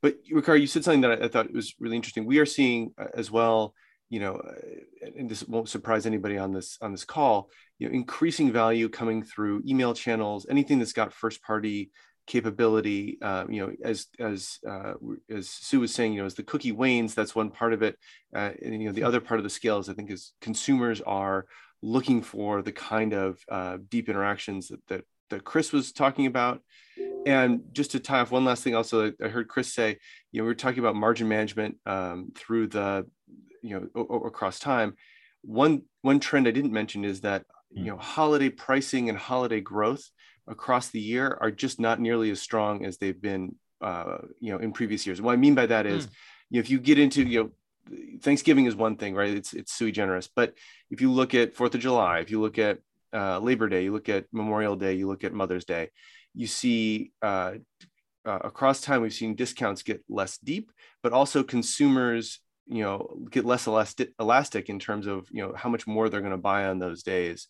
But 0.00 0.16
Ricardo, 0.30 0.60
you 0.60 0.66
said 0.66 0.84
something 0.84 1.00
that 1.02 1.22
I, 1.22 1.24
I 1.24 1.28
thought 1.28 1.52
was 1.52 1.74
really 1.80 1.96
interesting. 1.96 2.24
We 2.24 2.38
are 2.38 2.46
seeing 2.46 2.92
uh, 2.98 3.06
as 3.14 3.30
well, 3.30 3.74
you 4.10 4.20
know, 4.20 4.36
uh, 4.36 5.10
and 5.16 5.28
this 5.28 5.46
won't 5.46 5.68
surprise 5.68 6.06
anybody 6.06 6.38
on 6.38 6.52
this 6.52 6.78
on 6.80 6.92
this 6.92 7.04
call. 7.04 7.50
You 7.78 7.88
know, 7.88 7.94
increasing 7.94 8.52
value 8.52 8.88
coming 8.88 9.22
through 9.22 9.62
email 9.66 9.94
channels, 9.94 10.46
anything 10.48 10.78
that's 10.78 10.92
got 10.92 11.12
first 11.12 11.42
party 11.42 11.90
capability. 12.28 13.18
Uh, 13.20 13.44
you 13.48 13.66
know, 13.66 13.72
as 13.82 14.06
as 14.20 14.58
uh, 14.68 14.94
as 15.30 15.48
Sue 15.48 15.80
was 15.80 15.92
saying, 15.92 16.12
you 16.12 16.20
know, 16.20 16.26
as 16.26 16.34
the 16.34 16.44
cookie 16.44 16.72
wanes, 16.72 17.14
that's 17.14 17.34
one 17.34 17.50
part 17.50 17.72
of 17.72 17.82
it. 17.82 17.96
Uh, 18.34 18.50
and 18.62 18.80
you 18.80 18.88
know, 18.88 18.92
the 18.92 19.02
other 19.02 19.20
part 19.20 19.40
of 19.40 19.44
the 19.44 19.50
scale 19.50 19.78
is 19.78 19.88
I 19.88 19.94
think 19.94 20.10
is 20.10 20.32
consumers 20.40 21.00
are 21.00 21.46
looking 21.82 22.22
for 22.22 22.62
the 22.62 22.72
kind 22.72 23.12
of 23.12 23.38
uh, 23.48 23.78
deep 23.88 24.08
interactions 24.08 24.68
that, 24.68 24.86
that, 24.88 25.04
that 25.30 25.44
Chris 25.44 25.72
was 25.72 25.92
talking 25.92 26.26
about. 26.26 26.60
And 27.26 27.62
just 27.72 27.92
to 27.92 28.00
tie 28.00 28.20
off 28.20 28.30
one 28.30 28.44
last 28.44 28.62
thing, 28.62 28.74
also, 28.74 29.12
I 29.22 29.28
heard 29.28 29.48
Chris 29.48 29.72
say, 29.74 29.98
you 30.32 30.40
know, 30.40 30.44
we 30.44 30.50
are 30.50 30.54
talking 30.54 30.78
about 30.78 30.96
margin 30.96 31.28
management 31.28 31.76
um, 31.86 32.32
through 32.34 32.68
the, 32.68 33.06
you 33.62 33.78
know, 33.78 33.86
o- 33.94 34.06
o- 34.08 34.26
across 34.26 34.58
time. 34.58 34.94
One 35.42 35.82
one 36.02 36.20
trend 36.20 36.48
I 36.48 36.52
didn't 36.52 36.72
mention 36.72 37.04
is 37.04 37.20
that 37.20 37.44
you 37.70 37.84
know 37.84 37.96
holiday 37.96 38.48
pricing 38.48 39.08
and 39.08 39.18
holiday 39.18 39.60
growth 39.60 40.10
across 40.48 40.88
the 40.88 41.00
year 41.00 41.36
are 41.40 41.50
just 41.50 41.78
not 41.78 42.00
nearly 42.00 42.30
as 42.30 42.40
strong 42.40 42.84
as 42.84 42.98
they've 42.98 43.20
been, 43.20 43.54
uh, 43.80 44.18
you 44.40 44.52
know, 44.52 44.58
in 44.58 44.72
previous 44.72 45.06
years. 45.06 45.20
What 45.20 45.32
I 45.32 45.36
mean 45.36 45.54
by 45.54 45.66
that 45.66 45.86
is, 45.86 46.06
mm. 46.06 46.10
you 46.50 46.56
know, 46.56 46.60
if 46.60 46.70
you 46.70 46.80
get 46.80 46.98
into 46.98 47.24
you 47.24 47.42
know 47.42 47.50
Thanksgiving 48.22 48.66
is 48.66 48.76
one 48.76 48.96
thing, 48.96 49.14
right? 49.14 49.30
It's 49.30 49.52
it's 49.52 49.72
sui 49.72 49.92
generis. 49.92 50.28
But 50.34 50.54
if 50.90 51.00
you 51.00 51.12
look 51.12 51.34
at 51.34 51.54
Fourth 51.54 51.74
of 51.74 51.80
July, 51.80 52.20
if 52.20 52.30
you 52.30 52.40
look 52.40 52.58
at 52.58 52.78
uh, 53.12 53.38
Labor 53.38 53.68
Day, 53.68 53.84
you 53.84 53.92
look 53.92 54.08
at 54.08 54.26
Memorial 54.32 54.76
Day, 54.76 54.94
you 54.94 55.06
look 55.06 55.24
at 55.24 55.32
Mother's 55.32 55.64
Day, 55.64 55.90
you 56.34 56.46
see 56.46 57.12
uh, 57.22 57.54
uh, 58.26 58.38
across 58.44 58.80
time 58.80 59.02
we've 59.02 59.12
seen 59.12 59.34
discounts 59.34 59.82
get 59.82 60.04
less 60.08 60.38
deep, 60.38 60.70
but 61.02 61.12
also 61.12 61.42
consumers, 61.42 62.40
you 62.66 62.82
know, 62.82 63.18
get 63.30 63.44
less 63.44 63.66
elastic, 63.66 64.12
elastic 64.20 64.68
in 64.68 64.78
terms 64.78 65.06
of 65.06 65.26
you 65.30 65.42
know 65.42 65.54
how 65.56 65.68
much 65.68 65.86
more 65.86 66.08
they're 66.08 66.20
going 66.20 66.32
to 66.32 66.38
buy 66.38 66.66
on 66.66 66.78
those 66.78 67.02
days. 67.02 67.48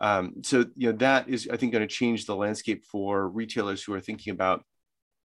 Um, 0.00 0.42
so 0.42 0.64
you 0.76 0.90
know 0.90 0.98
that 0.98 1.28
is 1.28 1.48
I 1.52 1.56
think 1.56 1.72
going 1.72 1.86
to 1.86 1.94
change 1.94 2.26
the 2.26 2.36
landscape 2.36 2.84
for 2.84 3.28
retailers 3.28 3.82
who 3.82 3.94
are 3.94 4.00
thinking 4.00 4.32
about 4.32 4.64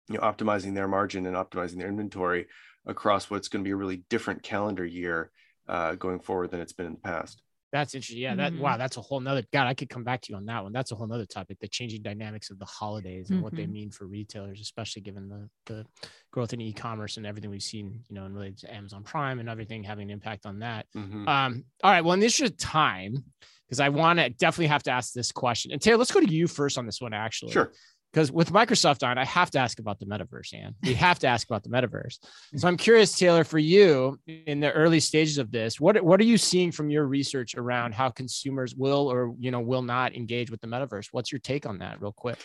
you 0.08 0.16
know 0.16 0.22
optimizing 0.22 0.74
their 0.74 0.88
margin 0.88 1.26
and 1.26 1.36
optimizing 1.36 1.78
their 1.78 1.88
inventory 1.88 2.46
across 2.88 3.30
what's 3.30 3.48
going 3.48 3.62
to 3.62 3.68
be 3.68 3.72
a 3.72 3.76
really 3.76 4.02
different 4.08 4.42
calendar 4.42 4.84
year 4.84 5.30
uh, 5.68 5.94
going 5.94 6.18
forward 6.18 6.50
than 6.50 6.60
it's 6.60 6.72
been 6.72 6.86
in 6.86 6.92
the 6.92 6.98
past. 6.98 7.42
That's 7.70 7.94
interesting. 7.94 8.22
Yeah, 8.22 8.34
that 8.36 8.52
mm-hmm. 8.54 8.62
wow, 8.62 8.78
that's 8.78 8.96
a 8.96 9.02
whole 9.02 9.20
nother 9.20 9.42
God. 9.52 9.66
I 9.66 9.74
could 9.74 9.90
come 9.90 10.02
back 10.02 10.22
to 10.22 10.32
you 10.32 10.36
on 10.36 10.46
that 10.46 10.62
one. 10.62 10.72
That's 10.72 10.90
a 10.90 10.94
whole 10.94 11.06
nother 11.06 11.26
topic: 11.26 11.58
the 11.60 11.68
changing 11.68 12.00
dynamics 12.00 12.48
of 12.48 12.58
the 12.58 12.64
holidays 12.64 13.28
and 13.28 13.36
mm-hmm. 13.36 13.44
what 13.44 13.54
they 13.54 13.64
mm-hmm. 13.64 13.72
mean 13.72 13.90
for 13.90 14.06
retailers, 14.06 14.58
especially 14.62 15.02
given 15.02 15.28
the 15.28 15.50
the 15.66 15.86
growth 16.30 16.54
in 16.54 16.62
e-commerce 16.62 17.18
and 17.18 17.26
everything 17.26 17.50
we've 17.50 17.62
seen, 17.62 18.00
you 18.08 18.14
know, 18.14 18.24
and 18.24 18.34
related 18.34 18.58
to 18.60 18.74
Amazon 18.74 19.02
Prime 19.02 19.38
and 19.38 19.50
everything 19.50 19.82
having 19.82 20.04
an 20.04 20.10
impact 20.10 20.46
on 20.46 20.60
that. 20.60 20.86
Mm-hmm. 20.96 21.28
Um, 21.28 21.64
all 21.84 21.90
right. 21.90 22.02
Well, 22.02 22.14
in 22.14 22.20
this 22.20 22.40
time, 22.56 23.22
because 23.66 23.80
I 23.80 23.90
want 23.90 24.18
to 24.18 24.30
definitely 24.30 24.68
have 24.68 24.84
to 24.84 24.90
ask 24.90 25.12
this 25.12 25.30
question. 25.30 25.70
And 25.70 25.82
Taylor, 25.82 25.98
let's 25.98 26.12
go 26.12 26.20
to 26.20 26.32
you 26.32 26.46
first 26.46 26.78
on 26.78 26.86
this 26.86 27.02
one, 27.02 27.12
actually. 27.12 27.52
Sure 27.52 27.70
because 28.12 28.32
with 28.32 28.52
Microsoft 28.52 29.06
on, 29.06 29.18
I 29.18 29.24
have 29.24 29.50
to 29.52 29.58
ask 29.58 29.78
about 29.78 29.98
the 29.98 30.06
metaverse, 30.06 30.54
and 30.54 30.74
we 30.82 30.94
have 31.06 31.18
to 31.20 31.26
ask 31.26 31.48
about 31.48 31.62
the 31.62 31.70
metaverse. 31.70 32.18
So 32.56 32.68
I'm 32.68 32.76
curious, 32.76 33.16
Taylor, 33.18 33.44
for 33.44 33.58
you 33.58 34.18
in 34.26 34.60
the 34.60 34.72
early 34.72 35.00
stages 35.00 35.38
of 35.38 35.50
this, 35.50 35.80
what 35.80 36.02
what 36.02 36.20
are 36.20 36.24
you 36.24 36.38
seeing 36.38 36.72
from 36.72 36.90
your 36.90 37.06
research 37.06 37.54
around 37.54 37.94
how 37.94 38.10
consumers 38.10 38.74
will 38.74 39.10
or 39.10 39.34
you 39.38 39.50
know 39.50 39.60
will 39.60 39.82
not 39.82 40.14
engage 40.14 40.50
with 40.50 40.60
the 40.60 40.66
metaverse? 40.66 41.08
What's 41.12 41.32
your 41.32 41.40
take 41.40 41.66
on 41.66 41.78
that, 41.78 42.00
real 42.00 42.12
quick? 42.12 42.38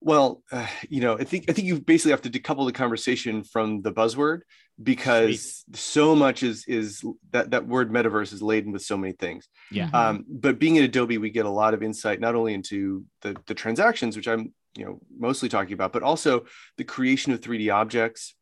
Well, 0.00 0.42
uh, 0.52 0.66
you 0.90 1.00
know, 1.00 1.16
I 1.18 1.24
think 1.24 1.46
I 1.48 1.54
think 1.54 1.66
you 1.66 1.80
basically 1.80 2.10
have 2.10 2.22
to 2.22 2.30
decouple 2.30 2.66
the 2.66 2.72
conversation 2.72 3.42
from 3.42 3.80
the 3.80 3.90
buzzword 3.90 4.40
because 4.82 5.64
Sweet. 5.64 5.76
so 5.76 6.14
much 6.14 6.42
is 6.42 6.66
is 6.66 7.02
that 7.30 7.52
that 7.52 7.66
word 7.66 7.90
metaverse 7.90 8.32
is 8.32 8.42
laden 8.42 8.72
with 8.72 8.82
so 8.82 8.98
many 8.98 9.14
things. 9.14 9.48
Yeah. 9.70 9.88
Um, 9.94 10.26
but 10.28 10.58
being 10.58 10.76
at 10.76 10.84
Adobe, 10.84 11.16
we 11.16 11.30
get 11.30 11.46
a 11.46 11.50
lot 11.50 11.72
of 11.72 11.82
insight 11.82 12.20
not 12.20 12.34
only 12.34 12.52
into 12.52 13.04
the 13.22 13.34
the 13.46 13.54
transactions, 13.54 14.14
which 14.14 14.28
I'm 14.28 14.52
you 14.76 14.84
know 14.84 15.00
mostly 15.16 15.48
talking 15.48 15.72
about 15.72 15.92
but 15.92 16.02
also 16.02 16.44
the 16.76 16.84
creation 16.84 17.32
of 17.32 17.40
3d 17.40 17.72
objects 17.72 18.34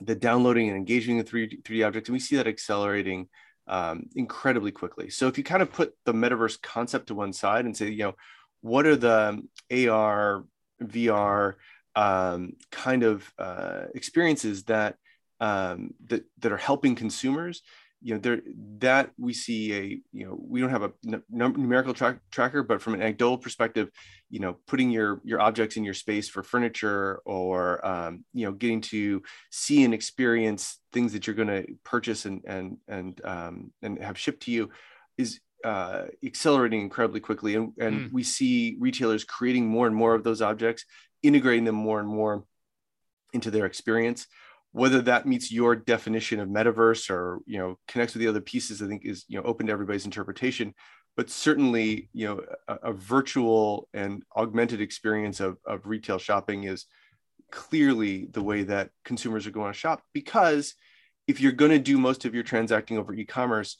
the 0.00 0.14
downloading 0.14 0.68
and 0.68 0.76
engaging 0.76 1.18
in 1.18 1.24
3D, 1.24 1.62
3D 1.62 1.86
objects 1.86 2.08
and 2.08 2.14
we 2.14 2.20
see 2.20 2.36
that 2.36 2.46
accelerating 2.46 3.28
um, 3.70 4.06
incredibly 4.16 4.72
quickly. 4.72 5.10
So 5.10 5.28
if 5.28 5.38
you 5.38 5.44
kind 5.44 5.62
of 5.62 5.72
put 5.72 5.94
the 6.04 6.12
metaverse 6.12 6.60
concept 6.60 7.06
to 7.06 7.14
one 7.14 7.32
side 7.32 7.64
and 7.64 7.76
say 7.76 7.88
you 7.88 8.04
know 8.04 8.14
what 8.62 8.84
are 8.84 8.96
the 8.96 9.42
ar 9.88 10.44
vr 10.82 11.54
um, 11.94 12.54
kind 12.70 13.02
of 13.02 13.32
uh, 13.38 13.84
experiences 13.94 14.64
that 14.64 14.96
um, 15.40 15.94
that 16.06 16.24
that 16.40 16.52
are 16.52 16.56
helping 16.56 16.94
consumers 16.94 17.62
you 18.02 18.14
know 18.14 18.20
there 18.20 18.40
that 18.78 19.10
we 19.18 19.32
see 19.32 19.74
a 19.74 19.82
you 20.12 20.26
know 20.26 20.38
we 20.40 20.60
don't 20.60 20.70
have 20.70 20.82
a 20.82 20.92
numerical 21.30 21.92
track, 21.92 22.18
tracker 22.30 22.62
but 22.62 22.80
from 22.80 22.94
an 22.94 23.02
anecdotal 23.02 23.36
perspective 23.36 23.90
you 24.30 24.40
know 24.40 24.56
putting 24.66 24.90
your 24.90 25.20
your 25.24 25.40
objects 25.40 25.76
in 25.76 25.84
your 25.84 25.94
space 25.94 26.28
for 26.28 26.42
furniture 26.42 27.20
or 27.24 27.84
um, 27.86 28.24
you 28.32 28.46
know 28.46 28.52
getting 28.52 28.80
to 28.80 29.22
see 29.50 29.84
and 29.84 29.92
experience 29.92 30.78
things 30.92 31.12
that 31.12 31.26
you're 31.26 31.36
going 31.36 31.48
to 31.48 31.66
purchase 31.84 32.24
and 32.24 32.42
and 32.46 32.78
and 32.88 33.20
um, 33.24 33.72
and 33.82 34.02
have 34.02 34.18
shipped 34.18 34.44
to 34.44 34.50
you 34.50 34.70
is 35.18 35.40
uh, 35.64 36.04
accelerating 36.24 36.80
incredibly 36.80 37.20
quickly 37.20 37.54
and, 37.54 37.72
and 37.78 38.00
mm. 38.00 38.12
we 38.12 38.22
see 38.22 38.76
retailers 38.80 39.24
creating 39.24 39.66
more 39.66 39.86
and 39.86 39.94
more 39.94 40.14
of 40.14 40.24
those 40.24 40.40
objects 40.40 40.86
integrating 41.22 41.64
them 41.64 41.74
more 41.74 42.00
and 42.00 42.08
more 42.08 42.44
into 43.34 43.50
their 43.50 43.66
experience 43.66 44.26
whether 44.72 45.02
that 45.02 45.26
meets 45.26 45.50
your 45.50 45.74
definition 45.74 46.40
of 46.40 46.48
metaverse 46.48 47.10
or 47.10 47.40
you 47.46 47.58
know 47.58 47.78
connects 47.88 48.14
with 48.14 48.22
the 48.22 48.28
other 48.28 48.40
pieces 48.40 48.82
i 48.82 48.86
think 48.86 49.04
is 49.04 49.24
you 49.28 49.38
know 49.38 49.44
open 49.46 49.66
to 49.66 49.72
everybody's 49.72 50.04
interpretation 50.04 50.74
but 51.16 51.30
certainly 51.30 52.08
you 52.12 52.26
know 52.26 52.40
a, 52.68 52.90
a 52.90 52.92
virtual 52.92 53.88
and 53.92 54.22
augmented 54.36 54.80
experience 54.80 55.40
of, 55.40 55.58
of 55.66 55.86
retail 55.86 56.18
shopping 56.18 56.64
is 56.64 56.86
clearly 57.50 58.26
the 58.30 58.42
way 58.42 58.62
that 58.62 58.90
consumers 59.04 59.46
are 59.46 59.50
going 59.50 59.72
to 59.72 59.78
shop 59.78 60.02
because 60.12 60.74
if 61.26 61.40
you're 61.40 61.52
going 61.52 61.72
to 61.72 61.78
do 61.78 61.98
most 61.98 62.24
of 62.24 62.34
your 62.34 62.44
transacting 62.44 62.96
over 62.96 63.12
e-commerce 63.12 63.76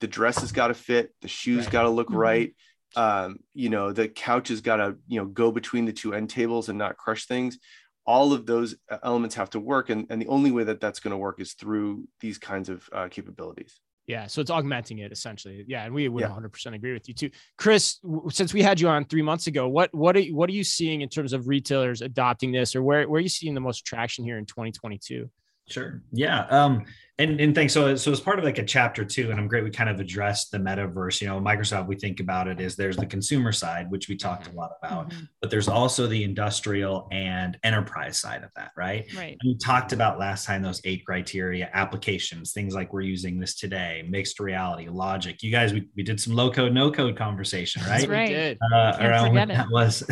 the 0.00 0.06
dress 0.08 0.38
has 0.38 0.52
got 0.52 0.68
to 0.68 0.74
fit 0.74 1.14
the 1.22 1.28
shoes 1.28 1.64
right. 1.64 1.72
got 1.72 1.82
to 1.82 1.88
look 1.88 2.08
mm-hmm. 2.08 2.16
right 2.16 2.54
um, 2.96 3.38
you 3.54 3.68
know 3.68 3.92
the 3.92 4.08
couch 4.08 4.48
has 4.48 4.60
got 4.60 4.76
to 4.76 4.96
you 5.06 5.20
know 5.20 5.26
go 5.26 5.52
between 5.52 5.84
the 5.84 5.92
two 5.92 6.14
end 6.14 6.30
tables 6.30 6.68
and 6.68 6.78
not 6.78 6.96
crush 6.96 7.26
things 7.26 7.58
all 8.06 8.32
of 8.32 8.46
those 8.46 8.76
uh, 8.90 8.98
elements 9.02 9.34
have 9.34 9.50
to 9.50 9.60
work 9.60 9.90
and, 9.90 10.06
and 10.10 10.20
the 10.20 10.26
only 10.28 10.50
way 10.50 10.64
that 10.64 10.80
that's 10.80 11.00
going 11.00 11.10
to 11.10 11.16
work 11.16 11.40
is 11.40 11.52
through 11.54 12.06
these 12.20 12.38
kinds 12.38 12.68
of 12.68 12.88
uh, 12.92 13.08
capabilities 13.08 13.80
yeah 14.06 14.26
so 14.26 14.40
it's 14.40 14.50
augmenting 14.50 14.98
it 14.98 15.12
essentially 15.12 15.64
yeah 15.66 15.84
and 15.84 15.92
we 15.92 16.08
would 16.08 16.22
yeah. 16.22 16.28
100% 16.28 16.74
agree 16.74 16.92
with 16.92 17.08
you 17.08 17.14
too 17.14 17.30
chris 17.58 17.98
since 18.30 18.54
we 18.54 18.62
had 18.62 18.80
you 18.80 18.88
on 18.88 19.04
three 19.04 19.22
months 19.22 19.46
ago 19.46 19.68
what 19.68 19.92
what 19.94 20.16
are 20.16 20.20
you, 20.20 20.34
what 20.34 20.48
are 20.48 20.54
you 20.54 20.64
seeing 20.64 21.00
in 21.00 21.08
terms 21.08 21.32
of 21.32 21.48
retailers 21.48 22.02
adopting 22.02 22.52
this 22.52 22.76
or 22.76 22.82
where, 22.82 23.08
where 23.08 23.18
are 23.18 23.22
you 23.22 23.28
seeing 23.28 23.54
the 23.54 23.60
most 23.60 23.84
traction 23.84 24.24
here 24.24 24.38
in 24.38 24.46
2022 24.46 25.28
Sure. 25.68 26.02
Yeah. 26.12 26.46
Um, 26.46 26.84
and 27.18 27.40
and 27.40 27.54
thanks. 27.54 27.72
So 27.72 27.96
so 27.96 28.12
as 28.12 28.20
part 28.20 28.38
of 28.38 28.44
like 28.44 28.58
a 28.58 28.64
chapter 28.64 29.02
two, 29.04 29.30
and 29.30 29.40
I'm 29.40 29.48
great. 29.48 29.64
We 29.64 29.70
kind 29.70 29.88
of 29.88 29.98
addressed 30.00 30.50
the 30.50 30.58
metaverse. 30.58 31.22
You 31.22 31.28
know, 31.28 31.40
Microsoft. 31.40 31.86
We 31.86 31.96
think 31.96 32.20
about 32.20 32.46
it 32.46 32.60
is 32.60 32.76
there's 32.76 32.96
the 32.96 33.06
consumer 33.06 33.52
side, 33.52 33.90
which 33.90 34.08
we 34.08 34.16
talked 34.16 34.48
a 34.48 34.52
lot 34.52 34.72
about, 34.82 35.08
mm-hmm. 35.08 35.24
but 35.40 35.50
there's 35.50 35.68
also 35.68 36.06
the 36.06 36.22
industrial 36.24 37.08
and 37.12 37.58
enterprise 37.64 38.18
side 38.18 38.42
of 38.42 38.50
that, 38.56 38.72
right? 38.76 39.06
Right. 39.16 39.36
And 39.40 39.54
we 39.54 39.56
talked 39.56 39.94
about 39.94 40.18
last 40.18 40.44
time 40.44 40.62
those 40.62 40.82
eight 40.84 41.06
criteria 41.06 41.70
applications, 41.72 42.52
things 42.52 42.74
like 42.74 42.92
we're 42.92 43.00
using 43.00 43.40
this 43.40 43.54
today, 43.54 44.04
mixed 44.06 44.38
reality, 44.38 44.88
logic. 44.88 45.42
You 45.42 45.50
guys, 45.50 45.72
we, 45.72 45.88
we 45.96 46.02
did 46.02 46.20
some 46.20 46.34
low 46.34 46.50
code, 46.50 46.74
no 46.74 46.90
code 46.90 47.16
conversation, 47.16 47.80
right? 47.84 48.06
That's 48.06 48.08
right. 48.08 48.58
Uh, 48.72 48.96
around 49.00 49.34
what 49.34 49.48
that 49.48 49.70
was. 49.70 50.04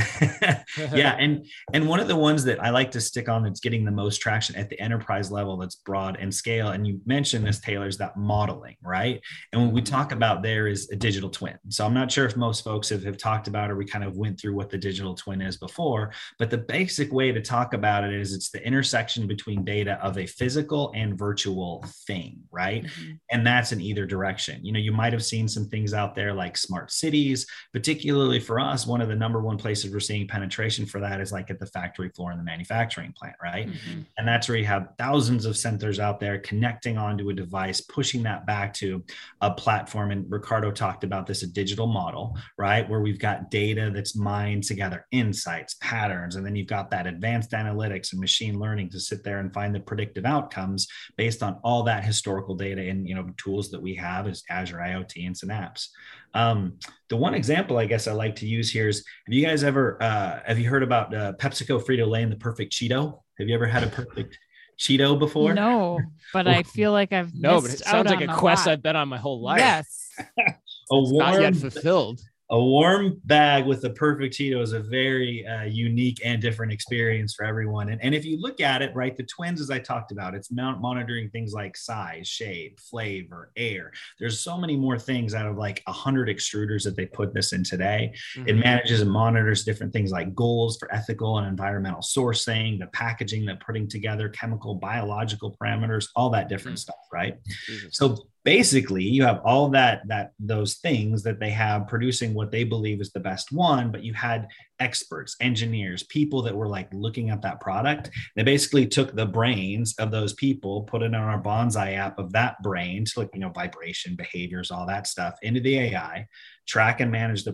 yeah, 0.95 1.17
and 1.19 1.45
and 1.75 1.87
one 1.87 2.01
of 2.01 2.09
the 2.09 2.17
ones 2.17 2.45
that 2.45 2.63
I 2.63 2.71
like 2.71 2.91
to 2.93 3.01
stick 3.01 3.29
on 3.29 3.43
that's 3.43 3.61
getting 3.61 3.85
the 3.85 3.91
most 3.91 4.23
traction 4.23 4.57
at 4.57 4.71
the 4.71 4.81
enterprise 4.81 5.31
level, 5.31 5.59
that's 5.59 5.77
broad 5.77 6.17
and 6.19 6.35
scale, 6.35 6.69
and 6.69 6.87
you 6.87 6.93
mentioned 7.05 7.47
this, 7.47 7.61
Taylor, 7.61 7.86
is 7.86 7.99
that 7.99 8.16
modeling, 8.16 8.76
right? 8.82 9.20
And 9.53 9.64
what 9.64 9.72
we 9.72 9.82
talk 9.82 10.12
about 10.12 10.42
there 10.42 10.66
is 10.66 10.90
a 10.90 10.97
digital 10.97 11.30
twin. 11.30 11.59
So 11.68 11.84
I'm 11.84 11.95
not 11.95 12.11
sure 12.11 12.26
if 12.26 12.36
most 12.36 12.62
folks 12.62 12.88
have, 12.90 13.03
have 13.05 13.16
talked 13.16 13.49
about 13.49 13.70
or 13.70 13.76
we 13.76 13.84
kind 13.84 14.05
of 14.05 14.16
went 14.16 14.40
through 14.40 14.55
what 14.55 14.70
the 14.70 14.78
digital 14.78 15.14
twin 15.14 15.40
is 15.40 15.57
before, 15.57 16.12
but 16.38 16.51
the 16.51 16.59
basic 16.59 17.12
way 17.12 17.32
to 17.32 17.40
talk 17.40 17.74
about 17.74 18.05
it 18.05 18.12
is 18.12 18.32
it's 18.32 18.51
the 18.51 18.64
intersection 18.64 19.26
between 19.26 19.64
data 19.64 19.99
of 20.03 20.18
a 20.18 20.26
physical 20.26 20.92
and 20.95 21.18
virtual 21.18 21.84
thing, 22.07 22.40
right? 22.51 22.84
Mm-hmm. 22.84 23.12
And 23.30 23.47
that's 23.47 23.72
in 23.72 23.80
either 23.80 24.07
direction. 24.07 24.64
You 24.64 24.72
know, 24.72 24.78
you 24.78 24.92
might 24.92 25.12
have 25.12 25.24
seen 25.24 25.49
some 25.49 25.68
things 25.68 25.95
out 25.95 26.14
there 26.14 26.32
like 26.32 26.57
smart 26.57 26.90
cities, 26.90 27.47
particularly 27.72 28.40
for 28.40 28.61
us, 28.61 28.86
one 28.86 29.01
of 29.01 29.09
the 29.09 29.16
number 29.16 29.40
one 29.40 29.57
places 29.57 29.92
we're 29.92 30.01
seeing 30.01 30.28
penetration 30.28 30.86
for 30.86 31.01
that 31.01 31.20
is 31.20 31.32
like 31.32 31.51
at 31.51 31.59
the 31.59 31.66
factory 31.66 32.11
floor 32.11 32.32
in 32.32 32.38
the 32.38 32.45
manufacturing 32.45 33.12
plant, 33.12 33.36
right? 33.42 33.68
Mm-hmm. 33.68 34.01
And 34.18 34.28
that's 34.28 34.49
where 34.49 34.59
you 34.59 34.66
have 34.66 34.90
thousands 34.99 35.47
of 35.47 35.55
sensors 35.55 35.99
out 35.99 36.20
there 36.20 36.38
connected 36.38 36.84
connecting 36.85 36.99
onto 36.99 37.30
a 37.30 37.35
device, 37.35 37.80
pushing 37.80 38.22
that 38.22 38.47
back 38.47 38.74
to 38.74 39.03
a 39.41 39.51
platform. 39.51 40.11
And 40.11 40.30
Ricardo 40.30 40.70
talked 40.70 41.05
about 41.05 41.26
this 41.26 41.43
a 41.43 41.47
digital 41.47 41.87
model, 41.87 42.37
right? 42.59 42.89
Where 42.89 43.01
we've 43.01 43.18
got 43.18 43.51
data 43.51 43.91
that's 43.95 44.16
mined 44.16 44.64
together, 44.64 45.07
insights, 45.11 45.76
patterns, 45.80 46.37
and 46.37 46.45
then 46.45 46.55
you've 46.55 46.68
got 46.68 46.91
that 46.91 47.07
advanced 47.07 47.53
analytics 47.53 48.12
and 48.12 48.20
machine 48.20 48.59
learning 48.59 48.91
to 48.91 49.01
sit 49.01 49.24
there 49.24 49.41
and 49.41 49.53
find 49.53 49.74
the 49.74 49.80
predictive 49.80 50.26
outcomes 50.26 50.87
based 51.16 51.43
on 51.43 51.59
all 51.64 51.82
that 51.85 52.05
historical 52.05 52.55
data 52.55 52.82
and 52.82 53.09
you 53.09 53.14
know 53.14 53.30
tools 53.37 53.70
that 53.70 53.80
we 53.80 53.95
have 53.95 54.28
is 54.28 54.43
Azure 54.51 54.78
IoT 54.78 55.26
and 55.26 55.37
Synapse. 55.37 55.91
Um, 56.35 56.78
the 57.09 57.16
one 57.16 57.35
example 57.35 57.78
I 57.78 57.87
guess 57.87 58.09
I 58.09 58.12
like 58.12 58.37
to 58.37 58.47
use 58.47 58.70
here 58.70 58.89
is: 58.89 59.05
Have 59.26 59.32
you 59.35 59.47
guys 59.47 59.64
ever 59.64 60.03
uh, 60.03 60.41
have 60.47 60.59
you 60.59 60.68
heard 60.68 60.82
about 60.82 61.14
uh, 61.14 61.32
PepsiCo 61.35 61.82
Frito 61.82 62.07
Lay 62.07 62.22
and 62.22 62.32
the 62.32 62.37
Perfect 62.37 62.72
Cheeto? 62.72 63.20
Have 63.39 63.49
you 63.49 63.55
ever 63.55 63.66
had 63.66 63.82
a 63.82 63.89
perfect 63.89 64.39
Cheeto 64.79 65.18
before? 65.18 65.55
No, 65.55 66.01
but 66.33 66.47
I 66.47 66.61
oh. 66.61 66.62
feel 66.62 66.93
like 66.93 67.12
I've 67.12 67.35
no, 67.35 67.61
but 67.61 67.72
it 67.72 67.79
sounds 67.79 68.11
like 68.11 68.20
a 68.20 68.35
quest 68.35 68.66
I've 68.66 68.83
been 68.83 68.97
on 68.97 69.09
my 69.09 69.18
whole 69.18 69.41
life. 69.41 69.61
Yes, 69.61 70.11
a 70.39 70.55
warm, 70.91 71.18
not 71.18 71.41
yet 71.41 71.57
fulfilled 71.57 72.20
a 72.51 72.61
warm 72.61 73.20
bag 73.24 73.64
with 73.64 73.80
the 73.80 73.90
perfect 73.90 74.34
Cheeto 74.34 74.61
is 74.61 74.72
a 74.72 74.80
very 74.80 75.47
uh, 75.47 75.62
unique 75.62 76.20
and 76.24 76.42
different 76.42 76.72
experience 76.72 77.34
for 77.34 77.45
everyone. 77.45 77.88
And, 77.88 78.03
and 78.03 78.14
if 78.14 78.24
you 78.24 78.38
look 78.38 78.61
at 78.61 78.82
it, 78.82 78.95
right, 78.95 79.16
the 79.16 79.22
twins, 79.22 79.62
as 79.62 79.70
I 79.70 79.78
talked 79.78 80.12
about, 80.12 80.34
it's 80.34 80.53
mount 80.53 80.82
monitoring 80.82 81.30
things 81.30 81.55
like 81.55 81.74
size, 81.74 82.28
shape, 82.28 82.78
flavor, 82.80 83.51
air. 83.57 83.92
There's 84.20 84.40
so 84.40 84.59
many 84.59 84.76
more 84.76 84.99
things 84.99 85.34
out 85.34 85.47
of 85.47 85.57
like 85.57 85.82
a 85.86 85.92
hundred 85.92 86.28
extruders 86.28 86.84
that 86.84 86.97
they 86.97 87.07
put 87.07 87.32
this 87.32 87.55
in 87.55 87.64
today. 87.64 88.12
Mm-hmm. 88.36 88.49
It 88.49 88.57
manages 88.57 89.01
and 89.01 89.11
monitors 89.11 89.64
different 89.64 89.95
things 89.95 90.12
like 90.12 90.34
goals 90.34 90.76
for 90.76 90.92
ethical 90.95 91.38
and 91.38 91.49
environmental 91.49 92.03
sourcing, 92.03 92.78
the 92.78 92.88
packaging, 92.88 93.47
the 93.47 93.57
putting 93.57 93.88
together, 93.88 94.28
chemical, 94.28 94.74
biological 94.74 95.57
parameters, 95.59 96.09
all 96.14 96.28
that 96.30 96.51
different 96.51 96.76
mm-hmm. 96.76 96.92
stuff, 96.92 97.09
right? 97.11 97.38
Mm-hmm. 97.70 97.88
So 97.90 98.26
basically 98.45 99.03
you 99.03 99.22
have 99.22 99.40
all 99.45 99.68
that 99.70 100.07
that 100.07 100.32
those 100.38 100.74
things 100.76 101.22
that 101.22 101.40
they 101.40 101.51
have 101.51 101.88
producing 101.88 102.34
what 102.34 102.51
they 102.51 102.62
believe 102.62 103.01
is 103.01 103.11
the 103.12 103.20
best 103.20 103.51
one 103.53 103.90
but 103.90 104.05
you 104.05 104.12
had 104.12 104.47
experts 104.80 105.36
engineers 105.40 106.03
people 106.03 106.42
that 106.42 106.55
were 106.55 106.68
like 106.68 106.88
looking 106.92 107.30
at 107.30 107.40
that 107.42 107.61
product. 107.61 108.11
They 108.36 108.42
basically 108.42 108.86
took 108.86 109.14
the 109.14 109.26
brains 109.26 109.95
of 109.99 110.11
those 110.11 110.32
people 110.34 110.82
put 110.82 111.03
it 111.03 111.14
on 111.14 111.22
our 111.22 111.40
bonsai 111.40 111.97
app 111.97 112.18
of 112.18 112.32
that 112.32 112.61
brain 112.62 113.05
to 113.05 113.20
like 113.20 113.30
you 113.32 113.40
know 113.40 113.51
vibration 113.51 114.16
behaviors 114.16 114.70
all 114.70 114.86
that 114.86 115.07
stuff 115.07 115.34
into 115.42 115.61
the 115.61 115.78
ai 115.78 116.26
track 116.66 117.01
and 117.01 117.12
manage 117.12 117.45
the 117.45 117.53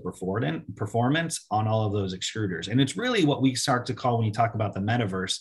performance 0.77 1.47
on 1.51 1.67
all 1.67 1.85
of 1.85 1.93
those 1.93 2.17
extruders. 2.17 2.69
And 2.69 2.81
it's 2.81 2.97
really 2.97 3.25
what 3.25 3.43
we 3.43 3.55
start 3.55 3.87
to 3.87 3.95
call 3.95 4.19
when 4.19 4.27
you 4.27 4.33
talk 4.33 4.55
about 4.55 4.73
the 4.73 4.81
metaverse 4.81 5.39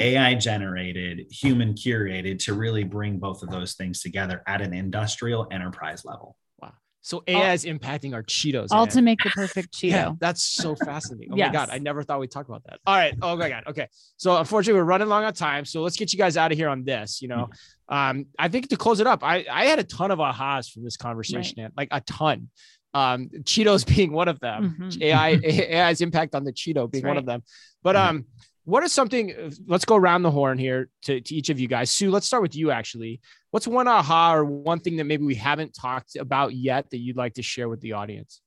AI 0.00 0.34
generated, 0.34 1.26
human 1.30 1.74
curated 1.74 2.38
to 2.44 2.54
really 2.54 2.84
bring 2.84 3.18
both 3.18 3.42
of 3.42 3.50
those 3.50 3.74
things 3.74 4.00
together 4.00 4.42
at 4.46 4.60
an 4.60 4.72
industrial 4.72 5.46
enterprise 5.50 6.04
level. 6.04 6.36
Wow. 6.60 6.72
So 7.02 7.22
AI 7.26 7.52
is 7.52 7.64
impacting 7.64 8.14
our 8.14 8.22
Cheetos. 8.22 8.68
All 8.70 8.86
to 8.86 9.02
make 9.02 9.18
the 9.22 9.30
perfect 9.30 9.74
Cheeto. 9.74 9.90
Yeah, 9.90 10.12
that's 10.18 10.42
so 10.42 10.74
fascinating. 10.84 11.32
Oh 11.32 11.36
yes. 11.36 11.48
my 11.48 11.52
God. 11.52 11.70
I 11.70 11.78
never 11.78 12.02
thought 12.02 12.20
we'd 12.20 12.30
talk 12.30 12.48
about 12.48 12.62
that. 12.64 12.80
All 12.86 12.96
right. 12.96 13.14
Oh 13.22 13.36
my 13.36 13.48
God. 13.48 13.64
Okay. 13.68 13.88
So 14.16 14.36
unfortunately, 14.36 14.80
we're 14.80 14.84
running 14.84 15.08
long 15.08 15.24
on 15.24 15.32
time. 15.32 15.64
So 15.64 15.82
let's 15.82 15.96
get 15.96 16.12
you 16.12 16.18
guys 16.18 16.36
out 16.36 16.52
of 16.52 16.58
here 16.58 16.68
on 16.68 16.84
this. 16.84 17.22
You 17.22 17.28
know, 17.28 17.48
mm-hmm. 17.90 17.94
um, 17.94 18.26
I 18.38 18.48
think 18.48 18.68
to 18.68 18.76
close 18.76 19.00
it 19.00 19.06
up, 19.06 19.22
I, 19.22 19.44
I 19.50 19.66
had 19.66 19.78
a 19.78 19.84
ton 19.84 20.10
of 20.10 20.18
ahas 20.18 20.70
from 20.70 20.84
this 20.84 20.96
conversation, 20.96 21.62
right. 21.62 21.72
like 21.76 21.88
a 21.90 22.00
ton 22.00 22.48
um 22.94 23.28
cheetos 23.42 23.86
being 23.94 24.12
one 24.12 24.28
of 24.28 24.40
them 24.40 24.76
mm-hmm. 24.78 25.02
ai 25.02 25.38
ai's 25.44 26.00
impact 26.00 26.34
on 26.34 26.44
the 26.44 26.52
cheeto 26.52 26.90
being 26.90 27.04
right. 27.04 27.10
one 27.10 27.16
of 27.18 27.26
them 27.26 27.42
but 27.82 27.96
mm-hmm. 27.96 28.08
um 28.08 28.24
what 28.70 28.82
is 28.84 28.92
something 28.92 29.52
let's 29.66 29.84
go 29.84 29.96
around 29.96 30.22
the 30.22 30.30
horn 30.30 30.58
here 30.58 30.88
to, 31.02 31.20
to 31.20 31.34
each 31.34 31.50
of 31.50 31.58
you 31.58 31.68
guys. 31.68 31.90
Sue 31.90 32.10
let's 32.10 32.26
start 32.26 32.42
with 32.42 32.54
you 32.54 32.70
actually. 32.70 33.20
What's 33.50 33.66
one 33.66 33.88
aha 33.88 34.34
or 34.34 34.44
one 34.44 34.80
thing 34.80 34.96
that 34.96 35.04
maybe 35.04 35.24
we 35.24 35.34
haven't 35.34 35.74
talked 35.74 36.16
about 36.16 36.54
yet 36.54 36.88
that 36.90 36.98
you'd 36.98 37.16
like 37.16 37.34
to 37.34 37.42
share 37.42 37.68
with 37.68 37.80
the 37.80 37.92
audience? 37.92 38.40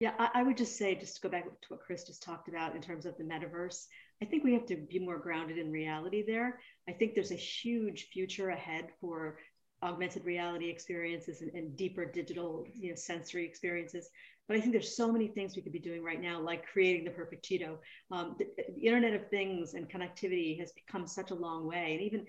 Yeah 0.00 0.12
i, 0.18 0.28
I 0.34 0.42
would 0.42 0.56
just 0.56 0.76
say 0.76 0.94
just 0.94 1.16
to 1.16 1.22
go 1.22 1.28
back 1.28 1.44
to 1.44 1.68
what 1.68 1.80
chris 1.80 2.04
just 2.04 2.22
talked 2.22 2.48
about 2.48 2.74
in 2.74 2.82
terms 2.82 3.06
of 3.06 3.16
the 3.16 3.24
metaverse 3.24 3.86
i 4.22 4.24
think 4.24 4.44
we 4.44 4.54
have 4.54 4.66
to 4.66 4.76
be 4.76 4.98
more 4.98 5.18
grounded 5.18 5.58
in 5.58 5.70
reality 5.70 6.24
there. 6.26 6.58
I 6.88 6.92
think 6.92 7.14
there's 7.14 7.32
a 7.32 7.36
huge 7.36 8.08
future 8.12 8.50
ahead 8.50 8.88
for 9.00 9.38
augmented 9.82 10.24
reality 10.24 10.70
experiences 10.70 11.42
and, 11.42 11.52
and, 11.54 11.76
deeper 11.76 12.04
digital 12.06 12.66
you 12.72 12.90
know 12.90 12.96
sensory 12.96 13.44
experiences 13.44 14.08
but 14.48 14.56
i 14.56 14.60
think 14.60 14.72
there's 14.72 14.96
so 14.96 15.10
many 15.10 15.28
things 15.28 15.56
we 15.56 15.62
could 15.62 15.72
be 15.72 15.78
doing 15.78 16.02
right 16.02 16.20
now 16.20 16.40
like 16.40 16.66
creating 16.66 17.04
the 17.04 17.10
perfect 17.10 17.44
cheeto 17.44 17.76
um, 18.10 18.36
the, 18.38 18.46
the, 18.56 18.86
internet 18.86 19.14
of 19.14 19.28
things 19.28 19.74
and 19.74 19.90
connectivity 19.90 20.58
has 20.58 20.72
become 20.72 21.06
such 21.06 21.30
a 21.30 21.34
long 21.34 21.66
way 21.66 21.92
and 21.92 22.02
even 22.02 22.26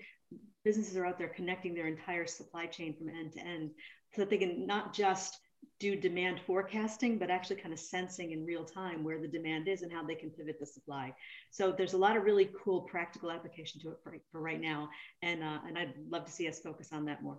businesses 0.64 0.96
are 0.96 1.06
out 1.06 1.18
there 1.18 1.28
connecting 1.28 1.74
their 1.74 1.86
entire 1.86 2.26
supply 2.26 2.66
chain 2.66 2.94
from 2.96 3.08
end 3.08 3.32
to 3.32 3.40
end 3.40 3.70
so 4.14 4.22
that 4.22 4.30
they 4.30 4.38
can 4.38 4.66
not 4.66 4.92
just 4.92 5.38
do 5.80 5.96
demand 5.96 6.40
forecasting, 6.46 7.18
but 7.18 7.30
actually 7.30 7.56
kind 7.56 7.72
of 7.72 7.78
sensing 7.78 8.32
in 8.32 8.44
real 8.44 8.64
time 8.64 9.04
where 9.04 9.20
the 9.20 9.28
demand 9.28 9.68
is 9.68 9.82
and 9.82 9.92
how 9.92 10.04
they 10.04 10.14
can 10.14 10.30
pivot 10.30 10.58
the 10.58 10.66
supply. 10.66 11.14
So 11.50 11.72
there's 11.72 11.92
a 11.92 11.98
lot 11.98 12.16
of 12.16 12.24
really 12.24 12.50
cool 12.64 12.82
practical 12.82 13.30
application 13.30 13.80
to 13.82 13.90
it 13.90 13.98
for, 14.02 14.16
for 14.32 14.40
right 14.40 14.60
now. 14.60 14.88
And, 15.22 15.42
uh, 15.42 15.58
and 15.66 15.78
I'd 15.78 15.94
love 16.08 16.24
to 16.24 16.32
see 16.32 16.48
us 16.48 16.58
focus 16.58 16.88
on 16.92 17.04
that 17.06 17.22
more. 17.22 17.38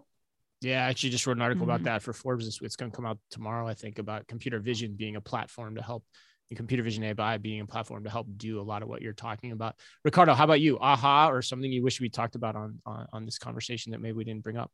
Yeah, 0.62 0.86
I 0.86 0.89
actually 0.89 1.12
just 1.12 1.26
wrote 1.26 1.38
an 1.38 1.41
article 1.41 1.64
mm-hmm. 1.64 1.72
about 1.72 1.84
that 1.86 2.01
for 2.01 2.12
Forbes 2.12 2.45
this 2.45 2.60
week. 2.60 2.68
It's 2.68 2.76
going 2.76 2.91
to 2.91 2.95
come 2.95 3.05
out 3.05 3.18
tomorrow, 3.32 3.68
I 3.68 3.74
think, 3.74 3.97
about 3.97 4.28
computer 4.28 4.60
vision 4.60 4.93
being 4.93 5.16
a 5.16 5.22
platform 5.22 5.76
to 5.76 5.82
help 5.82 6.03
and 6.49 6.57
computer 6.57 6.84
vision 6.84 7.03
AI 7.03 7.38
being 7.38 7.62
a 7.62 7.66
platform 7.66 8.03
to 8.03 8.10
help 8.10 8.28
do 8.38 8.60
a 8.60 8.64
lot 8.64 8.82
of 8.82 8.89
what 8.89 9.01
you're 9.01 9.14
talking 9.14 9.51
about. 9.51 9.76
Ricardo, 10.03 10.34
how 10.34 10.45
about 10.45 10.60
you? 10.60 10.80
Aha, 10.80 11.30
or 11.30 11.41
something 11.41 11.72
you 11.72 11.84
wish 11.84 12.01
we 12.01 12.10
talked 12.10 12.36
about 12.36 12.55
on, 12.55 12.80
on, 12.86 13.07
on 13.14 13.26
this 13.26 13.38
conversation 13.38 13.91
that 13.91 14.01
maybe 14.01 14.14
we 14.14 14.24
didn't 14.24 14.43
bring 14.43 14.57
up? 14.57 14.72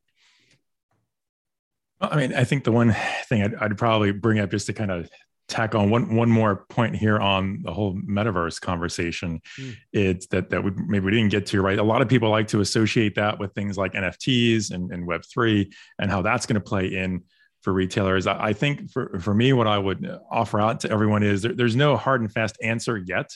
Well, 2.00 2.12
I 2.14 2.16
mean, 2.16 2.34
I 2.34 2.44
think 2.44 2.64
the 2.64 2.72
one 2.72 2.96
thing 3.26 3.44
I'd, 3.44 3.56
I'd, 3.56 3.78
probably 3.78 4.12
bring 4.12 4.40
up 4.40 4.52
just 4.52 4.68
to 4.68 4.74
kind 4.74 4.92
of 4.92 5.10
tack 5.48 5.76
on 5.76 5.90
one 5.90 6.16
one 6.16 6.30
more 6.30 6.66
point 6.70 6.96
here 6.96 7.20
on 7.20 7.62
the 7.64 7.72
whole 7.72 7.96
metaverse 7.96 8.60
conversation, 8.60 9.42
mm. 9.60 9.76
it's 9.94 10.28
that 10.28 10.50
that 10.50 10.64
we 10.64 10.72
maybe 10.72 11.06
we 11.06 11.12
didn't 11.12 11.32
get 11.32 11.46
to 11.48 11.62
right. 11.62 11.78
A 11.78 11.84
lot 11.84 12.02
of 12.02 12.10
people 12.10 12.30
like 12.30 12.48
to 12.50 12.62
associate 12.62 13.16
that 13.16 13.40
with 13.40 13.54
things 13.54 13.78
like 13.78 13.94
NFTs 13.94 14.72
and, 14.72 14.92
and 14.92 15.06
Web 15.06 15.24
three 15.32 15.72
and 16.00 16.10
how 16.10 16.22
that's 16.22 16.46
going 16.46 16.56
to 16.56 16.62
play 16.62 16.88
in 16.88 17.24
for 17.62 17.74
retailers. 17.74 18.28
I, 18.28 18.48
I, 18.48 18.54
think 18.54 18.92
for 18.92 19.20
for 19.20 19.34
me, 19.34 19.54
what 19.54 19.68
I 19.68 19.78
would 19.78 20.08
offer 20.32 20.60
out 20.60 20.80
to 20.82 20.92
everyone 20.92 21.24
is 21.24 21.42
there, 21.42 21.54
there's 21.54 21.76
no 21.76 21.98
hard 21.98 22.22
and 22.22 22.32
fast 22.32 22.58
answer 22.62 22.98
yet 22.98 23.32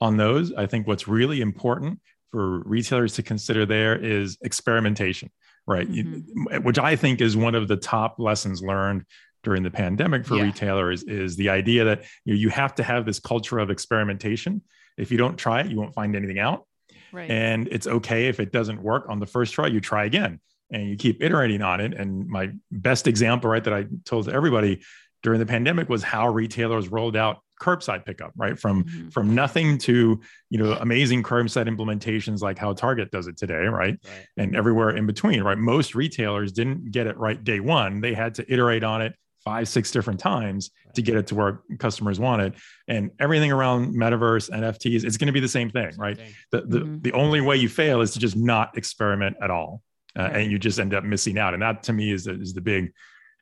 on 0.00 0.16
those. 0.16 0.52
I 0.52 0.66
think 0.66 0.86
what's 0.86 1.08
really 1.08 1.40
important 1.40 2.00
for 2.30 2.60
retailers 2.60 3.14
to 3.14 3.22
consider 3.22 3.66
there 3.66 3.96
is 3.96 4.36
experimentation 4.42 5.30
right? 5.68 5.88
Mm-hmm. 5.88 6.62
which 6.62 6.78
I 6.78 6.96
think 6.96 7.20
is 7.20 7.36
one 7.36 7.54
of 7.54 7.68
the 7.68 7.76
top 7.76 8.18
lessons 8.18 8.62
learned 8.62 9.04
during 9.48 9.62
the 9.62 9.70
pandemic 9.70 10.26
for 10.26 10.36
yeah. 10.36 10.42
retailers 10.42 11.04
is 11.04 11.34
the 11.34 11.48
idea 11.48 11.82
that 11.82 12.04
you, 12.26 12.34
know, 12.34 12.38
you 12.38 12.50
have 12.50 12.74
to 12.74 12.82
have 12.82 13.06
this 13.06 13.18
culture 13.18 13.58
of 13.58 13.70
experimentation. 13.70 14.60
If 14.98 15.10
you 15.10 15.16
don't 15.16 15.38
try 15.38 15.62
it, 15.62 15.68
you 15.68 15.78
won't 15.78 15.94
find 15.94 16.14
anything 16.14 16.38
out. 16.38 16.66
Right. 17.12 17.30
And 17.30 17.66
it's 17.68 17.86
okay 17.86 18.26
if 18.26 18.40
it 18.40 18.52
doesn't 18.52 18.82
work 18.82 19.06
on 19.08 19.20
the 19.20 19.26
first 19.26 19.54
try, 19.54 19.68
you 19.68 19.80
try 19.80 20.04
again 20.04 20.38
and 20.70 20.86
you 20.86 20.96
keep 20.96 21.22
iterating 21.22 21.62
on 21.62 21.80
it. 21.80 21.94
And 21.94 22.28
my 22.28 22.50
best 22.70 23.06
example, 23.06 23.48
right, 23.48 23.64
that 23.64 23.72
I 23.72 23.86
told 24.04 24.28
everybody 24.28 24.82
during 25.22 25.40
the 25.40 25.46
pandemic 25.46 25.88
was 25.88 26.02
how 26.02 26.28
retailers 26.28 26.88
rolled 26.88 27.16
out 27.16 27.38
curbside 27.58 28.04
pickup, 28.04 28.32
right? 28.36 28.58
From 28.58 28.84
mm-hmm. 28.84 29.08
from 29.08 29.34
nothing 29.34 29.78
to 29.78 30.20
you 30.50 30.58
know 30.58 30.72
amazing 30.74 31.22
curbside 31.22 31.74
implementations 31.74 32.42
like 32.42 32.58
how 32.58 32.74
Target 32.74 33.10
does 33.10 33.28
it 33.28 33.38
today, 33.38 33.64
right? 33.64 33.72
right? 33.72 33.98
And 34.36 34.54
everywhere 34.54 34.90
in 34.90 35.06
between, 35.06 35.42
right? 35.42 35.56
Most 35.56 35.94
retailers 35.94 36.52
didn't 36.52 36.90
get 36.92 37.06
it 37.06 37.16
right 37.16 37.42
day 37.42 37.60
one; 37.60 38.02
they 38.02 38.12
had 38.12 38.34
to 38.34 38.52
iterate 38.52 38.84
on 38.84 39.00
it 39.00 39.14
five, 39.44 39.68
six 39.68 39.90
different 39.90 40.20
times 40.20 40.70
to 40.94 41.02
get 41.02 41.16
it 41.16 41.26
to 41.28 41.34
where 41.34 41.60
customers 41.78 42.18
want 42.18 42.42
it. 42.42 42.54
And 42.86 43.10
everything 43.20 43.52
around 43.52 43.94
metaverse, 43.94 44.50
NFTs, 44.50 45.04
it's 45.04 45.16
going 45.16 45.26
to 45.26 45.32
be 45.32 45.40
the 45.40 45.48
same 45.48 45.70
thing, 45.70 45.92
same 45.92 46.00
right? 46.00 46.16
Thing. 46.16 46.34
The 46.50 46.60
the, 46.62 46.78
mm-hmm. 46.80 47.00
the 47.02 47.12
only 47.12 47.40
way 47.40 47.56
you 47.56 47.68
fail 47.68 48.00
is 48.00 48.12
to 48.12 48.18
just 48.18 48.36
not 48.36 48.76
experiment 48.76 49.36
at 49.42 49.50
all, 49.50 49.82
uh, 50.18 50.22
right. 50.22 50.36
and 50.36 50.52
you 50.52 50.58
just 50.58 50.78
end 50.78 50.94
up 50.94 51.04
missing 51.04 51.38
out. 51.38 51.54
And 51.54 51.62
that 51.62 51.82
to 51.84 51.92
me 51.92 52.12
is 52.12 52.24
the, 52.24 52.40
is 52.40 52.52
the 52.52 52.60
big 52.60 52.92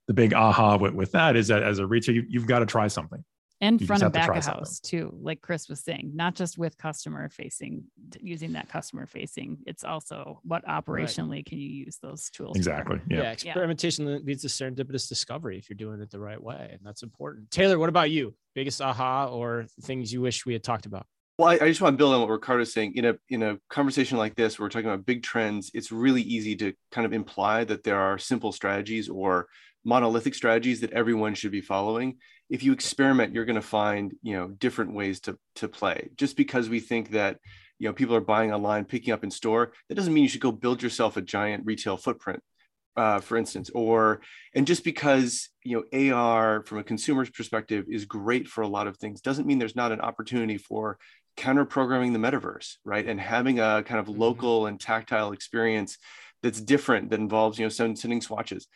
the 0.06 0.14
big 0.14 0.34
aha 0.34 0.76
with, 0.76 0.94
with 0.94 1.12
that 1.12 1.36
is 1.36 1.48
that 1.48 1.62
as 1.62 1.78
a 1.78 1.86
retailer, 1.86 2.22
you, 2.28 2.40
have 2.40 2.48
got 2.48 2.60
to 2.60 2.66
try 2.66 2.86
something. 2.86 3.24
And 3.60 3.80
you 3.80 3.86
front 3.86 4.02
and 4.02 4.12
back 4.12 4.28
of 4.28 4.44
house 4.44 4.44
something. 4.46 4.78
too, 4.82 5.18
like 5.22 5.40
Chris 5.40 5.68
was 5.68 5.80
saying, 5.80 6.12
not 6.14 6.34
just 6.34 6.58
with 6.58 6.76
customer 6.76 7.30
facing, 7.30 7.84
using 8.20 8.52
that 8.52 8.68
customer 8.68 9.06
facing. 9.06 9.58
It's 9.66 9.82
also 9.82 10.40
what 10.42 10.66
operationally 10.66 11.36
right. 11.36 11.46
can 11.46 11.58
you 11.58 11.68
use 11.68 11.96
those 12.02 12.28
tools? 12.28 12.56
Exactly. 12.56 13.00
Yeah. 13.08 13.22
yeah. 13.22 13.32
Experimentation 13.32 14.06
yeah. 14.06 14.18
leads 14.22 14.42
to 14.42 14.48
serendipitous 14.48 15.08
discovery 15.08 15.56
if 15.56 15.70
you're 15.70 15.76
doing 15.76 16.02
it 16.02 16.10
the 16.10 16.20
right 16.20 16.42
way, 16.42 16.68
and 16.70 16.80
that's 16.84 17.02
important. 17.02 17.50
Taylor, 17.50 17.78
what 17.78 17.88
about 17.88 18.10
you? 18.10 18.34
Biggest 18.54 18.82
aha 18.82 19.28
or 19.28 19.66
things 19.82 20.12
you 20.12 20.20
wish 20.20 20.44
we 20.44 20.52
had 20.52 20.62
talked 20.62 20.84
about? 20.84 21.06
Well, 21.38 21.50
I, 21.50 21.54
I, 21.54 21.68
just 21.68 21.82
want 21.82 21.94
to 21.94 21.98
build 21.98 22.14
on 22.14 22.20
what 22.20 22.30
Ricardo's 22.30 22.72
saying. 22.72 22.94
In 22.94 23.04
a 23.04 23.14
in 23.28 23.42
a 23.42 23.58
conversation 23.68 24.16
like 24.16 24.34
this, 24.34 24.58
where 24.58 24.64
we're 24.64 24.70
talking 24.70 24.88
about 24.88 25.04
big 25.04 25.22
trends, 25.22 25.70
it's 25.74 25.92
really 25.92 26.22
easy 26.22 26.56
to 26.56 26.72
kind 26.90 27.04
of 27.06 27.12
imply 27.12 27.64
that 27.64 27.84
there 27.84 28.00
are 28.00 28.16
simple 28.16 28.52
strategies 28.52 29.10
or 29.10 29.46
monolithic 29.84 30.34
strategies 30.34 30.80
that 30.80 30.92
everyone 30.92 31.34
should 31.34 31.52
be 31.52 31.60
following 31.60 32.16
if 32.48 32.62
you 32.62 32.72
experiment 32.72 33.34
you're 33.34 33.44
going 33.44 33.56
to 33.56 33.62
find 33.62 34.14
you 34.22 34.36
know 34.36 34.48
different 34.48 34.94
ways 34.94 35.20
to 35.20 35.38
to 35.56 35.68
play. 35.68 36.10
Just 36.16 36.36
because 36.36 36.68
we 36.68 36.80
think 36.80 37.10
that 37.10 37.38
you 37.78 37.88
know 37.88 37.92
people 37.92 38.14
are 38.14 38.20
buying 38.20 38.52
online 38.52 38.84
picking 38.84 39.12
up 39.12 39.24
in 39.24 39.30
store 39.30 39.72
that 39.88 39.94
doesn't 39.94 40.14
mean 40.14 40.22
you 40.22 40.28
should 40.28 40.40
go 40.40 40.52
build 40.52 40.82
yourself 40.82 41.16
a 41.16 41.22
giant 41.22 41.66
retail 41.66 41.96
footprint 41.96 42.42
uh, 42.96 43.20
for 43.20 43.36
instance. 43.36 43.70
Or 43.74 44.20
and 44.54 44.66
just 44.66 44.84
because 44.84 45.48
you 45.62 45.84
know 45.92 46.14
ar 46.14 46.64
from 46.64 46.78
a 46.78 46.84
consumer's 46.84 47.30
perspective 47.30 47.84
is 47.88 48.04
great 48.04 48.48
for 48.48 48.62
a 48.62 48.68
lot 48.68 48.86
of 48.86 48.96
things 48.96 49.20
doesn't 49.20 49.46
mean 49.46 49.58
there's 49.58 49.76
not 49.76 49.92
an 49.92 50.00
opportunity 50.00 50.58
for 50.58 50.98
counter 51.36 51.66
programming 51.66 52.12
the 52.12 52.18
metaverse 52.18 52.76
right? 52.84 53.06
And 53.06 53.20
having 53.20 53.60
a 53.60 53.82
kind 53.84 54.00
of 54.00 54.06
mm-hmm. 54.06 54.20
local 54.20 54.66
and 54.66 54.80
tactile 54.80 55.32
experience 55.32 55.98
that's 56.42 56.60
different 56.60 57.10
that 57.10 57.20
involves 57.20 57.58
you 57.58 57.64
know 57.64 57.68
sending 57.68 58.20
swatches 58.20 58.66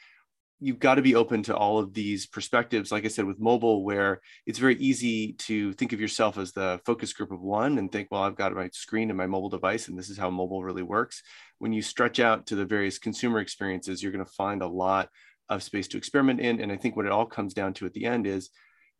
you've 0.60 0.78
got 0.78 0.96
to 0.96 1.02
be 1.02 1.14
open 1.14 1.42
to 1.42 1.56
all 1.56 1.78
of 1.78 1.94
these 1.94 2.26
perspectives 2.26 2.92
like 2.92 3.04
i 3.04 3.08
said 3.08 3.24
with 3.24 3.40
mobile 3.40 3.84
where 3.84 4.20
it's 4.46 4.58
very 4.58 4.76
easy 4.76 5.32
to 5.32 5.72
think 5.72 5.92
of 5.92 6.00
yourself 6.00 6.36
as 6.38 6.52
the 6.52 6.78
focus 6.84 7.12
group 7.12 7.32
of 7.32 7.40
one 7.40 7.78
and 7.78 7.90
think 7.90 8.08
well 8.10 8.22
i've 8.22 8.36
got 8.36 8.54
my 8.54 8.68
screen 8.72 9.10
and 9.10 9.16
my 9.16 9.26
mobile 9.26 9.48
device 9.48 9.88
and 9.88 9.98
this 9.98 10.10
is 10.10 10.18
how 10.18 10.30
mobile 10.30 10.62
really 10.62 10.82
works. 10.82 11.22
When 11.58 11.72
you 11.72 11.82
stretch 11.82 12.20
out 12.20 12.46
to 12.46 12.56
the 12.56 12.64
various 12.64 12.98
consumer 12.98 13.40
experiences 13.40 14.02
you're 14.02 14.12
going 14.12 14.24
to 14.24 14.32
find 14.32 14.62
a 14.62 14.66
lot 14.66 15.08
of 15.48 15.62
space 15.62 15.88
to 15.88 15.96
experiment 15.96 16.40
in. 16.40 16.60
And 16.60 16.70
i 16.70 16.76
think 16.76 16.96
what 16.96 17.06
it 17.06 17.12
all 17.12 17.26
comes 17.26 17.54
down 17.54 17.74
to 17.74 17.86
at 17.86 17.92
the 17.92 18.04
end 18.04 18.26
is 18.26 18.50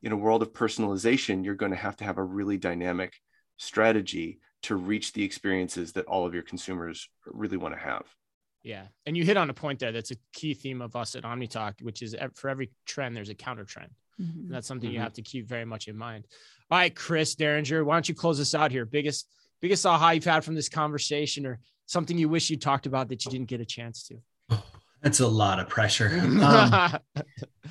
in 0.03 0.13
a 0.13 0.17
world 0.17 0.43
of 0.43 0.53
personalization 0.53 1.45
you're 1.45 1.55
going 1.55 1.73
to 1.73 1.79
have 1.79 1.97
to 1.97 2.05
have 2.05 2.19
a 2.19 2.25
really 2.25 2.57
dynamic 2.57 3.15
strategy 3.59 4.41
to 4.63 4.77
reach 4.77 5.13
the 5.13 5.25
experiences 5.25 5.93
that 5.93 6.07
all 6.07 6.27
of 6.27 6.35
your 6.35 6.43
consumers 6.43 7.09
really 7.27 7.57
want 7.57 7.75
to 7.75 7.81
have 7.81 8.03
yeah. 8.63 8.87
And 9.07 9.17
you 9.17 9.25
hit 9.25 9.37
on 9.37 9.51
a 9.51 9.55
point 9.55 9.79
there 9.79 9.93
that's 9.93 10.11
a 10.11 10.17
key 10.33 10.55
theme 10.55 10.83
of 10.83 10.97
us 10.97 11.15
at 11.15 11.25
OmniTalk, 11.25 11.83
which 11.83 12.03
is 12.03 12.15
for 12.35 12.51
every 12.51 12.71
trend, 12.87 13.17
there's 13.17 13.29
a 13.29 13.35
counter 13.35 13.65
trend. 13.65 13.91
Mm-hmm. 14.21 14.41
And 14.41 14.51
that's 14.55 14.67
something 14.67 14.89
mm-hmm. 14.89 14.97
you 14.97 15.01
have 15.01 15.15
to 15.15 15.23
keep 15.23 15.49
very 15.49 15.65
much 15.65 15.89
in 15.89 15.97
mind. 15.97 16.27
All 16.71 16.79
right, 16.79 16.95
Chris 16.95 17.35
Derringer, 17.35 17.85
why 17.85 17.95
don't 17.95 18.09
you 18.09 18.15
close 18.15 18.39
us 18.39 18.55
out 18.55 18.71
here? 18.71 18.85
Biggest, 18.85 19.27
biggest 19.61 19.85
aha 19.87 20.11
you've 20.11 20.25
had 20.25 20.45
from 20.45 20.55
this 20.55 20.69
conversation 20.69 21.47
or 21.47 21.59
something 21.87 22.19
you 22.19 22.29
wish 22.29 22.51
you 22.51 22.57
talked 22.57 22.87
about 22.87 23.09
that 23.09 23.25
you 23.25 23.31
didn't 23.31 23.49
get 23.49 23.61
a 23.61 23.65
chance 23.65 24.07
to? 24.09 24.19
That's 25.03 25.21
a 25.21 25.29
lot 25.29 25.59
of 25.59 25.69
pressure. 25.69 26.11
Um, 26.41 26.99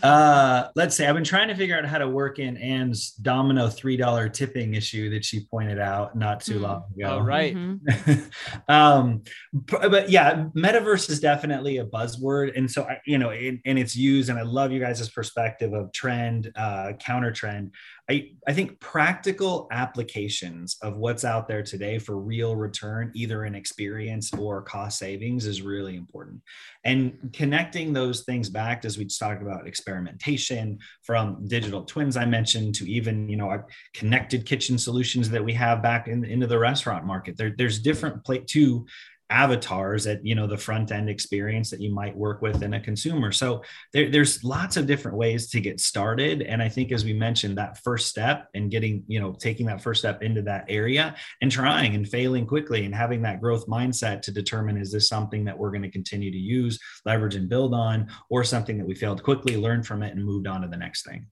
uh, 0.03 0.67
let's 0.75 0.95
say 0.95 1.07
I've 1.07 1.15
been 1.15 1.23
trying 1.23 1.49
to 1.49 1.55
figure 1.55 1.77
out 1.77 1.85
how 1.85 1.97
to 1.97 2.07
work 2.07 2.39
in 2.39 2.55
Anne's 2.57 3.11
Domino 3.11 3.67
three 3.67 3.97
dollar 3.97 4.29
tipping 4.29 4.75
issue 4.75 5.09
that 5.09 5.25
she 5.25 5.45
pointed 5.45 5.79
out 5.79 6.15
not 6.15 6.41
too 6.41 6.59
mm. 6.59 6.61
long 6.61 6.83
ago. 6.95 7.17
Oh, 7.17 7.19
right. 7.19 7.55
Mm-hmm. 7.55 8.19
um, 8.69 9.23
but 9.51 10.09
yeah, 10.09 10.45
metaverse 10.55 11.09
is 11.09 11.19
definitely 11.19 11.77
a 11.77 11.85
buzzword, 11.85 12.57
and 12.57 12.69
so 12.69 12.83
I, 12.83 12.99
you 13.05 13.17
know, 13.17 13.31
and 13.31 13.59
it's 13.65 13.95
used, 13.95 14.29
and 14.29 14.39
I 14.39 14.43
love 14.43 14.71
you 14.71 14.79
guys' 14.79 15.09
perspective 15.09 15.73
of 15.73 15.91
trend, 15.91 16.51
uh, 16.55 16.93
counter 16.99 17.31
trend. 17.31 17.73
I, 18.09 18.31
I 18.47 18.53
think 18.53 18.79
practical 18.79 19.67
applications 19.71 20.77
of 20.81 20.97
what's 20.97 21.23
out 21.23 21.47
there 21.47 21.61
today 21.61 21.99
for 21.99 22.17
real 22.17 22.55
return, 22.55 23.11
either 23.13 23.45
in 23.45 23.53
experience 23.53 24.33
or 24.33 24.63
cost 24.63 24.97
savings, 24.97 25.45
is 25.45 25.61
really 25.61 25.95
important. 25.95 26.41
And 26.83 27.29
connecting 27.33 27.93
those 27.93 28.23
things 28.23 28.49
back, 28.49 28.83
as 28.83 28.97
we 28.97 29.05
talked 29.05 29.43
about 29.43 29.67
experimentation 29.67 30.79
from 31.03 31.45
digital 31.47 31.83
twins 31.83 32.17
I 32.17 32.25
mentioned 32.25 32.73
to 32.75 32.89
even, 32.89 33.29
you 33.29 33.37
know, 33.37 33.49
our 33.49 33.67
connected 33.93 34.45
kitchen 34.45 34.79
solutions 34.79 35.29
that 35.29 35.43
we 35.43 35.53
have 35.53 35.83
back 35.83 36.07
in, 36.07 36.25
into 36.25 36.47
the 36.47 36.57
restaurant 36.57 37.05
market. 37.05 37.37
There, 37.37 37.53
there's 37.55 37.77
different 37.79 38.23
plate 38.23 38.47
two 38.47 38.87
avatars 39.29 40.07
at 40.07 40.25
you 40.25 40.33
know 40.33 40.47
the 40.47 40.57
front 40.57 40.91
end 40.91 41.09
experience 41.09 41.69
that 41.69 41.79
you 41.79 41.93
might 41.93 42.15
work 42.15 42.41
with 42.41 42.63
in 42.63 42.73
a 42.73 42.79
consumer. 42.79 43.31
So 43.31 43.63
there, 43.93 44.09
there's 44.09 44.43
lots 44.43 44.75
of 44.75 44.87
different 44.87 45.17
ways 45.17 45.49
to 45.51 45.59
get 45.59 45.79
started. 45.79 46.41
And 46.41 46.61
i 46.61 46.69
think 46.69 46.91
as 46.91 47.05
we 47.05 47.13
mentioned 47.13 47.57
that 47.57 47.77
first 47.77 48.07
step 48.07 48.47
and 48.53 48.71
getting 48.71 49.03
you 49.07 49.19
know 49.19 49.33
taking 49.33 49.65
that 49.67 49.81
first 49.81 50.01
step 50.01 50.23
into 50.23 50.41
that 50.43 50.65
area 50.67 51.15
and 51.41 51.51
trying 51.51 51.95
and 51.95 52.07
failing 52.07 52.45
quickly 52.45 52.85
and 52.85 52.95
having 52.95 53.21
that 53.21 53.41
growth 53.41 53.67
mindset 53.67 54.21
to 54.23 54.31
determine 54.31 54.77
is 54.77 54.91
this 54.91 55.07
something 55.07 55.45
that 55.45 55.57
we're 55.57 55.71
going 55.71 55.83
to 55.83 55.91
continue 55.91 56.31
to 56.31 56.37
use 56.37 56.79
leverage 57.05 57.35
and 57.35 57.49
build 57.49 57.73
on 57.73 58.07
or 58.29 58.43
something 58.43 58.77
that 58.77 58.87
we 58.87 58.95
failed 58.95 59.21
quickly 59.23 59.57
learned 59.57 59.85
from 59.85 60.03
it 60.03 60.15
and 60.15 60.23
moved 60.23 60.47
on 60.47 60.61
to 60.61 60.67
the 60.67 60.77
next 60.77 61.05
thing. 61.05 61.25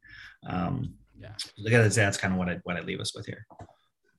Um 0.48 0.94
yeah. 1.20 1.30
i 1.66 1.70
gotta 1.72 1.90
say 1.90 2.02
that's 2.02 2.18
kind 2.18 2.34
of 2.34 2.38
what 2.38 2.48
i 2.48 2.60
what 2.64 2.78
i 2.78 2.82
leave 2.82 3.00
us 3.00 3.16
with 3.16 3.26
here. 3.26 3.46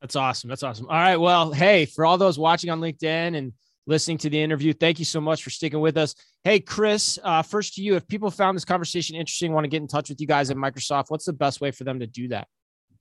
That's 0.00 0.16
awesome. 0.16 0.48
That's 0.48 0.62
awesome. 0.62 0.86
All 0.86 0.96
right. 0.96 1.16
Well 1.16 1.52
hey 1.52 1.86
for 1.86 2.04
all 2.04 2.18
those 2.18 2.38
watching 2.38 2.70
on 2.70 2.80
linkedin 2.80 3.36
and 3.36 3.52
listening 3.88 4.18
to 4.18 4.30
the 4.30 4.40
interview. 4.40 4.72
Thank 4.72 4.98
you 4.98 5.04
so 5.04 5.20
much 5.20 5.42
for 5.42 5.50
sticking 5.50 5.80
with 5.80 5.96
us. 5.96 6.14
Hey, 6.44 6.60
Chris, 6.60 7.18
uh, 7.24 7.42
first 7.42 7.74
to 7.74 7.82
you. 7.82 7.96
If 7.96 8.06
people 8.06 8.30
found 8.30 8.54
this 8.54 8.64
conversation 8.64 9.16
interesting, 9.16 9.52
want 9.52 9.64
to 9.64 9.68
get 9.68 9.82
in 9.82 9.88
touch 9.88 10.10
with 10.10 10.20
you 10.20 10.26
guys 10.26 10.50
at 10.50 10.56
Microsoft, 10.56 11.06
what's 11.08 11.24
the 11.24 11.32
best 11.32 11.60
way 11.60 11.70
for 11.70 11.84
them 11.84 11.98
to 12.00 12.06
do 12.06 12.28
that? 12.28 12.46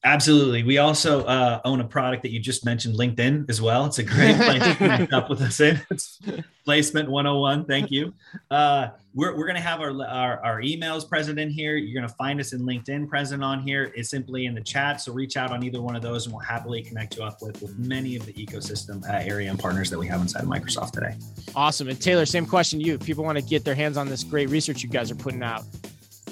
Absolutely. 0.04 0.64
We 0.64 0.78
also 0.78 1.26
uh, 1.26 1.60
own 1.66 1.82
a 1.82 1.84
product 1.84 2.24
that 2.24 2.32
you 2.32 2.40
just 2.40 2.64
mentioned, 2.64 2.96
LinkedIn, 2.96 3.50
as 3.50 3.62
well. 3.62 3.86
It's 3.86 3.98
a 3.98 4.04
great 4.04 4.36
place 4.42 4.64
to 4.64 4.76
connect 4.76 5.12
up 5.12 5.30
with 5.30 5.42
us 5.42 5.60
in. 5.60 5.82
It's 5.90 6.20
placement 6.66 7.10
101. 7.10 7.66
Thank 7.66 7.92
you. 7.92 8.14
Uh, 8.52 8.90
we're 9.16 9.36
we're 9.36 9.48
going 9.48 9.56
to 9.56 9.62
have 9.62 9.82
our, 9.82 9.90
our, 10.06 10.46
our, 10.46 10.62
emails 10.62 11.08
present 11.08 11.40
in 11.40 11.50
here. 11.50 11.76
You're 11.76 12.00
going 12.00 12.08
to 12.08 12.16
find 12.16 12.40
us 12.40 12.54
in 12.54 12.62
LinkedIn 12.62 13.10
present 13.10 13.44
on 13.44 13.62
here. 13.62 13.92
It's 13.96 14.10
simply 14.10 14.46
in 14.46 14.54
the 14.54 14.62
chat. 14.62 15.02
So 15.02 15.12
reach 15.12 15.36
out 15.36 15.52
on 15.52 15.64
either 15.64 15.82
one 15.82 15.96
of 15.96 16.04
those 16.04 16.26
and 16.26 16.34
we'll 16.34 16.44
happily 16.44 16.84
connect 16.84 17.18
you 17.18 17.24
up 17.24 17.42
with, 17.42 17.60
with 17.62 17.78
many 17.80 18.16
of 18.16 18.26
the 18.26 18.34
ecosystem 18.34 19.04
uh, 19.10 19.14
area 19.14 19.50
and 19.50 19.58
partners 19.58 19.90
that 19.90 19.98
we 19.98 20.08
have 20.08 20.22
inside 20.22 20.44
of 20.44 20.50
Microsoft 20.50 20.92
today. 20.92 21.16
Awesome. 21.56 21.90
And 21.90 22.00
Taylor, 22.00 22.26
same 22.26 22.46
question 22.46 22.80
to 22.80 22.86
you. 22.86 22.94
If 22.94 23.04
people 23.04 23.24
want 23.24 23.40
to 23.40 23.44
get 23.44 23.66
their 23.66 23.76
hands 23.76 23.98
on 23.98 24.08
this 24.08 24.24
great 24.24 24.50
research 24.50 24.84
you 24.84 24.90
guys 24.90 25.10
are 25.10 25.16
putting 25.16 25.42
out, 25.42 25.64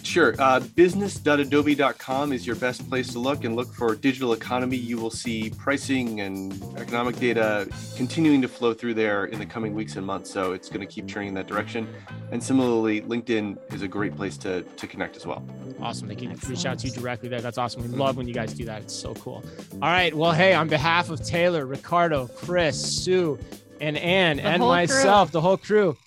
Sure. 0.05 0.35
Uh, 0.37 0.59
business.adobe.com 0.59 2.31
is 2.31 2.45
your 2.45 2.55
best 2.55 2.87
place 2.87 3.11
to 3.13 3.19
look 3.19 3.43
and 3.43 3.55
look 3.55 3.73
for 3.73 3.95
digital 3.95 4.33
economy. 4.33 4.77
You 4.77 4.97
will 4.97 5.09
see 5.09 5.49
pricing 5.49 6.21
and 6.21 6.53
economic 6.77 7.17
data 7.17 7.67
continuing 7.95 8.41
to 8.43 8.47
flow 8.47 8.73
through 8.73 8.93
there 8.93 9.25
in 9.25 9.39
the 9.39 9.45
coming 9.45 9.73
weeks 9.73 9.95
and 9.95 10.05
months. 10.05 10.29
So 10.31 10.53
it's 10.53 10.69
going 10.69 10.81
to 10.81 10.85
keep 10.85 11.07
turning 11.07 11.29
in 11.29 11.33
that 11.33 11.47
direction. 11.47 11.87
And 12.31 12.41
similarly, 12.41 13.01
LinkedIn 13.01 13.57
is 13.73 13.81
a 13.81 13.87
great 13.87 14.15
place 14.15 14.37
to, 14.37 14.61
to 14.61 14.87
connect 14.87 15.15
as 15.17 15.25
well. 15.25 15.43
Awesome. 15.81 16.07
They 16.07 16.15
can 16.15 16.31
Excellent. 16.31 16.49
reach 16.57 16.65
out 16.65 16.79
to 16.79 16.87
you 16.87 16.93
directly 16.93 17.27
there. 17.27 17.41
That's 17.41 17.57
awesome. 17.57 17.81
We 17.81 17.87
love 17.87 18.15
when 18.15 18.27
you 18.27 18.33
guys 18.33 18.53
do 18.53 18.65
that. 18.65 18.83
It's 18.83 18.95
so 18.95 19.15
cool. 19.15 19.43
All 19.73 19.79
right. 19.89 20.13
Well, 20.13 20.31
hey, 20.33 20.53
on 20.53 20.67
behalf 20.67 21.09
of 21.09 21.25
Taylor, 21.25 21.65
Ricardo, 21.65 22.27
Chris, 22.27 22.79
Sue, 23.03 23.39
and 23.81 23.97
Anne, 23.97 24.37
the 24.37 24.43
and 24.43 24.61
myself, 24.61 25.29
crew. 25.29 25.33
the 25.33 25.41
whole 25.41 25.57
crew, 25.57 25.97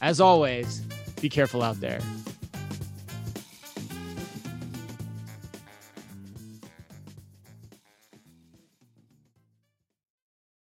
as 0.00 0.20
always, 0.20 0.80
be 1.20 1.28
careful 1.28 1.62
out 1.62 1.80
there. 1.80 2.00